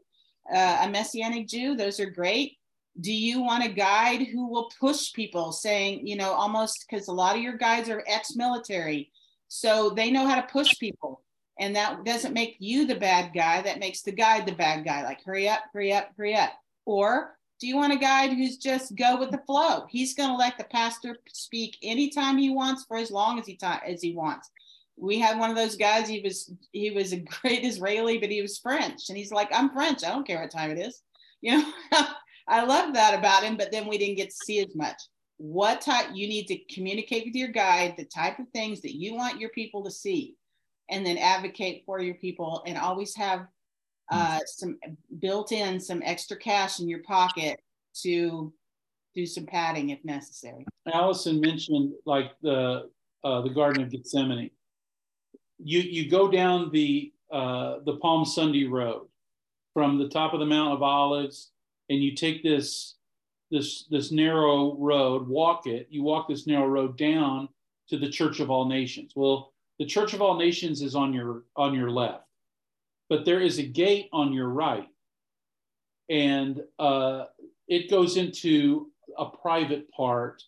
Uh, 0.51 0.77
a 0.83 0.89
messianic 0.89 1.47
Jew, 1.47 1.75
those 1.75 1.99
are 1.99 2.09
great. 2.09 2.57
Do 3.01 3.11
you 3.13 3.41
want 3.41 3.65
a 3.65 3.69
guide 3.69 4.21
who 4.21 4.47
will 4.47 4.71
push 4.79 5.11
people 5.11 5.51
saying, 5.51 6.07
you 6.07 6.15
know, 6.15 6.31
almost 6.31 6.85
because 6.89 7.09
a 7.09 7.13
lot 7.13 7.35
of 7.35 7.41
your 7.41 7.57
guides 7.57 7.89
are 7.89 8.05
ex-military. 8.07 9.11
So 9.49 9.89
they 9.89 10.09
know 10.09 10.25
how 10.25 10.39
to 10.39 10.47
push 10.47 10.79
people. 10.79 11.24
And 11.59 11.75
that 11.75 12.03
doesn't 12.03 12.33
make 12.33 12.57
you 12.59 12.85
the 12.85 12.95
bad 12.95 13.33
guy. 13.33 13.61
That 13.61 13.79
makes 13.79 14.01
the 14.01 14.11
guide 14.11 14.45
the 14.45 14.51
bad 14.51 14.83
guy. 14.83 15.03
Like, 15.03 15.23
hurry 15.23 15.47
up, 15.47 15.61
hurry 15.73 15.93
up, 15.93 16.09
hurry 16.17 16.35
up. 16.35 16.51
Or 16.85 17.35
do 17.59 17.67
you 17.67 17.77
want 17.77 17.93
a 17.93 17.97
guide 17.97 18.31
who's 18.33 18.57
just 18.57 18.95
go 18.95 19.17
with 19.17 19.31
the 19.31 19.41
flow? 19.45 19.85
He's 19.89 20.13
going 20.13 20.29
to 20.29 20.35
let 20.35 20.57
the 20.57 20.65
pastor 20.65 21.17
speak 21.29 21.77
anytime 21.81 22.37
he 22.37 22.49
wants 22.49 22.83
for 22.85 22.97
as 22.97 23.11
long 23.11 23.39
as 23.39 23.45
he 23.45 23.55
ta- 23.55 23.81
as 23.87 24.01
he 24.01 24.13
wants. 24.13 24.49
We 24.97 25.19
had 25.19 25.39
one 25.39 25.49
of 25.49 25.55
those 25.55 25.75
guys. 25.75 26.07
He 26.07 26.21
was 26.21 26.51
he 26.71 26.91
was 26.91 27.13
a 27.13 27.17
great 27.41 27.63
Israeli, 27.63 28.17
but 28.17 28.29
he 28.29 28.41
was 28.41 28.57
French, 28.57 29.09
and 29.09 29.17
he's 29.17 29.31
like, 29.31 29.49
"I'm 29.53 29.71
French. 29.71 30.03
I 30.03 30.09
don't 30.09 30.27
care 30.27 30.41
what 30.41 30.51
time 30.51 30.71
it 30.71 30.79
is." 30.79 31.01
You 31.41 31.57
know, 31.57 31.71
I 32.47 32.65
love 32.65 32.93
that 32.93 33.17
about 33.17 33.43
him. 33.43 33.55
But 33.55 33.71
then 33.71 33.87
we 33.87 33.97
didn't 33.97 34.17
get 34.17 34.29
to 34.29 34.45
see 34.45 34.59
as 34.59 34.75
much. 34.75 35.01
What 35.37 35.81
type 35.81 36.07
you 36.13 36.27
need 36.27 36.47
to 36.47 36.57
communicate 36.73 37.25
with 37.25 37.35
your 37.35 37.49
guide, 37.49 37.95
the 37.97 38.05
type 38.05 38.39
of 38.39 38.49
things 38.49 38.81
that 38.81 38.95
you 38.95 39.15
want 39.15 39.39
your 39.39 39.49
people 39.49 39.83
to 39.83 39.91
see, 39.91 40.35
and 40.89 41.05
then 41.05 41.17
advocate 41.17 41.83
for 41.85 41.99
your 41.99 42.15
people, 42.15 42.63
and 42.65 42.77
always 42.77 43.15
have 43.15 43.47
uh, 44.11 44.39
some 44.45 44.77
built 45.19 45.51
in 45.51 45.79
some 45.79 46.01
extra 46.05 46.37
cash 46.37 46.79
in 46.79 46.87
your 46.87 47.01
pocket 47.03 47.59
to 48.01 48.53
do 49.15 49.25
some 49.25 49.45
padding 49.45 49.89
if 49.89 50.03
necessary. 50.03 50.65
Allison 50.93 51.39
mentioned 51.39 51.93
like 52.05 52.31
the 52.41 52.89
uh, 53.23 53.41
the 53.41 53.49
Garden 53.49 53.83
of 53.83 53.91
Gethsemane. 53.91 54.51
You 55.57 55.79
you 55.79 56.09
go 56.09 56.29
down 56.29 56.69
the 56.71 57.11
uh, 57.31 57.77
the 57.85 57.97
Palm 57.97 58.25
Sunday 58.25 58.65
Road 58.65 59.07
from 59.73 59.97
the 59.97 60.09
top 60.09 60.33
of 60.33 60.39
the 60.39 60.45
Mount 60.45 60.73
of 60.73 60.83
Olives, 60.83 61.51
and 61.89 62.03
you 62.03 62.15
take 62.15 62.43
this 62.43 62.95
this 63.49 63.85
this 63.89 64.11
narrow 64.11 64.75
road, 64.77 65.27
walk 65.27 65.65
it. 65.65 65.87
You 65.89 66.03
walk 66.03 66.27
this 66.27 66.45
narrow 66.45 66.67
road 66.67 66.97
down 66.97 67.49
to 67.89 67.97
the 67.97 68.09
Church 68.09 68.39
of 68.39 68.49
All 68.51 68.67
Nations. 68.67 69.13
Well, 69.15 69.53
the 69.79 69.85
Church 69.85 70.13
of 70.13 70.21
All 70.21 70.37
Nations 70.37 70.81
is 70.81 70.95
on 70.95 71.13
your 71.13 71.43
on 71.55 71.73
your 71.73 71.91
left, 71.91 72.23
but 73.09 73.25
there 73.25 73.39
is 73.41 73.59
a 73.59 73.63
gate 73.63 74.09
on 74.13 74.33
your 74.33 74.49
right, 74.49 74.87
and 76.09 76.61
uh, 76.79 77.25
it 77.67 77.89
goes 77.89 78.17
into 78.17 78.91
a 79.17 79.25
private 79.25 79.91
part 79.91 80.43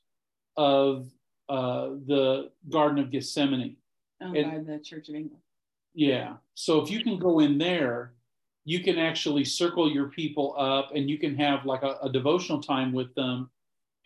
of 0.55 1.07
uh, 1.49 1.89
the 2.05 2.51
Garden 2.69 2.99
of 2.99 3.11
Gethsemane. 3.11 3.77
Owned 4.21 4.37
And- 4.37 4.67
by 4.67 4.73
the 4.73 4.79
Church 4.79 5.09
of 5.09 5.15
England. 5.15 5.41
Yeah. 5.93 6.35
So 6.53 6.81
if 6.81 6.91
you 6.91 7.03
can 7.03 7.17
go 7.17 7.39
in 7.39 7.57
there, 7.57 8.13
you 8.65 8.83
can 8.83 8.97
actually 8.99 9.43
circle 9.45 9.91
your 9.91 10.09
people 10.09 10.53
up 10.57 10.91
and 10.93 11.09
you 11.09 11.17
can 11.17 11.35
have 11.35 11.65
like 11.65 11.81
a, 11.81 11.97
a 12.03 12.11
devotional 12.11 12.61
time 12.61 12.93
with 12.93 13.15
them. 13.15 13.49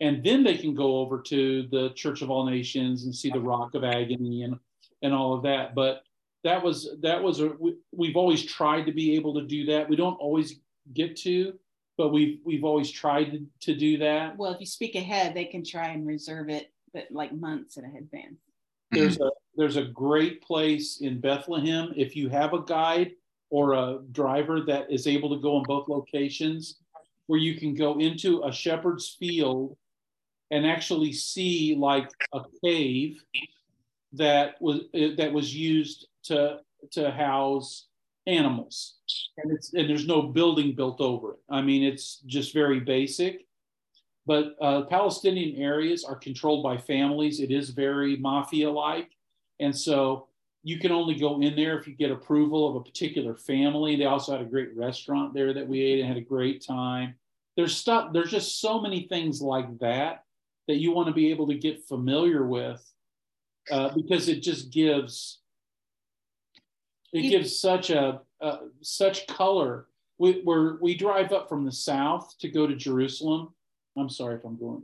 And 0.00 0.24
then 0.24 0.42
they 0.42 0.56
can 0.56 0.74
go 0.74 0.98
over 1.00 1.20
to 1.20 1.68
the 1.70 1.90
Church 1.90 2.22
of 2.22 2.30
All 2.30 2.46
Nations 2.46 3.04
and 3.04 3.14
see 3.14 3.28
the 3.30 3.40
Rock 3.40 3.74
of 3.74 3.84
Agony 3.84 4.42
and, 4.42 4.58
and 5.02 5.12
all 5.12 5.34
of 5.34 5.42
that. 5.42 5.74
But 5.74 6.02
that 6.44 6.62
was, 6.62 6.88
that 7.02 7.22
was, 7.22 7.40
a, 7.40 7.48
we, 7.58 7.76
we've 7.92 8.16
always 8.16 8.44
tried 8.44 8.86
to 8.86 8.92
be 8.92 9.14
able 9.14 9.34
to 9.34 9.46
do 9.46 9.66
that. 9.66 9.88
We 9.88 9.96
don't 9.96 10.14
always 10.14 10.60
get 10.92 11.16
to, 11.18 11.54
but 11.96 12.08
we've, 12.08 12.40
we've 12.44 12.64
always 12.64 12.90
tried 12.90 13.32
to, 13.32 13.46
to 13.60 13.78
do 13.78 13.98
that. 13.98 14.36
Well, 14.36 14.52
if 14.52 14.60
you 14.60 14.66
speak 14.66 14.94
ahead, 14.94 15.34
they 15.34 15.44
can 15.44 15.64
try 15.64 15.88
and 15.88 16.06
reserve 16.06 16.48
it, 16.48 16.72
but 16.92 17.06
like 17.10 17.32
months 17.32 17.76
in 17.76 17.84
advance. 17.84 18.38
there's 18.92 19.20
a 19.20 19.30
there's 19.56 19.76
a 19.76 19.84
great 19.84 20.42
place 20.42 21.00
in 21.00 21.20
Bethlehem 21.20 21.92
if 21.96 22.14
you 22.16 22.28
have 22.28 22.52
a 22.52 22.62
guide 22.62 23.12
or 23.50 23.74
a 23.74 24.00
driver 24.12 24.60
that 24.62 24.90
is 24.90 25.06
able 25.06 25.30
to 25.30 25.42
go 25.42 25.58
in 25.58 25.64
both 25.64 25.88
locations 25.88 26.76
where 27.26 27.38
you 27.38 27.54
can 27.54 27.74
go 27.74 27.98
into 27.98 28.42
a 28.44 28.52
shepherd's 28.52 29.16
field 29.18 29.76
and 30.50 30.66
actually 30.66 31.12
see 31.12 31.74
like 31.78 32.10
a 32.34 32.40
cave 32.62 33.22
that 34.12 34.60
was 34.60 34.80
that 35.16 35.32
was 35.32 35.54
used 35.54 36.06
to 36.24 36.58
to 36.90 37.10
house 37.10 37.86
animals 38.26 38.98
and 39.38 39.52
it's 39.52 39.72
and 39.74 39.88
there's 39.88 40.06
no 40.06 40.22
building 40.22 40.74
built 40.74 41.00
over 41.00 41.32
it 41.32 41.38
i 41.50 41.60
mean 41.60 41.82
it's 41.82 42.18
just 42.26 42.54
very 42.54 42.78
basic 42.78 43.46
but 44.26 44.54
uh, 44.60 44.82
Palestinian 44.82 45.60
areas 45.60 46.04
are 46.04 46.14
controlled 46.16 46.62
by 46.62 46.76
families. 46.76 47.40
It 47.40 47.50
is 47.50 47.70
very 47.70 48.16
mafia 48.16 48.70
like. 48.70 49.10
And 49.58 49.76
so 49.76 50.28
you 50.62 50.78
can 50.78 50.92
only 50.92 51.16
go 51.16 51.40
in 51.40 51.56
there 51.56 51.78
if 51.78 51.88
you 51.88 51.94
get 51.94 52.12
approval 52.12 52.68
of 52.68 52.76
a 52.76 52.84
particular 52.84 53.34
family. 53.34 53.96
They 53.96 54.04
also 54.04 54.32
had 54.32 54.40
a 54.40 54.48
great 54.48 54.74
restaurant 54.76 55.34
there 55.34 55.52
that 55.52 55.66
we 55.66 55.80
ate 55.80 56.00
and 56.00 56.08
had 56.08 56.16
a 56.16 56.20
great 56.20 56.64
time. 56.64 57.14
There's 57.56 57.76
stuff, 57.76 58.12
there's 58.12 58.30
just 58.30 58.60
so 58.60 58.80
many 58.80 59.08
things 59.08 59.42
like 59.42 59.78
that 59.80 60.24
that 60.68 60.76
you 60.76 60.92
want 60.92 61.08
to 61.08 61.14
be 61.14 61.30
able 61.30 61.48
to 61.48 61.54
get 61.54 61.84
familiar 61.86 62.46
with 62.46 62.80
uh, 63.70 63.90
because 63.94 64.28
it 64.28 64.42
just 64.42 64.70
gives 64.72 65.40
it 67.12 67.22
gives 67.22 67.58
such 67.60 67.90
a 67.90 68.20
uh, 68.40 68.58
such 68.80 69.26
color. 69.26 69.86
We, 70.18 70.42
we're, 70.44 70.78
we 70.80 70.96
drive 70.96 71.32
up 71.32 71.48
from 71.48 71.64
the 71.64 71.72
south 71.72 72.34
to 72.40 72.48
go 72.48 72.66
to 72.66 72.74
Jerusalem. 72.74 73.54
I'm 73.96 74.08
sorry 74.08 74.36
if 74.36 74.44
I'm 74.44 74.58
going. 74.58 74.82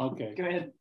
Okay. 0.00 0.34
Go 0.36 0.44
ahead. 0.44 0.72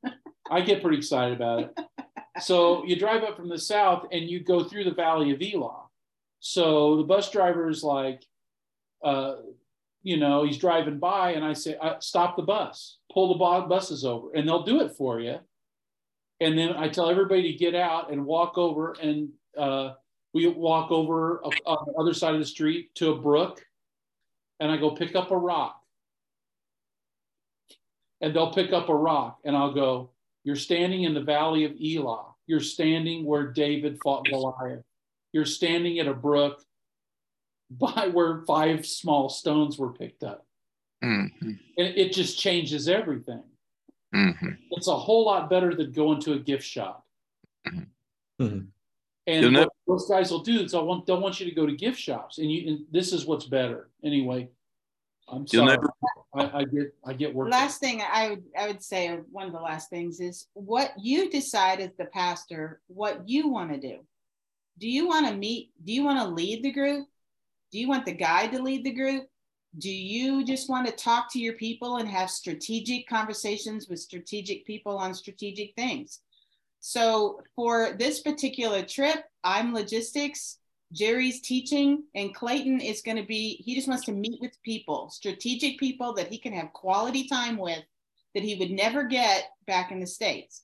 I 0.50 0.62
get 0.62 0.82
pretty 0.82 0.98
excited 0.98 1.36
about 1.36 1.60
it. 1.62 1.80
so 2.42 2.86
you 2.86 2.98
drive 2.98 3.24
up 3.24 3.36
from 3.36 3.50
the 3.50 3.58
south 3.58 4.08
and 4.12 4.30
you 4.30 4.42
go 4.42 4.64
through 4.64 4.84
the 4.84 4.94
valley 4.94 5.32
of 5.32 5.42
Elah. 5.42 5.86
So 6.40 6.98
the 6.98 7.04
bus 7.04 7.32
driver 7.32 7.70
is 7.70 7.84
like, 7.84 8.24
uh, 9.04 9.36
you 10.04 10.18
know, 10.18 10.46
he's 10.46 10.60
driving 10.60 11.00
by, 11.00 11.32
and 11.32 11.44
I 11.44 11.54
say, 11.54 11.76
uh, 11.82 11.96
"Stop 12.00 12.36
the 12.36 12.44
bus, 12.44 13.00
pull 13.12 13.30
the 13.30 13.40
bu- 13.40 13.68
buses 13.68 14.06
over," 14.06 14.32
and 14.36 14.48
they'll 14.48 14.62
do 14.62 14.82
it 14.82 14.92
for 14.92 15.20
you. 15.20 15.40
And 16.40 16.58
then 16.58 16.74
I 16.76 16.90
tell 16.90 17.10
everybody 17.10 17.52
to 17.52 17.58
get 17.58 17.76
out 17.76 18.12
and 18.12 18.26
walk 18.26 18.58
over, 18.58 18.94
and 19.02 19.30
uh, 19.58 19.94
we 20.34 20.48
walk 20.48 20.92
over 20.92 21.44
uh, 21.46 21.50
on 21.66 21.86
the 21.88 21.94
other 22.00 22.14
side 22.14 22.34
of 22.34 22.40
the 22.40 22.46
street 22.46 22.94
to 22.96 23.12
a 23.12 23.18
brook, 23.18 23.66
and 24.60 24.70
I 24.72 24.78
go 24.78 24.92
pick 24.92 25.16
up 25.16 25.32
a 25.32 25.38
rock 25.38 25.82
and 28.22 28.36
they'll 28.36 28.54
pick 28.54 28.74
up 28.74 28.90
a 28.90 28.96
rock 28.96 29.40
and 29.44 29.56
I'll 29.56 29.74
go, 29.74 30.12
You're 30.44 30.56
standing 30.56 31.04
in 31.04 31.14
the 31.14 31.22
valley 31.22 31.64
of 31.66 31.74
Elah. 31.82 32.34
You're 32.48 32.60
standing 32.60 33.26
where 33.26 33.52
David 33.52 34.00
fought 34.04 34.26
Goliath. 34.26 34.84
You're 35.34 35.46
standing 35.46 36.00
at 36.00 36.08
a 36.08 36.14
brook 36.14 36.64
by 37.70 38.10
where 38.14 38.44
five 38.46 38.86
small 38.86 39.30
stones 39.30 39.78
were 39.78 39.92
picked 39.92 40.24
up. 40.24 40.46
Mhm. 41.04 41.32
And 41.42 41.60
it 41.78 42.14
just 42.14 42.40
changes 42.40 42.88
everything. 42.88 43.44
Mhm. 44.16 44.58
It's 44.72 44.88
a 44.88 44.96
whole 44.96 45.26
lot 45.26 45.50
better 45.50 45.76
than 45.76 45.92
going 45.92 46.22
to 46.22 46.34
a 46.34 46.40
gift 46.40 46.64
shop. 46.64 47.06
Mhm. 47.68 47.88
Mhm. 48.40 48.68
And 49.28 49.42
You'll 49.44 49.68
those 49.88 50.08
guys 50.08 50.32
will 50.32 50.40
do 50.44 50.62
is 50.62 50.74
I 50.74 50.82
want, 50.82 51.06
don't 51.06 51.22
want 51.22 51.40
you 51.40 51.46
to 51.48 51.52
go 51.52 51.66
to 51.66 51.76
gift 51.76 52.00
shops. 52.00 52.38
And 52.38 52.52
you 52.52 52.68
and 52.70 52.86
this 52.92 53.12
is 53.12 53.26
what's 53.26 53.46
better. 53.46 53.90
Anyway, 54.04 54.50
I'm 55.28 55.46
You'll 55.52 55.66
sorry. 55.66 55.78
never- 55.78 55.94
I, 56.34 56.60
I 56.60 56.64
get 56.66 56.96
I 57.04 57.14
get 57.14 57.34
worked. 57.34 57.52
Last 57.52 57.80
thing 57.80 58.02
I 58.02 58.30
would 58.30 58.44
I 58.58 58.68
would 58.68 58.84
say, 58.84 59.08
or 59.08 59.22
one 59.32 59.48
of 59.48 59.54
the 59.54 59.60
last 59.60 59.90
things 59.90 60.20
is 60.20 60.48
what 60.54 60.94
you 61.00 61.30
decide 61.30 61.80
as 61.80 61.92
the 61.98 62.06
pastor, 62.06 62.82
what 62.88 63.28
you 63.28 63.48
want 63.48 63.72
to 63.72 63.80
do. 63.80 64.06
Do 64.78 64.88
you 64.90 65.08
want 65.08 65.28
to 65.28 65.36
meet? 65.36 65.72
Do 65.84 65.92
you 65.94 66.04
want 66.04 66.20
to 66.20 66.28
lead 66.28 66.62
the 66.64 66.72
group? 66.72 67.08
Do 67.72 67.80
you 67.80 67.88
want 67.88 68.06
the 68.06 68.12
guy 68.14 68.48
to 68.48 68.62
lead 68.62 68.84
the 68.84 68.92
group? 68.92 69.28
Do 69.78 69.90
you 69.90 70.46
just 70.46 70.70
want 70.70 70.88
to 70.88 70.94
talk 70.94 71.32
to 71.32 71.40
your 71.40 71.54
people 71.54 71.98
and 71.98 72.08
have 72.08 72.30
strategic 72.30 73.08
conversations 73.08 73.88
with 73.90 74.00
strategic 74.00 74.66
people 74.66 74.98
on 74.98 75.14
strategic 75.14 75.76
things? 75.76 76.22
So 76.80 77.42
for 77.56 77.94
this 77.98 78.22
particular 78.22 78.84
trip, 78.84 79.26
I'm 79.44 79.74
logistics. 79.74 80.60
Jerry's 80.94 81.42
teaching, 81.42 82.04
and 82.14 82.34
Clayton 82.34 82.80
is 82.80 83.02
going 83.02 83.18
to 83.18 83.24
be, 83.24 83.56
he 83.66 83.76
just 83.76 83.88
wants 83.88 84.06
to 84.06 84.12
meet 84.12 84.40
with 84.40 84.62
people, 84.64 85.10
strategic 85.10 85.80
people 85.80 86.14
that 86.14 86.28
he 86.28 86.38
can 86.38 86.54
have 86.54 86.72
quality 86.74 87.28
time 87.28 87.58
with 87.58 87.84
that 88.34 88.44
he 88.44 88.56
would 88.56 88.72
never 88.72 89.04
get 89.04 89.50
back 89.66 89.92
in 89.92 90.00
the 90.00 90.08
States. 90.08 90.64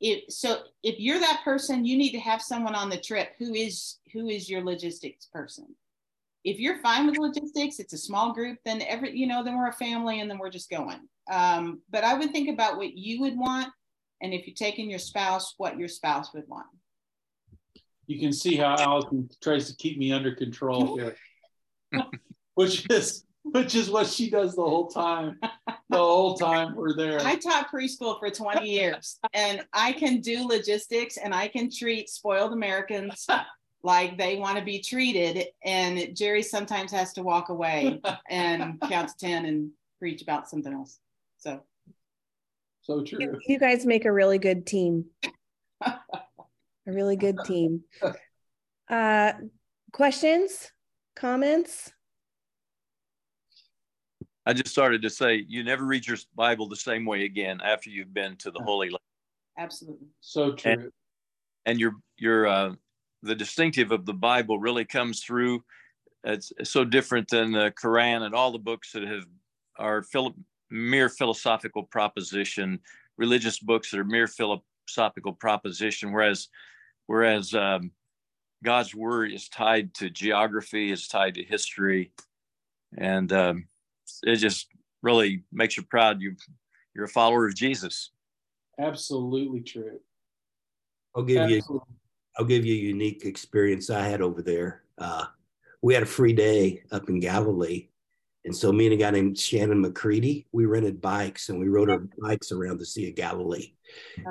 if 0.00 0.30
so 0.32 0.58
if 0.82 0.98
you're 0.98 1.18
that 1.18 1.40
person 1.44 1.84
you 1.84 1.96
need 1.96 2.12
to 2.12 2.18
have 2.18 2.42
someone 2.42 2.74
on 2.74 2.90
the 2.90 3.00
trip 3.00 3.30
who 3.38 3.54
is 3.54 3.98
who 4.12 4.28
is 4.28 4.48
your 4.48 4.62
logistics 4.62 5.26
person 5.26 5.74
if 6.46 6.60
you're 6.60 6.78
fine 6.78 7.06
with 7.06 7.18
logistics 7.18 7.78
it's 7.80 7.92
a 7.92 7.98
small 7.98 8.32
group 8.32 8.56
then 8.64 8.80
every 8.82 9.14
you 9.14 9.26
know 9.26 9.44
then 9.44 9.58
we're 9.58 9.68
a 9.68 9.72
family 9.72 10.20
and 10.20 10.30
then 10.30 10.38
we're 10.38 10.48
just 10.48 10.70
going 10.70 11.00
um, 11.30 11.82
but 11.90 12.04
i 12.04 12.14
would 12.14 12.30
think 12.30 12.48
about 12.48 12.76
what 12.78 12.96
you 12.96 13.20
would 13.20 13.36
want 13.36 13.68
and 14.22 14.32
if 14.32 14.46
you're 14.46 14.54
taking 14.54 14.88
your 14.88 14.98
spouse 14.98 15.54
what 15.58 15.78
your 15.78 15.88
spouse 15.88 16.32
would 16.32 16.48
want 16.48 16.66
you 18.06 18.20
can 18.20 18.32
see 18.32 18.54
how 18.56 18.76
allison 18.78 19.28
tries 19.42 19.68
to 19.68 19.76
keep 19.76 19.98
me 19.98 20.12
under 20.12 20.34
control 20.34 20.96
here 20.96 21.16
which 22.54 22.88
is 22.90 23.24
which 23.52 23.74
is 23.74 23.90
what 23.90 24.06
she 24.06 24.28
does 24.28 24.56
the 24.56 24.62
whole 24.62 24.88
time. 24.88 25.38
The 25.88 25.98
whole 25.98 26.36
time 26.36 26.74
we're 26.74 26.96
there. 26.96 27.20
I 27.20 27.36
taught 27.36 27.70
preschool 27.70 28.18
for 28.18 28.28
20 28.28 28.68
years 28.68 29.20
and 29.34 29.64
I 29.72 29.92
can 29.92 30.20
do 30.20 30.46
logistics 30.46 31.16
and 31.16 31.32
I 31.32 31.46
can 31.46 31.70
treat 31.70 32.08
spoiled 32.08 32.52
Americans 32.52 33.24
like 33.82 34.18
they 34.18 34.36
want 34.36 34.58
to 34.58 34.64
be 34.64 34.80
treated. 34.80 35.46
And 35.64 36.16
Jerry 36.16 36.42
sometimes 36.42 36.90
has 36.92 37.12
to 37.14 37.22
walk 37.22 37.48
away 37.48 38.00
and 38.30 38.80
count 38.82 39.10
to 39.10 39.16
10 39.18 39.46
and 39.46 39.70
preach 39.98 40.22
about 40.22 40.48
something 40.48 40.72
else. 40.72 40.98
So, 41.38 41.60
so 42.82 43.02
true. 43.02 43.38
You 43.46 43.58
guys 43.58 43.86
make 43.86 44.04
a 44.04 44.12
really 44.12 44.38
good 44.38 44.66
team. 44.66 45.06
a 45.84 45.98
really 46.86 47.16
good 47.16 47.36
team. 47.44 47.82
Uh, 48.88 49.32
questions, 49.92 50.70
comments? 51.16 51.90
I 54.46 54.52
just 54.52 54.68
started 54.68 55.02
to 55.02 55.10
say 55.10 55.44
you 55.48 55.64
never 55.64 55.84
read 55.84 56.06
your 56.06 56.16
Bible 56.36 56.68
the 56.68 56.76
same 56.76 57.04
way 57.04 57.24
again 57.24 57.60
after 57.64 57.90
you've 57.90 58.14
been 58.14 58.36
to 58.36 58.52
the 58.52 58.60
Holy 58.60 58.90
Land. 58.90 59.00
Absolutely. 59.58 60.06
So 60.20 60.52
true. 60.52 60.70
And, 60.70 60.92
and 61.64 61.80
your 61.80 61.94
your 62.16 62.46
uh, 62.46 62.74
the 63.26 63.34
distinctive 63.34 63.92
of 63.92 64.06
the 64.06 64.14
Bible 64.14 64.58
really 64.58 64.84
comes 64.84 65.22
through. 65.22 65.64
It's, 66.24 66.52
it's 66.58 66.70
so 66.70 66.84
different 66.84 67.28
than 67.28 67.52
the 67.52 67.72
Quran 67.80 68.22
and 68.22 68.34
all 68.34 68.52
the 68.52 68.58
books 68.58 68.92
that 68.92 69.02
have 69.02 69.24
are 69.78 70.02
philo- 70.02 70.34
mere 70.70 71.08
philosophical 71.08 71.84
proposition, 71.84 72.80
religious 73.16 73.58
books 73.58 73.90
that 73.90 74.00
are 74.00 74.04
mere 74.04 74.26
philosophical 74.26 75.32
proposition. 75.32 76.12
Whereas 76.12 76.48
whereas 77.06 77.54
um, 77.54 77.92
God's 78.64 78.94
word 78.94 79.32
is 79.32 79.48
tied 79.48 79.94
to 79.94 80.10
geography, 80.10 80.90
is 80.90 81.08
tied 81.08 81.34
to 81.34 81.44
history, 81.44 82.12
and 82.96 83.32
um, 83.32 83.68
it 84.24 84.36
just 84.36 84.68
really 85.02 85.42
makes 85.52 85.76
you 85.76 85.82
proud. 85.84 86.20
You 86.20 86.34
you're 86.94 87.04
a 87.04 87.08
follower 87.08 87.46
of 87.46 87.54
Jesus. 87.54 88.10
Absolutely 88.78 89.60
true. 89.60 90.00
I'll 91.14 91.22
give 91.22 91.38
Absolutely. 91.38 91.74
you 91.74 91.96
I'll 92.38 92.44
give 92.44 92.64
you 92.64 92.74
a 92.74 92.88
unique 92.88 93.24
experience 93.24 93.90
I 93.90 94.06
had 94.06 94.20
over 94.20 94.42
there. 94.42 94.82
Uh, 94.98 95.26
we 95.82 95.94
had 95.94 96.02
a 96.02 96.06
free 96.06 96.32
day 96.32 96.82
up 96.90 97.08
in 97.08 97.20
Galilee. 97.20 97.88
And 98.44 98.54
so 98.54 98.72
me 98.72 98.86
and 98.86 98.94
a 98.94 98.96
guy 98.96 99.10
named 99.10 99.38
Shannon 99.38 99.80
McCready, 99.80 100.46
we 100.52 100.66
rented 100.66 101.00
bikes 101.00 101.48
and 101.48 101.58
we 101.58 101.68
rode 101.68 101.90
our 101.90 102.02
bikes 102.20 102.52
around 102.52 102.78
the 102.78 102.86
Sea 102.86 103.08
of 103.08 103.16
Galilee. 103.16 103.72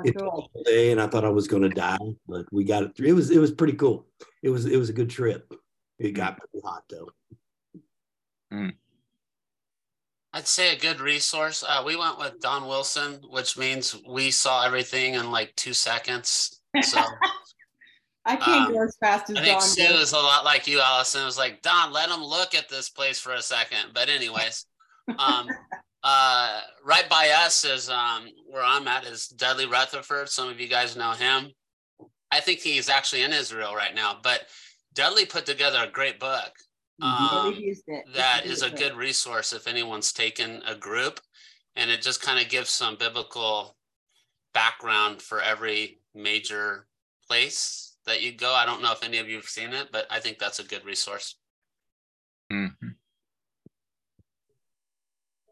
It 0.04 0.16
cool. 0.18 0.50
day 0.64 0.92
and 0.92 1.00
I 1.00 1.06
thought 1.06 1.24
I 1.24 1.30
was 1.30 1.48
going 1.48 1.62
to 1.62 1.68
die, 1.68 1.98
but 2.26 2.46
we 2.50 2.64
got 2.64 2.82
it 2.82 2.96
through. 2.96 3.08
It 3.08 3.12
was 3.12 3.30
it 3.30 3.38
was 3.38 3.52
pretty 3.52 3.74
cool. 3.74 4.06
It 4.42 4.48
was 4.48 4.64
it 4.64 4.78
was 4.78 4.88
a 4.88 4.94
good 4.94 5.10
trip. 5.10 5.52
It 5.98 6.12
got 6.12 6.38
pretty 6.38 6.64
hot 6.64 6.84
though. 6.88 7.10
Mm. 8.52 8.72
I'd 10.32 10.46
say 10.46 10.74
a 10.74 10.78
good 10.78 11.00
resource. 11.00 11.64
Uh, 11.66 11.82
we 11.84 11.96
went 11.96 12.18
with 12.18 12.40
Don 12.40 12.66
Wilson, 12.66 13.20
which 13.30 13.56
means 13.58 13.96
we 14.06 14.30
saw 14.30 14.64
everything 14.64 15.14
in 15.14 15.30
like 15.30 15.54
two 15.56 15.72
seconds. 15.72 16.60
So 16.82 17.00
I 18.26 18.36
can't 18.36 18.66
um, 18.66 18.72
go 18.72 18.82
as 18.82 18.96
fast 18.98 19.30
as 19.30 19.36
I 19.36 19.42
think 19.42 19.60
Don. 19.60 19.68
Sue 19.68 19.82
is 19.82 20.12
a 20.12 20.16
lot 20.16 20.44
like 20.44 20.66
you, 20.66 20.80
Allison. 20.80 21.22
It 21.22 21.26
was 21.26 21.38
like 21.38 21.62
Don, 21.62 21.92
let 21.92 22.10
him 22.10 22.22
look 22.22 22.54
at 22.54 22.68
this 22.68 22.90
place 22.90 23.18
for 23.18 23.32
a 23.32 23.42
second. 23.42 23.92
But 23.94 24.08
anyways, 24.08 24.66
um, 25.18 25.48
uh, 26.02 26.60
right 26.84 27.08
by 27.08 27.30
us 27.44 27.64
is 27.64 27.88
um, 27.88 28.28
where 28.48 28.64
I'm 28.64 28.88
at 28.88 29.06
is 29.06 29.28
Dudley 29.28 29.66
Rutherford. 29.66 30.28
Some 30.28 30.48
of 30.48 30.58
you 30.58 30.68
guys 30.68 30.96
know 30.96 31.12
him. 31.12 31.52
I 32.32 32.40
think 32.40 32.58
he's 32.58 32.88
actually 32.88 33.22
in 33.22 33.32
Israel 33.32 33.74
right 33.74 33.94
now. 33.94 34.18
But 34.20 34.46
Dudley 34.92 35.24
put 35.24 35.46
together 35.46 35.84
a 35.86 35.90
great 35.90 36.18
book 36.18 36.52
um, 37.02 37.62
that 38.14 38.46
is 38.46 38.62
a 38.62 38.70
good 38.70 38.96
resource 38.96 39.52
if 39.52 39.68
anyone's 39.68 40.12
taken 40.12 40.62
a 40.66 40.74
group 40.74 41.20
and 41.76 41.90
it 41.90 42.00
just 42.00 42.22
kind 42.22 42.42
of 42.42 42.50
gives 42.50 42.70
some 42.70 42.96
biblical 42.96 43.76
background 44.54 45.20
for 45.20 45.42
every 45.42 46.00
major 46.14 46.86
place 47.28 47.85
that 48.06 48.22
you 48.22 48.32
go 48.32 48.52
i 48.52 48.64
don't 48.64 48.82
know 48.82 48.92
if 48.92 49.04
any 49.04 49.18
of 49.18 49.28
you 49.28 49.36
have 49.36 49.44
seen 49.44 49.72
it 49.72 49.88
but 49.92 50.06
i 50.10 50.18
think 50.18 50.38
that's 50.38 50.58
a 50.58 50.64
good 50.64 50.84
resource 50.84 51.36
mm-hmm. 52.52 52.88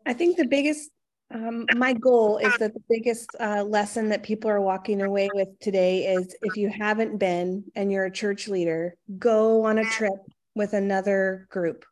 i 0.07 0.13
think 0.13 0.37
the 0.37 0.47
biggest 0.47 0.91
um, 1.35 1.67
my 1.75 1.93
goal 1.93 2.39
is 2.39 2.57
that 2.59 2.75
the 2.75 2.83
biggest 2.89 3.29
uh, 3.41 3.65
lesson 3.65 4.09
that 4.11 4.23
people 4.23 4.51
are 4.51 4.61
walking 4.61 5.03
away 5.03 5.29
with 5.35 5.49
today 5.59 6.07
is 6.07 6.37
if 6.43 6.57
you 6.57 6.69
haven't 6.69 7.19
been 7.19 7.65
and 7.75 7.91
you're 7.91 8.05
a 8.05 8.11
church 8.11 8.47
leader, 8.47 8.95
go 9.19 9.65
on 9.65 9.79
a 9.79 9.85
trip 9.85 10.13
with 10.55 10.75
another 10.75 11.49
group 11.51 11.85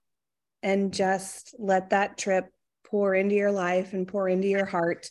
and 0.62 0.94
just 0.94 1.56
let 1.58 1.90
that 1.90 2.16
trip 2.16 2.46
pour 2.84 3.16
into 3.16 3.34
your 3.34 3.50
life 3.50 3.94
and 3.94 4.06
pour 4.06 4.28
into 4.28 4.46
your 4.46 4.66
heart. 4.66 5.10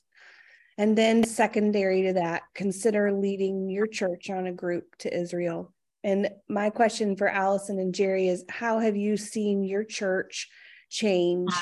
And 0.82 0.98
then, 0.98 1.24
secondary 1.24 2.02
to 2.02 2.14
that, 2.14 2.42
consider 2.56 3.12
leading 3.12 3.70
your 3.70 3.86
church 3.86 4.32
on 4.32 4.48
a 4.48 4.52
group 4.52 4.96
to 4.98 5.16
Israel. 5.16 5.72
And 6.04 6.32
my 6.50 6.72
question 6.72 7.16
for 7.16 7.28
Allison 7.28 7.78
and 7.78 7.94
Jerry 7.94 8.30
is 8.30 8.44
How 8.50 8.80
have 8.80 8.96
you 8.96 9.16
seen 9.16 9.64
your 9.64 9.84
church 9.84 10.50
change 10.90 11.54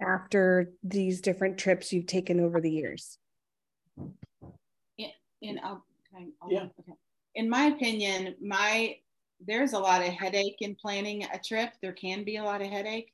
after 0.00 0.70
these 0.84 1.20
different 1.20 1.58
trips 1.58 1.92
you've 1.92 2.06
taken 2.06 2.38
over 2.38 2.60
the 2.60 2.70
years? 2.70 3.18
In, 3.98 5.10
in, 5.42 5.58
uh, 5.58 5.78
I, 6.16 6.26
yeah. 6.48 6.66
okay. 6.78 6.92
in 7.34 7.50
my 7.50 7.64
opinion, 7.64 8.36
my 8.40 8.98
there's 9.44 9.72
a 9.72 9.80
lot 9.80 10.00
of 10.00 10.12
headache 10.12 10.58
in 10.60 10.76
planning 10.76 11.24
a 11.24 11.40
trip. 11.40 11.70
There 11.82 11.92
can 11.92 12.22
be 12.22 12.36
a 12.36 12.44
lot 12.44 12.62
of 12.62 12.68
headache 12.68 13.12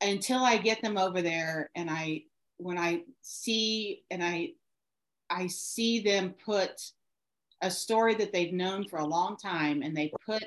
until 0.00 0.38
I 0.38 0.56
get 0.56 0.80
them 0.80 0.96
over 0.96 1.20
there 1.20 1.68
and 1.74 1.90
I 1.90 2.22
when 2.58 2.78
I 2.78 3.02
see 3.22 4.02
and 4.10 4.22
I 4.22 4.52
I 5.28 5.46
see 5.48 6.00
them 6.00 6.34
put 6.44 6.80
a 7.62 7.70
story 7.70 8.14
that 8.14 8.32
they've 8.32 8.52
known 8.52 8.86
for 8.86 8.98
a 8.98 9.06
long 9.06 9.36
time 9.36 9.82
and 9.82 9.96
they 9.96 10.12
put 10.24 10.44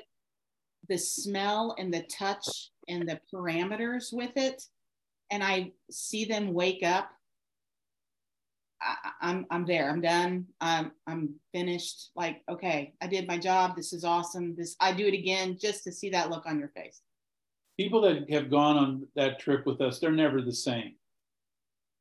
the 0.88 0.96
smell 0.98 1.74
and 1.78 1.92
the 1.92 2.02
touch 2.04 2.70
and 2.88 3.08
the 3.08 3.20
parameters 3.32 4.12
with 4.12 4.36
it 4.36 4.62
and 5.30 5.42
I 5.44 5.72
see 5.90 6.24
them 6.24 6.54
wake 6.54 6.82
up 6.82 7.10
I, 8.82 8.96
am 9.22 9.46
I'm 9.50 9.66
there. 9.66 9.90
I'm 9.90 10.00
done. 10.00 10.46
I'm 10.60 10.92
I'm 11.06 11.34
finished. 11.52 12.10
Like, 12.16 12.42
okay, 12.48 12.94
I 13.00 13.06
did 13.06 13.26
my 13.26 13.38
job. 13.38 13.76
This 13.76 13.92
is 13.92 14.04
awesome. 14.04 14.54
This 14.56 14.76
I 14.80 14.92
do 14.92 15.06
it 15.06 15.14
again 15.14 15.58
just 15.60 15.84
to 15.84 15.92
see 15.92 16.10
that 16.10 16.30
look 16.30 16.46
on 16.46 16.58
your 16.58 16.68
face. 16.68 17.02
People 17.78 18.00
that 18.02 18.30
have 18.30 18.50
gone 18.50 18.76
on 18.76 19.06
that 19.16 19.38
trip 19.38 19.66
with 19.66 19.80
us, 19.80 19.98
they're 19.98 20.12
never 20.12 20.42
the 20.42 20.52
same. 20.52 20.94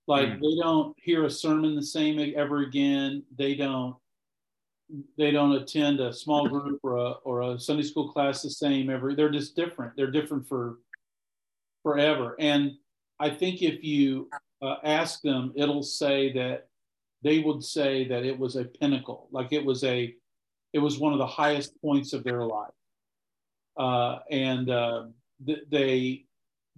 Like 0.10 0.28
mm. 0.28 0.42
they 0.42 0.62
don't 0.62 0.96
hear 1.00 1.26
a 1.26 1.30
sermon 1.30 1.76
the 1.76 1.84
same 1.84 2.34
ever 2.36 2.62
again. 2.64 3.24
They 3.38 3.54
don't 3.54 3.96
they 5.20 5.30
don't 5.30 5.52
attend 5.52 6.00
a 6.00 6.12
small 6.12 6.50
group 6.50 6.80
or 6.82 6.98
a 6.98 7.12
or 7.24 7.42
a 7.44 7.60
Sunday 7.60 7.84
school 7.84 8.12
class 8.12 8.42
the 8.42 8.50
same 8.50 8.90
every. 8.90 9.14
They're 9.14 9.30
just 9.30 9.56
different. 9.56 9.96
They're 9.96 10.12
different 10.12 10.48
for 10.48 10.80
forever. 11.84 12.36
And 12.40 12.74
I 13.20 13.30
think 13.30 13.62
if 13.62 13.84
you 13.84 14.30
uh, 14.64 14.78
ask 14.84 15.22
them, 15.22 15.54
it'll 15.56 15.84
say 15.84 16.34
that 16.34 16.68
they 17.22 17.40
would 17.40 17.64
say 17.64 18.08
that 18.08 18.26
it 18.26 18.38
was 18.38 18.56
a 18.56 18.66
pinnacle, 18.66 19.28
like 19.32 19.52
it 19.52 19.64
was 19.64 19.84
a, 19.84 20.16
it 20.74 20.80
was 20.80 21.00
one 21.00 21.14
of 21.14 21.20
the 21.20 21.28
highest 21.28 21.80
points 21.82 22.14
of 22.14 22.24
their 22.24 22.44
life. 22.44 22.72
Uh, 23.78 24.20
and 24.32 24.70
uh, 24.70 25.06
th- 25.46 25.66
they, 25.70 26.26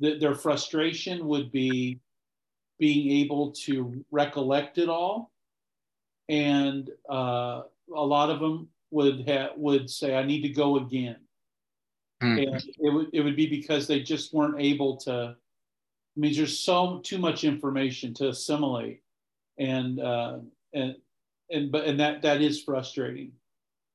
th- 0.01 0.19
their 0.19 0.35
frustration 0.35 1.27
would 1.27 1.51
be 1.51 1.99
being 2.81 3.21
able 3.21 3.51
to 3.51 4.03
recollect 4.11 4.77
it 4.77 4.89
all. 4.89 5.31
And 6.27 6.89
uh, 7.09 7.61
a 7.95 8.05
lot 8.05 8.29
of 8.29 8.39
them 8.39 8.67
would 8.89 9.23
ha- 9.29 9.53
would 9.55 9.89
say, 9.89 10.15
"I 10.15 10.23
need 10.23 10.41
to 10.41 10.49
go 10.49 10.77
again." 10.77 11.17
Mm-hmm. 12.21 12.37
And 12.37 12.63
it 12.79 12.93
would 12.93 13.07
it 13.13 13.21
would 13.21 13.37
be 13.37 13.47
because 13.47 13.87
they 13.87 14.01
just 14.01 14.33
weren't 14.33 14.59
able 14.59 14.97
to. 14.97 15.35
I 15.37 16.19
mean, 16.19 16.35
there's 16.35 16.59
so 16.59 16.99
too 17.03 17.17
much 17.17 17.45
information 17.45 18.13
to 18.15 18.29
assimilate 18.29 19.01
and 19.57 19.99
uh, 19.99 20.37
and 20.73 20.95
and 21.49 21.71
but 21.71 21.85
and 21.85 21.99
that 21.99 22.21
that 22.23 22.41
is 22.41 22.63
frustrating 22.63 23.31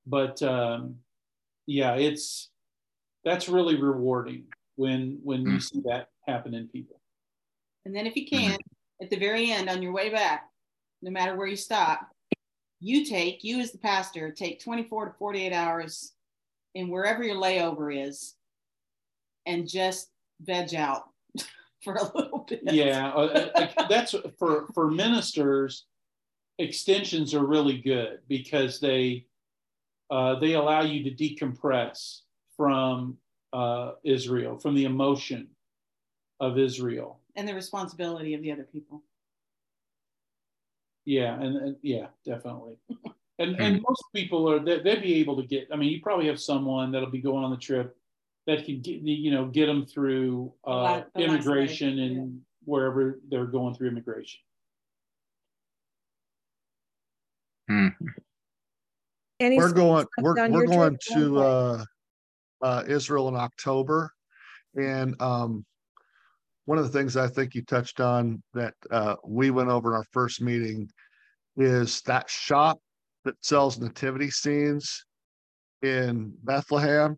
but 0.06 0.40
um, 0.42 0.96
yeah 1.66 1.94
it's 1.94 2.50
that's 3.24 3.48
really 3.48 3.76
rewarding 3.76 4.44
when 4.76 5.18
when 5.22 5.42
you 5.42 5.60
see 5.60 5.80
that 5.84 6.10
happen 6.26 6.54
in 6.54 6.68
people 6.68 7.00
and 7.84 7.94
then 7.94 8.06
if 8.06 8.14
you 8.14 8.26
can 8.26 8.56
at 9.00 9.10
the 9.10 9.18
very 9.18 9.50
end 9.50 9.68
on 9.68 9.82
your 9.82 9.92
way 9.92 10.10
back 10.10 10.50
no 11.02 11.10
matter 11.10 11.36
where 11.36 11.46
you 11.46 11.56
stop 11.56 12.10
you 12.80 13.04
take, 13.04 13.42
you 13.42 13.60
as 13.60 13.72
the 13.72 13.78
pastor, 13.78 14.30
take 14.30 14.62
24 14.62 15.06
to 15.06 15.12
48 15.18 15.52
hours 15.52 16.12
in 16.74 16.88
wherever 16.88 17.22
your 17.22 17.36
layover 17.36 18.06
is 18.06 18.34
and 19.46 19.68
just 19.68 20.10
veg 20.40 20.74
out 20.74 21.04
for 21.82 21.94
a 21.94 22.16
little 22.16 22.44
bit. 22.48 22.60
Yeah, 22.64 23.08
uh, 23.08 23.50
uh 23.54 23.88
that's 23.88 24.14
for 24.38 24.66
for 24.74 24.90
ministers. 24.90 25.86
Extensions 26.58 27.34
are 27.34 27.44
really 27.44 27.78
good 27.78 28.20
because 28.28 28.80
they 28.80 29.26
uh, 30.10 30.38
they 30.38 30.52
allow 30.54 30.82
you 30.82 31.02
to 31.04 31.10
decompress 31.10 32.20
from 32.56 33.16
uh, 33.52 33.92
Israel, 34.04 34.58
from 34.58 34.74
the 34.74 34.84
emotion 34.84 35.48
of 36.40 36.58
Israel, 36.58 37.20
and 37.36 37.46
the 37.46 37.54
responsibility 37.54 38.34
of 38.34 38.42
the 38.42 38.50
other 38.50 38.64
people. 38.64 39.02
Yeah, 41.04 41.40
and, 41.40 41.56
and 41.56 41.76
yeah, 41.82 42.06
definitely. 42.24 42.76
And 43.38 43.60
and 43.60 43.82
most 43.86 44.02
people 44.14 44.50
are 44.50 44.58
they, 44.58 44.80
they'd 44.80 45.02
be 45.02 45.16
able 45.16 45.36
to 45.36 45.46
get. 45.46 45.68
I 45.70 45.76
mean, 45.76 45.90
you 45.90 46.00
probably 46.00 46.26
have 46.26 46.40
someone 46.40 46.90
that'll 46.90 47.10
be 47.10 47.20
going 47.20 47.44
on 47.44 47.50
the 47.50 47.58
trip 47.58 47.94
that 48.46 48.64
can 48.64 48.80
get 48.80 49.02
you 49.02 49.30
know 49.30 49.46
get 49.46 49.66
them 49.66 49.84
through 49.84 50.54
uh, 50.64 51.02
the 51.14 51.24
immigration 51.24 51.98
and 51.98 52.14
yeah. 52.14 52.30
wherever 52.64 53.20
they're 53.28 53.44
going 53.44 53.74
through 53.74 53.88
immigration. 53.88 54.40
Hmm. 57.68 57.88
we're 59.38 59.72
going 59.72 60.06
we're, 60.18 60.48
we're 60.48 60.66
going 60.66 60.96
to 61.12 61.38
uh, 61.38 61.84
uh, 62.62 62.84
Israel 62.88 63.28
in 63.28 63.36
October, 63.36 64.12
and 64.76 65.20
um, 65.20 65.66
one 66.66 66.78
of 66.78 66.84
the 66.84 66.96
things 66.96 67.16
I 67.16 67.28
think 67.28 67.54
you 67.54 67.62
touched 67.62 68.00
on 68.00 68.42
that 68.52 68.74
uh, 68.90 69.16
we 69.24 69.50
went 69.50 69.70
over 69.70 69.90
in 69.90 69.96
our 69.96 70.06
first 70.12 70.42
meeting 70.42 70.90
is 71.56 72.02
that 72.02 72.28
shop 72.28 72.78
that 73.24 73.42
sells 73.44 73.78
nativity 73.78 74.30
scenes 74.30 75.04
in 75.82 76.34
Bethlehem. 76.42 77.16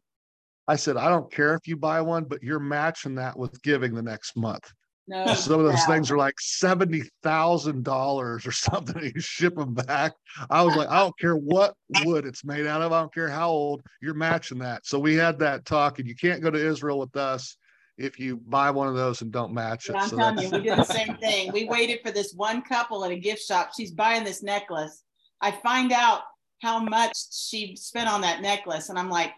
I 0.68 0.76
said, 0.76 0.98
I 0.98 1.08
don't 1.08 1.32
care 1.32 1.54
if 1.54 1.66
you 1.66 1.76
buy 1.76 2.02
one, 2.02 2.24
but 2.24 2.42
you're 2.42 2.60
matching 2.60 3.14
that 3.16 3.38
with 3.38 3.60
giving 3.62 3.94
the 3.94 4.02
next 4.02 4.36
month. 4.36 4.70
No, 5.10 5.32
Some 5.32 5.58
of 5.58 5.64
those 5.64 5.86
things 5.86 6.10
are 6.10 6.18
like 6.18 6.38
seventy 6.38 7.02
thousand 7.22 7.82
dollars 7.82 8.46
or 8.46 8.52
something. 8.52 9.10
You 9.14 9.20
ship 9.22 9.54
them 9.56 9.72
back. 9.72 10.12
I 10.50 10.60
was 10.62 10.76
like, 10.76 10.90
I 10.90 10.98
don't 10.98 11.18
care 11.18 11.36
what 11.36 11.72
wood 11.88 12.26
it's 12.26 12.44
made 12.44 12.66
out 12.66 12.82
of. 12.82 12.92
I 12.92 13.00
don't 13.00 13.14
care 13.14 13.30
how 13.30 13.48
old. 13.48 13.80
You're 14.02 14.12
matching 14.12 14.58
that. 14.58 14.84
So 14.84 14.98
we 14.98 15.14
had 15.14 15.38
that 15.38 15.64
talk, 15.64 15.98
and 15.98 16.06
you 16.06 16.14
can't 16.14 16.42
go 16.42 16.50
to 16.50 16.58
Israel 16.58 16.98
with 16.98 17.16
us 17.16 17.56
if 17.98 18.18
you 18.18 18.36
buy 18.36 18.70
one 18.70 18.86
of 18.86 18.94
those 18.94 19.22
and 19.22 19.32
don't 19.32 19.52
match 19.52 19.88
it. 19.88 19.96
I'm 19.96 20.08
so 20.08 20.16
telling 20.16 20.38
you, 20.38 20.50
we 20.50 20.62
did 20.62 20.78
the 20.78 20.84
same 20.84 21.16
thing. 21.16 21.52
We 21.52 21.64
waited 21.64 22.00
for 22.04 22.12
this 22.12 22.32
one 22.32 22.62
couple 22.62 23.04
at 23.04 23.10
a 23.10 23.18
gift 23.18 23.42
shop. 23.42 23.72
She's 23.76 23.90
buying 23.90 24.24
this 24.24 24.42
necklace. 24.42 25.02
I 25.40 25.50
find 25.50 25.92
out 25.92 26.22
how 26.62 26.80
much 26.80 27.16
she 27.32 27.76
spent 27.76 28.08
on 28.08 28.20
that 28.22 28.40
necklace, 28.40 28.88
and 28.88 28.98
I'm 28.98 29.10
like, 29.10 29.32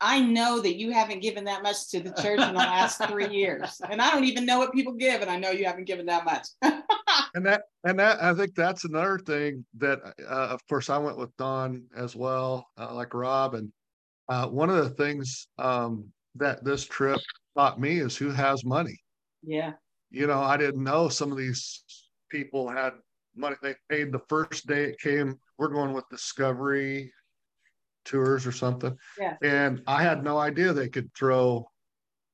I 0.00 0.20
know 0.20 0.60
that 0.60 0.76
you 0.76 0.90
haven't 0.90 1.20
given 1.20 1.44
that 1.44 1.62
much 1.62 1.88
to 1.90 2.00
the 2.00 2.10
church 2.10 2.40
in 2.40 2.48
the 2.48 2.58
last 2.58 3.00
three 3.08 3.28
years, 3.28 3.80
and 3.88 4.00
I 4.00 4.10
don't 4.10 4.24
even 4.24 4.44
know 4.44 4.58
what 4.58 4.72
people 4.72 4.92
give, 4.92 5.22
and 5.22 5.30
I 5.30 5.38
know 5.38 5.50
you 5.50 5.64
haven't 5.64 5.84
given 5.84 6.06
that 6.06 6.24
much. 6.24 6.48
and 7.34 7.46
that, 7.46 7.62
and 7.84 7.98
that, 7.98 8.22
I 8.22 8.34
think 8.34 8.54
that's 8.54 8.84
another 8.84 9.18
thing 9.18 9.64
that, 9.78 10.00
uh, 10.28 10.48
of 10.48 10.66
course, 10.68 10.90
I 10.90 10.98
went 10.98 11.18
with 11.18 11.34
Don 11.38 11.84
as 11.96 12.14
well, 12.14 12.66
uh, 12.78 12.92
like 12.94 13.14
Rob, 13.14 13.54
and 13.54 13.72
uh, 14.28 14.48
one 14.48 14.70
of 14.70 14.76
the 14.76 14.90
things 14.90 15.46
um, 15.58 16.06
that 16.36 16.64
this 16.64 16.84
trip 16.84 17.20
taught 17.56 17.80
me 17.80 17.98
is 17.98 18.16
who 18.16 18.30
has 18.30 18.64
money. 18.64 18.98
Yeah. 19.42 19.72
You 20.10 20.26
know, 20.26 20.40
I 20.40 20.56
didn't 20.56 20.82
know 20.82 21.08
some 21.08 21.32
of 21.32 21.38
these 21.38 21.84
people 22.30 22.68
had 22.68 22.92
money. 23.34 23.56
They 23.62 23.74
paid 23.88 24.12
the 24.12 24.20
first 24.28 24.66
day 24.66 24.84
it 24.84 25.00
came. 25.00 25.38
We're 25.58 25.68
going 25.68 25.92
with 25.92 26.08
Discovery 26.10 27.12
tours 28.04 28.46
or 28.46 28.52
something. 28.52 28.96
Yeah. 29.18 29.36
And 29.42 29.82
I 29.86 30.02
had 30.02 30.24
no 30.24 30.38
idea 30.38 30.72
they 30.72 30.88
could 30.88 31.10
throw 31.14 31.66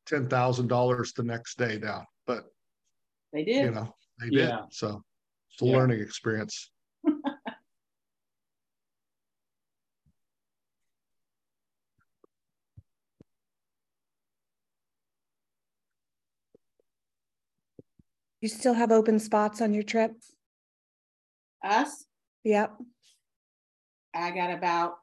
ten 0.06 0.28
thousand 0.28 0.68
dollars 0.68 1.12
the 1.12 1.22
next 1.22 1.58
day 1.58 1.78
down, 1.78 2.04
but 2.26 2.44
they 3.32 3.44
did. 3.44 3.66
You 3.66 3.70
know, 3.72 3.94
they 4.20 4.30
did. 4.30 4.48
Yeah. 4.48 4.62
So 4.70 5.02
it's 5.52 5.62
a 5.62 5.66
yeah. 5.66 5.76
learning 5.76 6.00
experience. 6.00 6.70
You 18.40 18.48
still 18.48 18.74
have 18.74 18.92
open 18.92 19.18
spots 19.18 19.60
on 19.60 19.74
your 19.74 19.82
trip? 19.82 20.12
Us? 21.62 22.04
Yep. 22.44 22.76
I 24.14 24.30
got 24.30 24.52
about, 24.52 24.94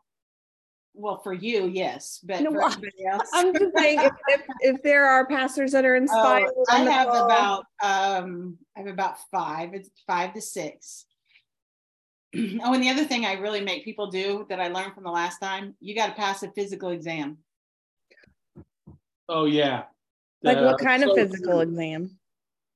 well, 0.93 1.19
for 1.21 1.33
you, 1.33 1.67
yes, 1.67 2.19
but 2.23 2.41
no, 2.41 2.51
for 2.51 2.65
everybody 2.65 3.05
else. 3.05 3.29
I'm 3.33 3.53
just 3.53 3.77
saying 3.77 3.99
if, 3.99 4.13
if, 4.29 4.41
if, 4.61 4.83
there 4.83 5.05
are 5.05 5.27
pastors 5.27 5.73
that 5.73 5.86
are 5.86 5.95
inspired. 5.95 6.49
Oh, 6.55 6.65
I 6.69 6.79
have 6.79 7.07
call. 7.07 7.25
about, 7.25 7.65
um, 7.83 8.57
I 8.75 8.79
have 8.79 8.88
about 8.88 9.17
five, 9.31 9.73
it's 9.73 9.89
five 10.07 10.33
to 10.33 10.41
six. 10.41 11.05
oh, 12.36 12.73
and 12.73 12.81
the 12.81 12.89
other 12.89 13.03
thing 13.03 13.25
I 13.25 13.33
really 13.33 13.61
make 13.61 13.83
people 13.83 14.09
do 14.09 14.45
that 14.49 14.61
I 14.61 14.69
learned 14.69 14.93
from 14.93 15.03
the 15.03 15.11
last 15.11 15.39
time, 15.39 15.75
you 15.81 15.93
got 15.93 16.07
to 16.07 16.13
pass 16.13 16.41
a 16.43 16.51
physical 16.51 16.89
exam. 16.89 17.39
Oh 19.27 19.45
yeah. 19.45 19.83
Like 20.41 20.57
what 20.57 20.79
kind 20.79 21.03
so 21.03 21.11
of 21.11 21.17
physical 21.17 21.53
true. 21.53 21.61
exam? 21.61 22.17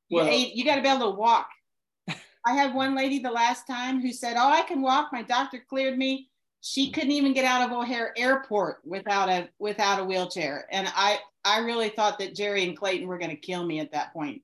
Well, 0.10 0.32
you, 0.32 0.48
you 0.54 0.66
got 0.66 0.76
to 0.76 0.82
be 0.82 0.88
able 0.88 1.12
to 1.12 1.18
walk. 1.18 1.50
I 2.08 2.54
had 2.54 2.74
one 2.74 2.96
lady 2.96 3.20
the 3.20 3.32
last 3.32 3.68
time 3.68 4.02
who 4.02 4.12
said, 4.12 4.36
"Oh, 4.38 4.50
I 4.50 4.62
can 4.62 4.82
walk. 4.82 5.10
My 5.12 5.22
doctor 5.24 5.64
cleared 5.70 5.98
me." 5.98 6.30
She 6.62 6.92
couldn't 6.92 7.12
even 7.12 7.34
get 7.34 7.46
out 7.46 7.70
of 7.70 7.78
O'Hare 7.78 8.14
Airport 8.18 8.80
without 8.84 9.30
a 9.30 9.50
without 9.60 10.00
a 10.00 10.04
wheelchair, 10.06 10.68
and 10.72 10.88
I 10.94 11.20
I 11.46 11.60
really 11.60 11.90
thought 11.90 12.20
that 12.20 12.36
Jerry 12.36 12.64
and 12.64 12.78
Clayton 12.78 13.08
were 13.08 13.18
going 13.18 13.32
to 13.32 13.38
kill 13.38 13.66
me 13.66 13.80
at 13.80 13.92
that 13.92 14.14
point, 14.14 14.42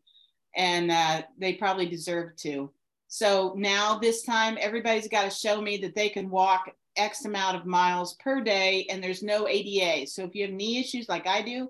and 0.56 0.92
uh, 0.92 1.24
they 1.38 1.54
probably 1.54 1.88
deserved 1.88 2.38
to. 2.44 2.72
So 3.08 3.54
now 3.58 3.98
this 3.98 4.24
time, 4.24 4.58
everybody's 4.60 5.08
got 5.08 5.24
to 5.24 5.30
show 5.30 5.62
me 5.62 5.78
that 5.78 5.96
they 5.96 6.10
can 6.10 6.30
walk 6.30 6.70
X 6.96 7.26
amount 7.26 7.58
of 7.58 7.66
miles 7.66 8.16
per 8.16 8.42
day, 8.42 8.88
and 8.90 9.04
there's 9.04 9.24
no 9.24 9.48
ADA. 9.48 10.08
So 10.08 10.24
if 10.24 10.36
you 10.36 10.46
have 10.46 10.54
knee 10.54 10.80
issues 10.80 11.10
like 11.10 11.28
I 11.28 11.42
do, 11.42 11.70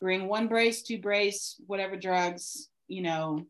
bring 0.00 0.28
one 0.28 0.48
brace, 0.48 0.82
two 0.82 0.98
brace, 0.98 1.56
whatever 1.66 1.96
drugs, 1.96 2.68
you 2.88 3.02
know, 3.02 3.46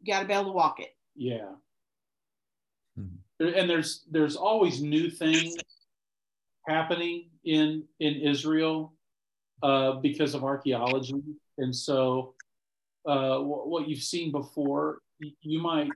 you 0.00 0.12
got 0.12 0.20
to 0.20 0.26
be 0.26 0.34
able 0.34 0.44
to 0.44 0.52
walk 0.52 0.80
it. 0.80 0.94
Yeah. 1.16 1.52
Mm-hmm. 2.98 3.46
And 3.58 3.68
there's 3.68 4.04
there's 4.10 4.36
always 4.36 4.80
new 4.80 5.10
things 5.10 5.56
happening 6.66 7.30
in 7.44 7.84
in 8.00 8.14
Israel 8.14 8.94
uh, 9.62 9.92
because 9.92 10.34
of 10.34 10.44
archaeology, 10.44 11.22
and 11.58 11.74
so 11.74 12.34
uh, 13.06 13.38
what, 13.38 13.68
what 13.68 13.88
you've 13.88 14.02
seen 14.02 14.30
before, 14.30 15.00
you 15.40 15.60
might. 15.60 15.90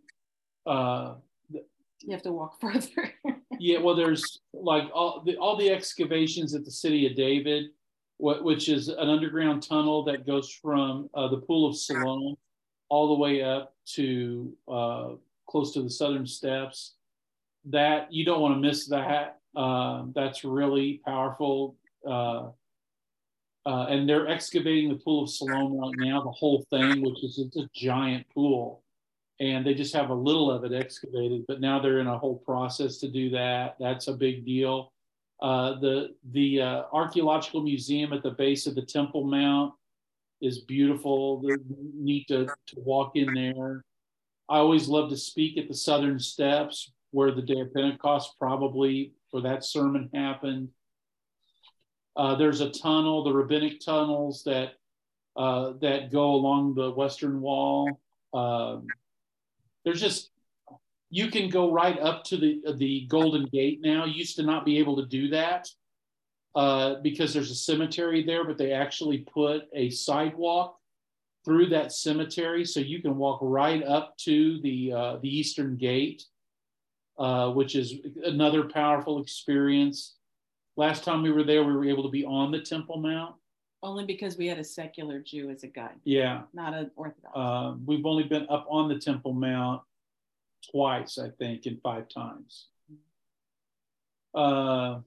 Uh, 0.67 1.15
you 1.51 2.13
have 2.13 2.23
to 2.23 2.33
walk 2.33 2.55
further. 2.61 3.13
yeah, 3.59 3.79
well, 3.79 3.95
there's 3.95 4.41
like 4.53 4.85
all 4.93 5.23
the 5.25 5.37
all 5.37 5.57
the 5.57 5.71
excavations 5.71 6.55
at 6.55 6.65
the 6.65 6.71
city 6.71 7.07
of 7.07 7.17
David, 7.17 7.67
what, 8.19 8.45
which 8.45 8.69
is 8.69 8.89
an 8.89 9.09
underground 9.09 9.63
tunnel 9.63 10.05
that 10.05 10.27
goes 10.27 10.51
from 10.51 11.09
uh, 11.15 11.29
the 11.29 11.39
Pool 11.39 11.69
of 11.69 11.77
Siloam 11.77 12.37
all 12.89 13.09
the 13.09 13.21
way 13.21 13.43
up 13.43 13.75
to 13.95 14.53
uh, 14.67 15.09
close 15.49 15.73
to 15.75 15.83
the 15.83 15.91
southern 15.91 16.27
steps. 16.27 16.95
That 17.65 18.13
you 18.13 18.25
don't 18.25 18.41
want 18.41 18.55
to 18.55 18.61
miss 18.61 18.87
that. 18.87 19.41
Uh, 19.55 20.05
that's 20.15 20.45
really 20.45 21.01
powerful. 21.05 21.77
Uh, 22.07 22.49
uh, 23.67 23.87
and 23.87 24.09
they're 24.09 24.29
excavating 24.29 24.89
the 24.89 24.95
pool 24.95 25.25
of 25.25 25.31
Siloam 25.31 25.77
right 25.77 25.95
now, 25.99 26.23
the 26.23 26.31
whole 26.31 26.65
thing, 26.71 27.03
which 27.03 27.23
is 27.23 27.39
it's 27.39 27.57
a 27.57 27.69
giant 27.75 28.27
pool. 28.31 28.83
And 29.41 29.67
they 29.67 29.75
just 29.75 29.95
have 29.95 30.11
a 30.11 30.15
little 30.15 30.51
of 30.51 30.65
it 30.65 30.73
excavated, 30.73 31.45
but 31.47 31.61
now 31.61 31.79
they're 31.79 31.99
in 31.99 32.07
a 32.07 32.19
whole 32.19 32.39
process 32.39 32.97
to 32.99 33.09
do 33.09 33.31
that. 33.31 33.77
That's 33.79 34.09
a 34.09 34.15
big 34.15 34.47
deal. 34.47 34.93
Uh, 35.41 35.79
the 35.81 36.15
the 36.33 36.61
uh, 36.61 36.83
archaeological 36.93 37.63
museum 37.63 38.13
at 38.13 38.23
the 38.23 38.31
base 38.31 38.67
of 38.67 38.75
the 38.75 38.83
Temple 38.83 39.25
Mount 39.25 39.75
is 40.41 40.61
beautiful. 40.61 41.41
They're 41.41 41.59
neat 41.95 42.29
to, 42.29 42.47
to 42.47 42.77
walk 42.77 43.13
in 43.17 43.35
there. 43.35 43.85
I 44.49 44.59
always 44.59 44.89
love 44.89 45.11
to 45.11 45.17
speak 45.17 45.59
at 45.59 45.69
the 45.69 45.75
Southern 45.75 46.19
Steps 46.19 46.93
where 47.11 47.33
the 47.33 47.43
day 47.43 47.61
of 47.61 47.73
Pentecost 47.75 48.39
probably 48.39 49.13
for 49.31 49.41
that 49.43 49.65
sermon 49.65 50.11
happened. 50.15 50.69
Uh, 52.17 52.35
there's 52.35 52.61
a 52.61 52.71
tunnel, 52.71 53.25
the 53.25 53.33
rabbinic 53.33 53.81
tunnels 53.81 54.43
that 54.45 54.73
uh, 55.37 55.75
that 55.81 56.11
go 56.11 56.35
along 56.35 56.75
the 56.75 56.91
western 56.91 57.41
wall. 57.41 58.01
Um, 58.35 58.87
there's 59.85 60.01
just 60.01 60.31
you 61.11 61.31
can 61.31 61.49
go 61.49 61.73
right 61.73 61.99
up 61.99 62.25
to 62.25 62.37
the 62.37 62.61
the 62.77 63.07
Golden 63.09 63.47
Gate 63.47 63.81
now. 63.81 64.05
Used 64.05 64.37
to 64.37 64.43
not 64.43 64.65
be 64.65 64.79
able 64.79 64.97
to 64.97 65.07
do 65.07 65.29
that 65.29 65.69
uh, 66.55 66.97
because 67.03 67.33
there's 67.35 67.51
a 67.51 67.55
cemetery 67.55 68.23
there, 68.25 68.45
but 68.45 68.59
they 68.59 68.73
actually 68.73 69.19
put 69.19 69.69
a 69.75 69.91
sidewalk 69.91 70.79
through 71.45 71.67
that 71.71 71.93
cemetery 71.93 72.65
so 72.65 72.81
you 72.81 73.01
can 73.01 73.17
walk 73.17 73.39
right 73.43 73.83
up 73.85 74.17
to 74.19 74.61
the 74.63 74.93
uh, 74.93 75.17
the 75.23 75.29
eastern 75.39 75.77
gate. 75.77 76.25
uh, 77.19 77.51
which 77.51 77.75
is 77.75 77.95
another 78.25 78.63
powerful 78.65 79.21
experience. 79.21 80.15
Last 80.77 81.03
time 81.03 81.23
we 81.23 81.33
were 81.33 81.43
there, 81.43 81.65
we 81.65 81.73
were 81.73 81.85
able 81.85 82.05
to 82.05 82.11
be 82.11 82.25
on 82.25 82.53
the 82.53 82.61
Temple 82.61 82.99
Mount. 82.99 83.35
Only 83.83 84.05
because 84.05 84.37
we 84.39 84.47
had 84.47 84.59
a 84.59 84.65
secular 84.65 85.19
Jew 85.21 85.51
as 85.51 85.65
a 85.65 85.67
guide. 85.69 85.99
Yeah. 86.05 86.43
Not 86.53 86.75
an 86.75 86.91
Orthodox. 86.97 87.33
Uh, 87.35 87.75
we've 87.85 88.07
only 88.07 88.25
been 88.25 88.47
up 88.49 88.67
on 88.69 88.89
the 88.89 88.99
Temple 88.99 89.33
Mount 89.33 89.83
twice, 90.71 91.19
I 91.19 91.31
think, 91.31 91.67
in 91.67 91.79
five 91.83 92.09
times. 92.09 92.67
Uh, 94.35 95.01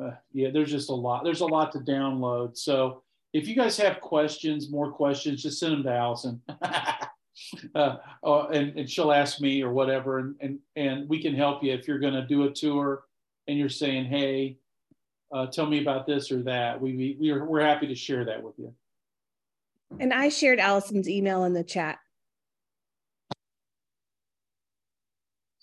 uh, 0.00 0.10
yeah, 0.32 0.50
there's 0.52 0.70
just 0.70 0.90
a 0.90 0.94
lot. 0.94 1.24
There's 1.24 1.40
a 1.40 1.46
lot 1.46 1.72
to 1.72 1.78
download. 1.78 2.56
So 2.56 3.02
if 3.32 3.46
you 3.48 3.54
guys 3.54 3.76
have 3.78 4.00
questions, 4.00 4.70
more 4.70 4.90
questions, 4.90 5.42
just 5.42 5.60
send 5.60 5.72
them 5.72 5.82
to 5.84 5.92
Allison. 5.92 6.42
uh, 7.74 7.96
uh, 8.24 8.46
and, 8.48 8.76
and 8.76 8.90
she'll 8.90 9.12
ask 9.12 9.40
me 9.40 9.62
or 9.62 9.72
whatever, 9.72 10.18
and, 10.18 10.34
and, 10.40 10.58
and 10.76 11.08
we 11.08 11.22
can 11.22 11.34
help 11.34 11.62
you 11.62 11.72
if 11.72 11.86
you're 11.86 11.98
going 11.98 12.14
to 12.14 12.26
do 12.26 12.44
a 12.44 12.50
tour 12.50 13.04
and 13.46 13.58
you're 13.58 13.68
saying, 13.68 14.06
hey, 14.06 14.58
uh, 15.32 15.46
tell 15.46 15.66
me 15.66 15.80
about 15.80 16.06
this 16.06 16.32
or 16.32 16.42
that. 16.42 16.80
We, 16.80 17.16
we, 17.18 17.30
are, 17.30 17.44
we're 17.44 17.62
happy 17.62 17.86
to 17.86 17.94
share 17.94 18.24
that 18.24 18.42
with 18.42 18.58
you. 18.58 18.74
And 19.98 20.12
I 20.12 20.28
shared 20.28 20.60
Allison's 20.60 21.08
email 21.08 21.44
in 21.44 21.52
the 21.52 21.64
chat. 21.64 21.98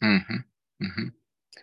Mm-hmm. 0.03 0.35
Mm-hmm. 0.85 1.07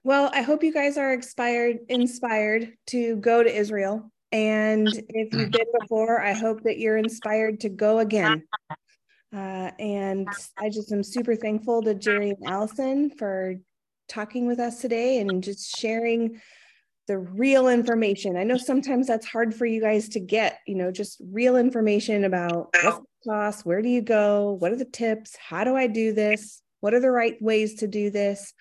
Well, 0.05 0.31
I 0.35 0.43
hope 0.43 0.63
you 0.63 0.73
guys 0.73 0.99
are 0.99 1.15
inspired 1.15 1.79
inspired 1.89 2.75
to 2.89 3.17
go 3.17 3.43
to 3.43 3.51
Israel. 3.51 4.13
And 4.33 4.89
if 5.09 5.33
you've 5.33 5.51
been 5.51 5.67
before, 5.81 6.21
I 6.21 6.35
hope 6.35 6.63
that 6.65 6.79
you're 6.79 6.99
inspired 6.99 7.61
to 7.61 7.71
go 7.71 8.01
again. 8.01 8.43
Uh, 9.35 9.71
and 9.79 10.29
I 10.59 10.69
just 10.69 10.93
am 10.93 11.03
super 11.03 11.35
thankful 11.35 11.83
to 11.83 11.95
Jerry 11.95 12.31
and 12.31 12.47
Allison 12.47 13.11
for 13.11 13.55
talking 14.09 14.47
with 14.47 14.61
us 14.61 14.83
today 14.83 15.21
and 15.21 15.43
just 15.43 15.75
sharing 15.79 16.41
the 17.07 17.17
real 17.17 17.69
information. 17.69 18.37
I 18.37 18.45
know 18.45 18.59
sometimes 18.59 19.07
that's 19.07 19.27
hard 19.27 19.55
for 19.55 19.65
you 19.65 19.81
guys 19.81 20.11
to 20.11 20.21
get, 20.21 20.59
you 20.67 20.75
know, 20.75 20.91
just 20.91 21.21
real 21.33 21.57
information 21.57 22.25
about 22.25 22.75
what's 22.83 22.99
the 22.99 23.31
cost, 23.31 23.65
where 23.65 23.81
do 23.81 23.89
you 23.89 24.03
go, 24.03 24.53
what 24.59 24.73
are 24.73 24.77
the 24.77 24.85
tips, 24.85 25.35
how 25.37 25.65
do 25.65 25.75
I 25.75 25.87
do 25.87 26.13
this, 26.13 26.61
what 26.81 26.93
are 26.93 27.01
the 27.01 27.11
right 27.11 27.41
ways 27.41 27.77
to 27.77 27.87
do 27.87 28.11
this. 28.11 28.53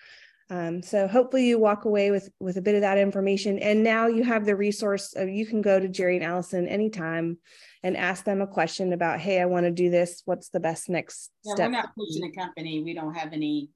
Um, 0.50 0.82
so 0.82 1.08
hopefully 1.08 1.46
you 1.46 1.58
walk 1.58 1.86
away 1.86 2.10
with 2.10 2.28
with 2.38 2.58
a 2.58 2.62
bit 2.62 2.74
of 2.74 2.82
that 2.82 2.98
information. 2.98 3.58
And 3.58 3.82
now 3.82 4.06
you 4.06 4.22
have 4.24 4.44
the 4.44 4.56
resource 4.56 5.14
of 5.14 5.28
you 5.28 5.46
can 5.46 5.62
go 5.62 5.80
to 5.80 5.88
Jerry 5.88 6.16
and 6.16 6.24
Allison 6.24 6.68
anytime 6.68 7.38
and 7.82 7.96
ask 7.96 8.24
them 8.24 8.42
a 8.42 8.46
question 8.46 8.92
about, 8.92 9.20
hey, 9.20 9.40
I 9.40 9.46
want 9.46 9.64
to 9.64 9.70
do 9.70 9.90
this. 9.90 10.22
What's 10.26 10.50
the 10.50 10.60
best 10.60 10.88
next 10.90 11.30
yeah, 11.44 11.54
step? 11.54 11.68
We're 11.68 11.72
not 11.72 11.94
pushing 11.96 12.24
a 12.24 12.32
company. 12.32 12.82
We 12.82 12.94
don't 12.94 13.14
have 13.14 13.32
any. 13.32 13.70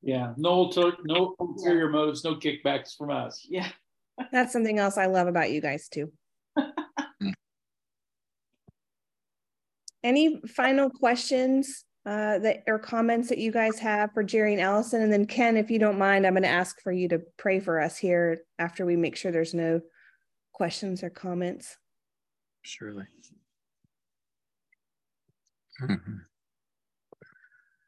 Yeah, 0.00 0.32
no, 0.36 0.70
no 1.04 1.36
ulterior 1.38 1.84
yeah. 1.84 1.90
motives, 1.90 2.24
no 2.24 2.34
kickbacks 2.34 2.96
from 2.96 3.10
us. 3.10 3.46
Yeah, 3.48 3.68
that's 4.32 4.52
something 4.52 4.78
else 4.78 4.98
I 4.98 5.06
love 5.06 5.28
about 5.28 5.52
you 5.52 5.60
guys 5.60 5.88
too. 5.88 6.12
Any 10.02 10.40
final 10.48 10.90
questions 10.90 11.84
uh, 12.04 12.38
that 12.38 12.64
or 12.66 12.78
comments 12.78 13.28
that 13.28 13.38
you 13.38 13.52
guys 13.52 13.78
have 13.78 14.12
for 14.12 14.24
Jerry 14.24 14.54
and 14.54 14.62
Allison. 14.62 15.02
And 15.02 15.12
then 15.12 15.26
Ken, 15.26 15.56
if 15.56 15.70
you 15.70 15.78
don't 15.78 15.98
mind, 15.98 16.26
I'm 16.26 16.32
going 16.32 16.42
to 16.42 16.48
ask 16.48 16.80
for 16.80 16.90
you 16.92 17.08
to 17.08 17.20
pray 17.36 17.60
for 17.60 17.80
us 17.80 17.96
here 17.96 18.42
after 18.58 18.84
we 18.84 18.96
make 18.96 19.16
sure 19.16 19.30
there's 19.30 19.54
no 19.54 19.80
questions 20.52 21.02
or 21.02 21.10
comments. 21.10 21.76
Surely. 22.62 23.04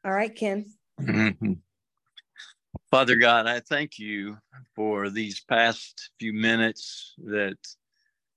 All 0.04 0.12
right, 0.12 0.34
Ken. 0.34 0.66
Father 2.90 3.16
God, 3.16 3.46
I 3.46 3.60
thank 3.60 3.98
you 3.98 4.36
for 4.76 5.10
these 5.10 5.40
past 5.40 6.10
few 6.20 6.32
minutes 6.32 7.14
that 7.24 7.56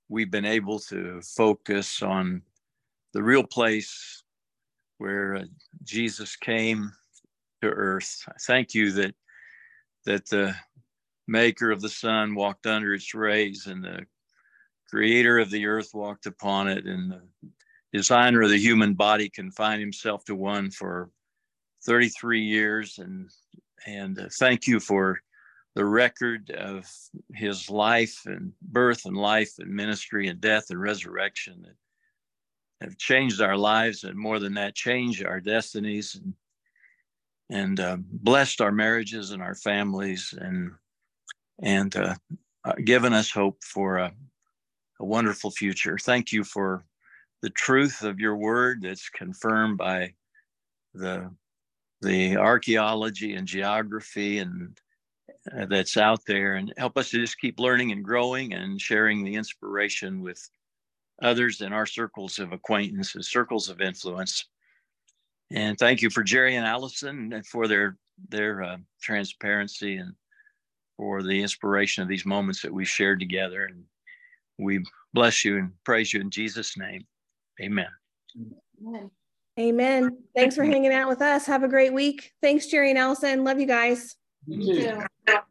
we've 0.08 0.30
been 0.30 0.44
able 0.44 0.78
to 0.80 1.20
focus 1.22 2.02
on 2.02 2.42
the 3.12 3.22
real 3.22 3.44
place 3.44 4.24
where 4.98 5.36
uh, 5.36 5.44
Jesus 5.84 6.36
came 6.36 6.92
to 7.62 7.68
earth. 7.68 8.22
I 8.28 8.34
thank 8.40 8.74
you 8.74 8.92
that 8.92 9.14
that 10.06 10.26
the 10.28 10.54
maker 11.26 11.70
of 11.70 11.80
the 11.80 11.88
sun 11.88 12.34
walked 12.34 12.66
under 12.66 12.94
its 12.94 13.14
rays 13.14 13.66
and 13.66 13.84
the 13.84 14.06
creator 14.88 15.38
of 15.38 15.50
the 15.50 15.66
earth 15.66 15.90
walked 15.92 16.26
upon 16.26 16.68
it 16.68 16.86
and 16.86 17.12
the 17.12 17.22
designer 17.92 18.42
of 18.42 18.50
the 18.50 18.58
human 18.58 18.94
body 18.94 19.28
confined 19.28 19.80
himself 19.80 20.24
to 20.24 20.34
one 20.34 20.70
for 20.70 21.10
33 21.84 22.40
years 22.40 22.98
and 22.98 23.30
and 23.86 24.18
uh, 24.18 24.26
thank 24.38 24.66
you 24.66 24.80
for 24.80 25.20
the 25.74 25.84
record 25.84 26.50
of 26.50 26.90
his 27.34 27.70
life 27.70 28.22
and 28.26 28.52
birth 28.62 29.04
and 29.04 29.16
life 29.16 29.52
and 29.58 29.70
ministry 29.70 30.28
and 30.28 30.40
death 30.40 30.66
and 30.70 30.80
resurrection 30.80 31.62
that 31.62 31.76
have 32.80 32.96
changed 32.96 33.40
our 33.40 33.56
lives 33.56 34.04
and 34.04 34.16
more 34.16 34.38
than 34.38 34.54
that 34.54 34.74
changed 34.74 35.24
our 35.24 35.40
destinies 35.40 36.14
and 36.14 36.34
and 37.50 37.80
uh, 37.80 37.96
blessed 37.98 38.60
our 38.60 38.72
marriages 38.72 39.30
and 39.30 39.42
our 39.42 39.54
families 39.54 40.34
and 40.38 40.70
and 41.60 41.96
uh, 41.96 42.14
uh, 42.64 42.74
given 42.84 43.12
us 43.12 43.30
hope 43.30 43.62
for 43.64 43.96
a, 43.96 44.12
a 45.00 45.04
wonderful 45.04 45.50
future. 45.50 45.98
Thank 45.98 46.30
you 46.32 46.44
for 46.44 46.84
the 47.42 47.50
truth 47.50 48.02
of 48.02 48.20
your 48.20 48.36
word 48.36 48.82
that's 48.82 49.08
confirmed 49.08 49.78
by 49.78 50.14
the 50.94 51.30
the 52.00 52.36
archaeology 52.36 53.34
and 53.34 53.48
geography 53.48 54.38
and 54.38 54.78
uh, 55.56 55.66
that's 55.66 55.96
out 55.96 56.20
there. 56.26 56.54
And 56.54 56.72
help 56.76 56.96
us 56.96 57.10
to 57.10 57.18
just 57.18 57.40
keep 57.40 57.58
learning 57.58 57.92
and 57.92 58.04
growing 58.04 58.54
and 58.54 58.80
sharing 58.80 59.24
the 59.24 59.34
inspiration 59.34 60.20
with 60.20 60.48
others 61.22 61.60
in 61.60 61.72
our 61.72 61.86
circles 61.86 62.38
of 62.38 62.52
acquaintances, 62.52 63.30
circles 63.30 63.68
of 63.68 63.80
influence. 63.80 64.46
And 65.50 65.78
thank 65.78 66.02
you 66.02 66.10
for 66.10 66.22
Jerry 66.22 66.56
and 66.56 66.66
Allison 66.66 67.32
and 67.32 67.46
for 67.46 67.66
their 67.66 67.96
their 68.28 68.62
uh, 68.62 68.76
transparency 69.00 69.96
and 69.96 70.12
for 70.96 71.22
the 71.22 71.40
inspiration 71.40 72.02
of 72.02 72.08
these 72.08 72.26
moments 72.26 72.62
that 72.62 72.72
we 72.72 72.84
shared 72.84 73.20
together. 73.20 73.64
And 73.64 73.84
we 74.58 74.84
bless 75.14 75.44
you 75.44 75.56
and 75.58 75.72
praise 75.84 76.12
you 76.12 76.20
in 76.20 76.30
Jesus' 76.30 76.76
name. 76.76 77.06
Amen. 77.62 77.88
Amen. 78.80 79.10
Amen. 79.58 80.18
Thanks 80.36 80.54
for 80.54 80.64
hanging 80.64 80.92
out 80.92 81.08
with 81.08 81.20
us. 81.20 81.46
Have 81.46 81.64
a 81.64 81.68
great 81.68 81.92
week. 81.92 82.32
Thanks, 82.40 82.66
Jerry 82.66 82.90
and 82.90 82.98
Allison. 82.98 83.42
Love 83.42 83.58
you 83.58 83.66
guys. 83.66 84.16
You 84.46 84.74
too. 85.26 85.42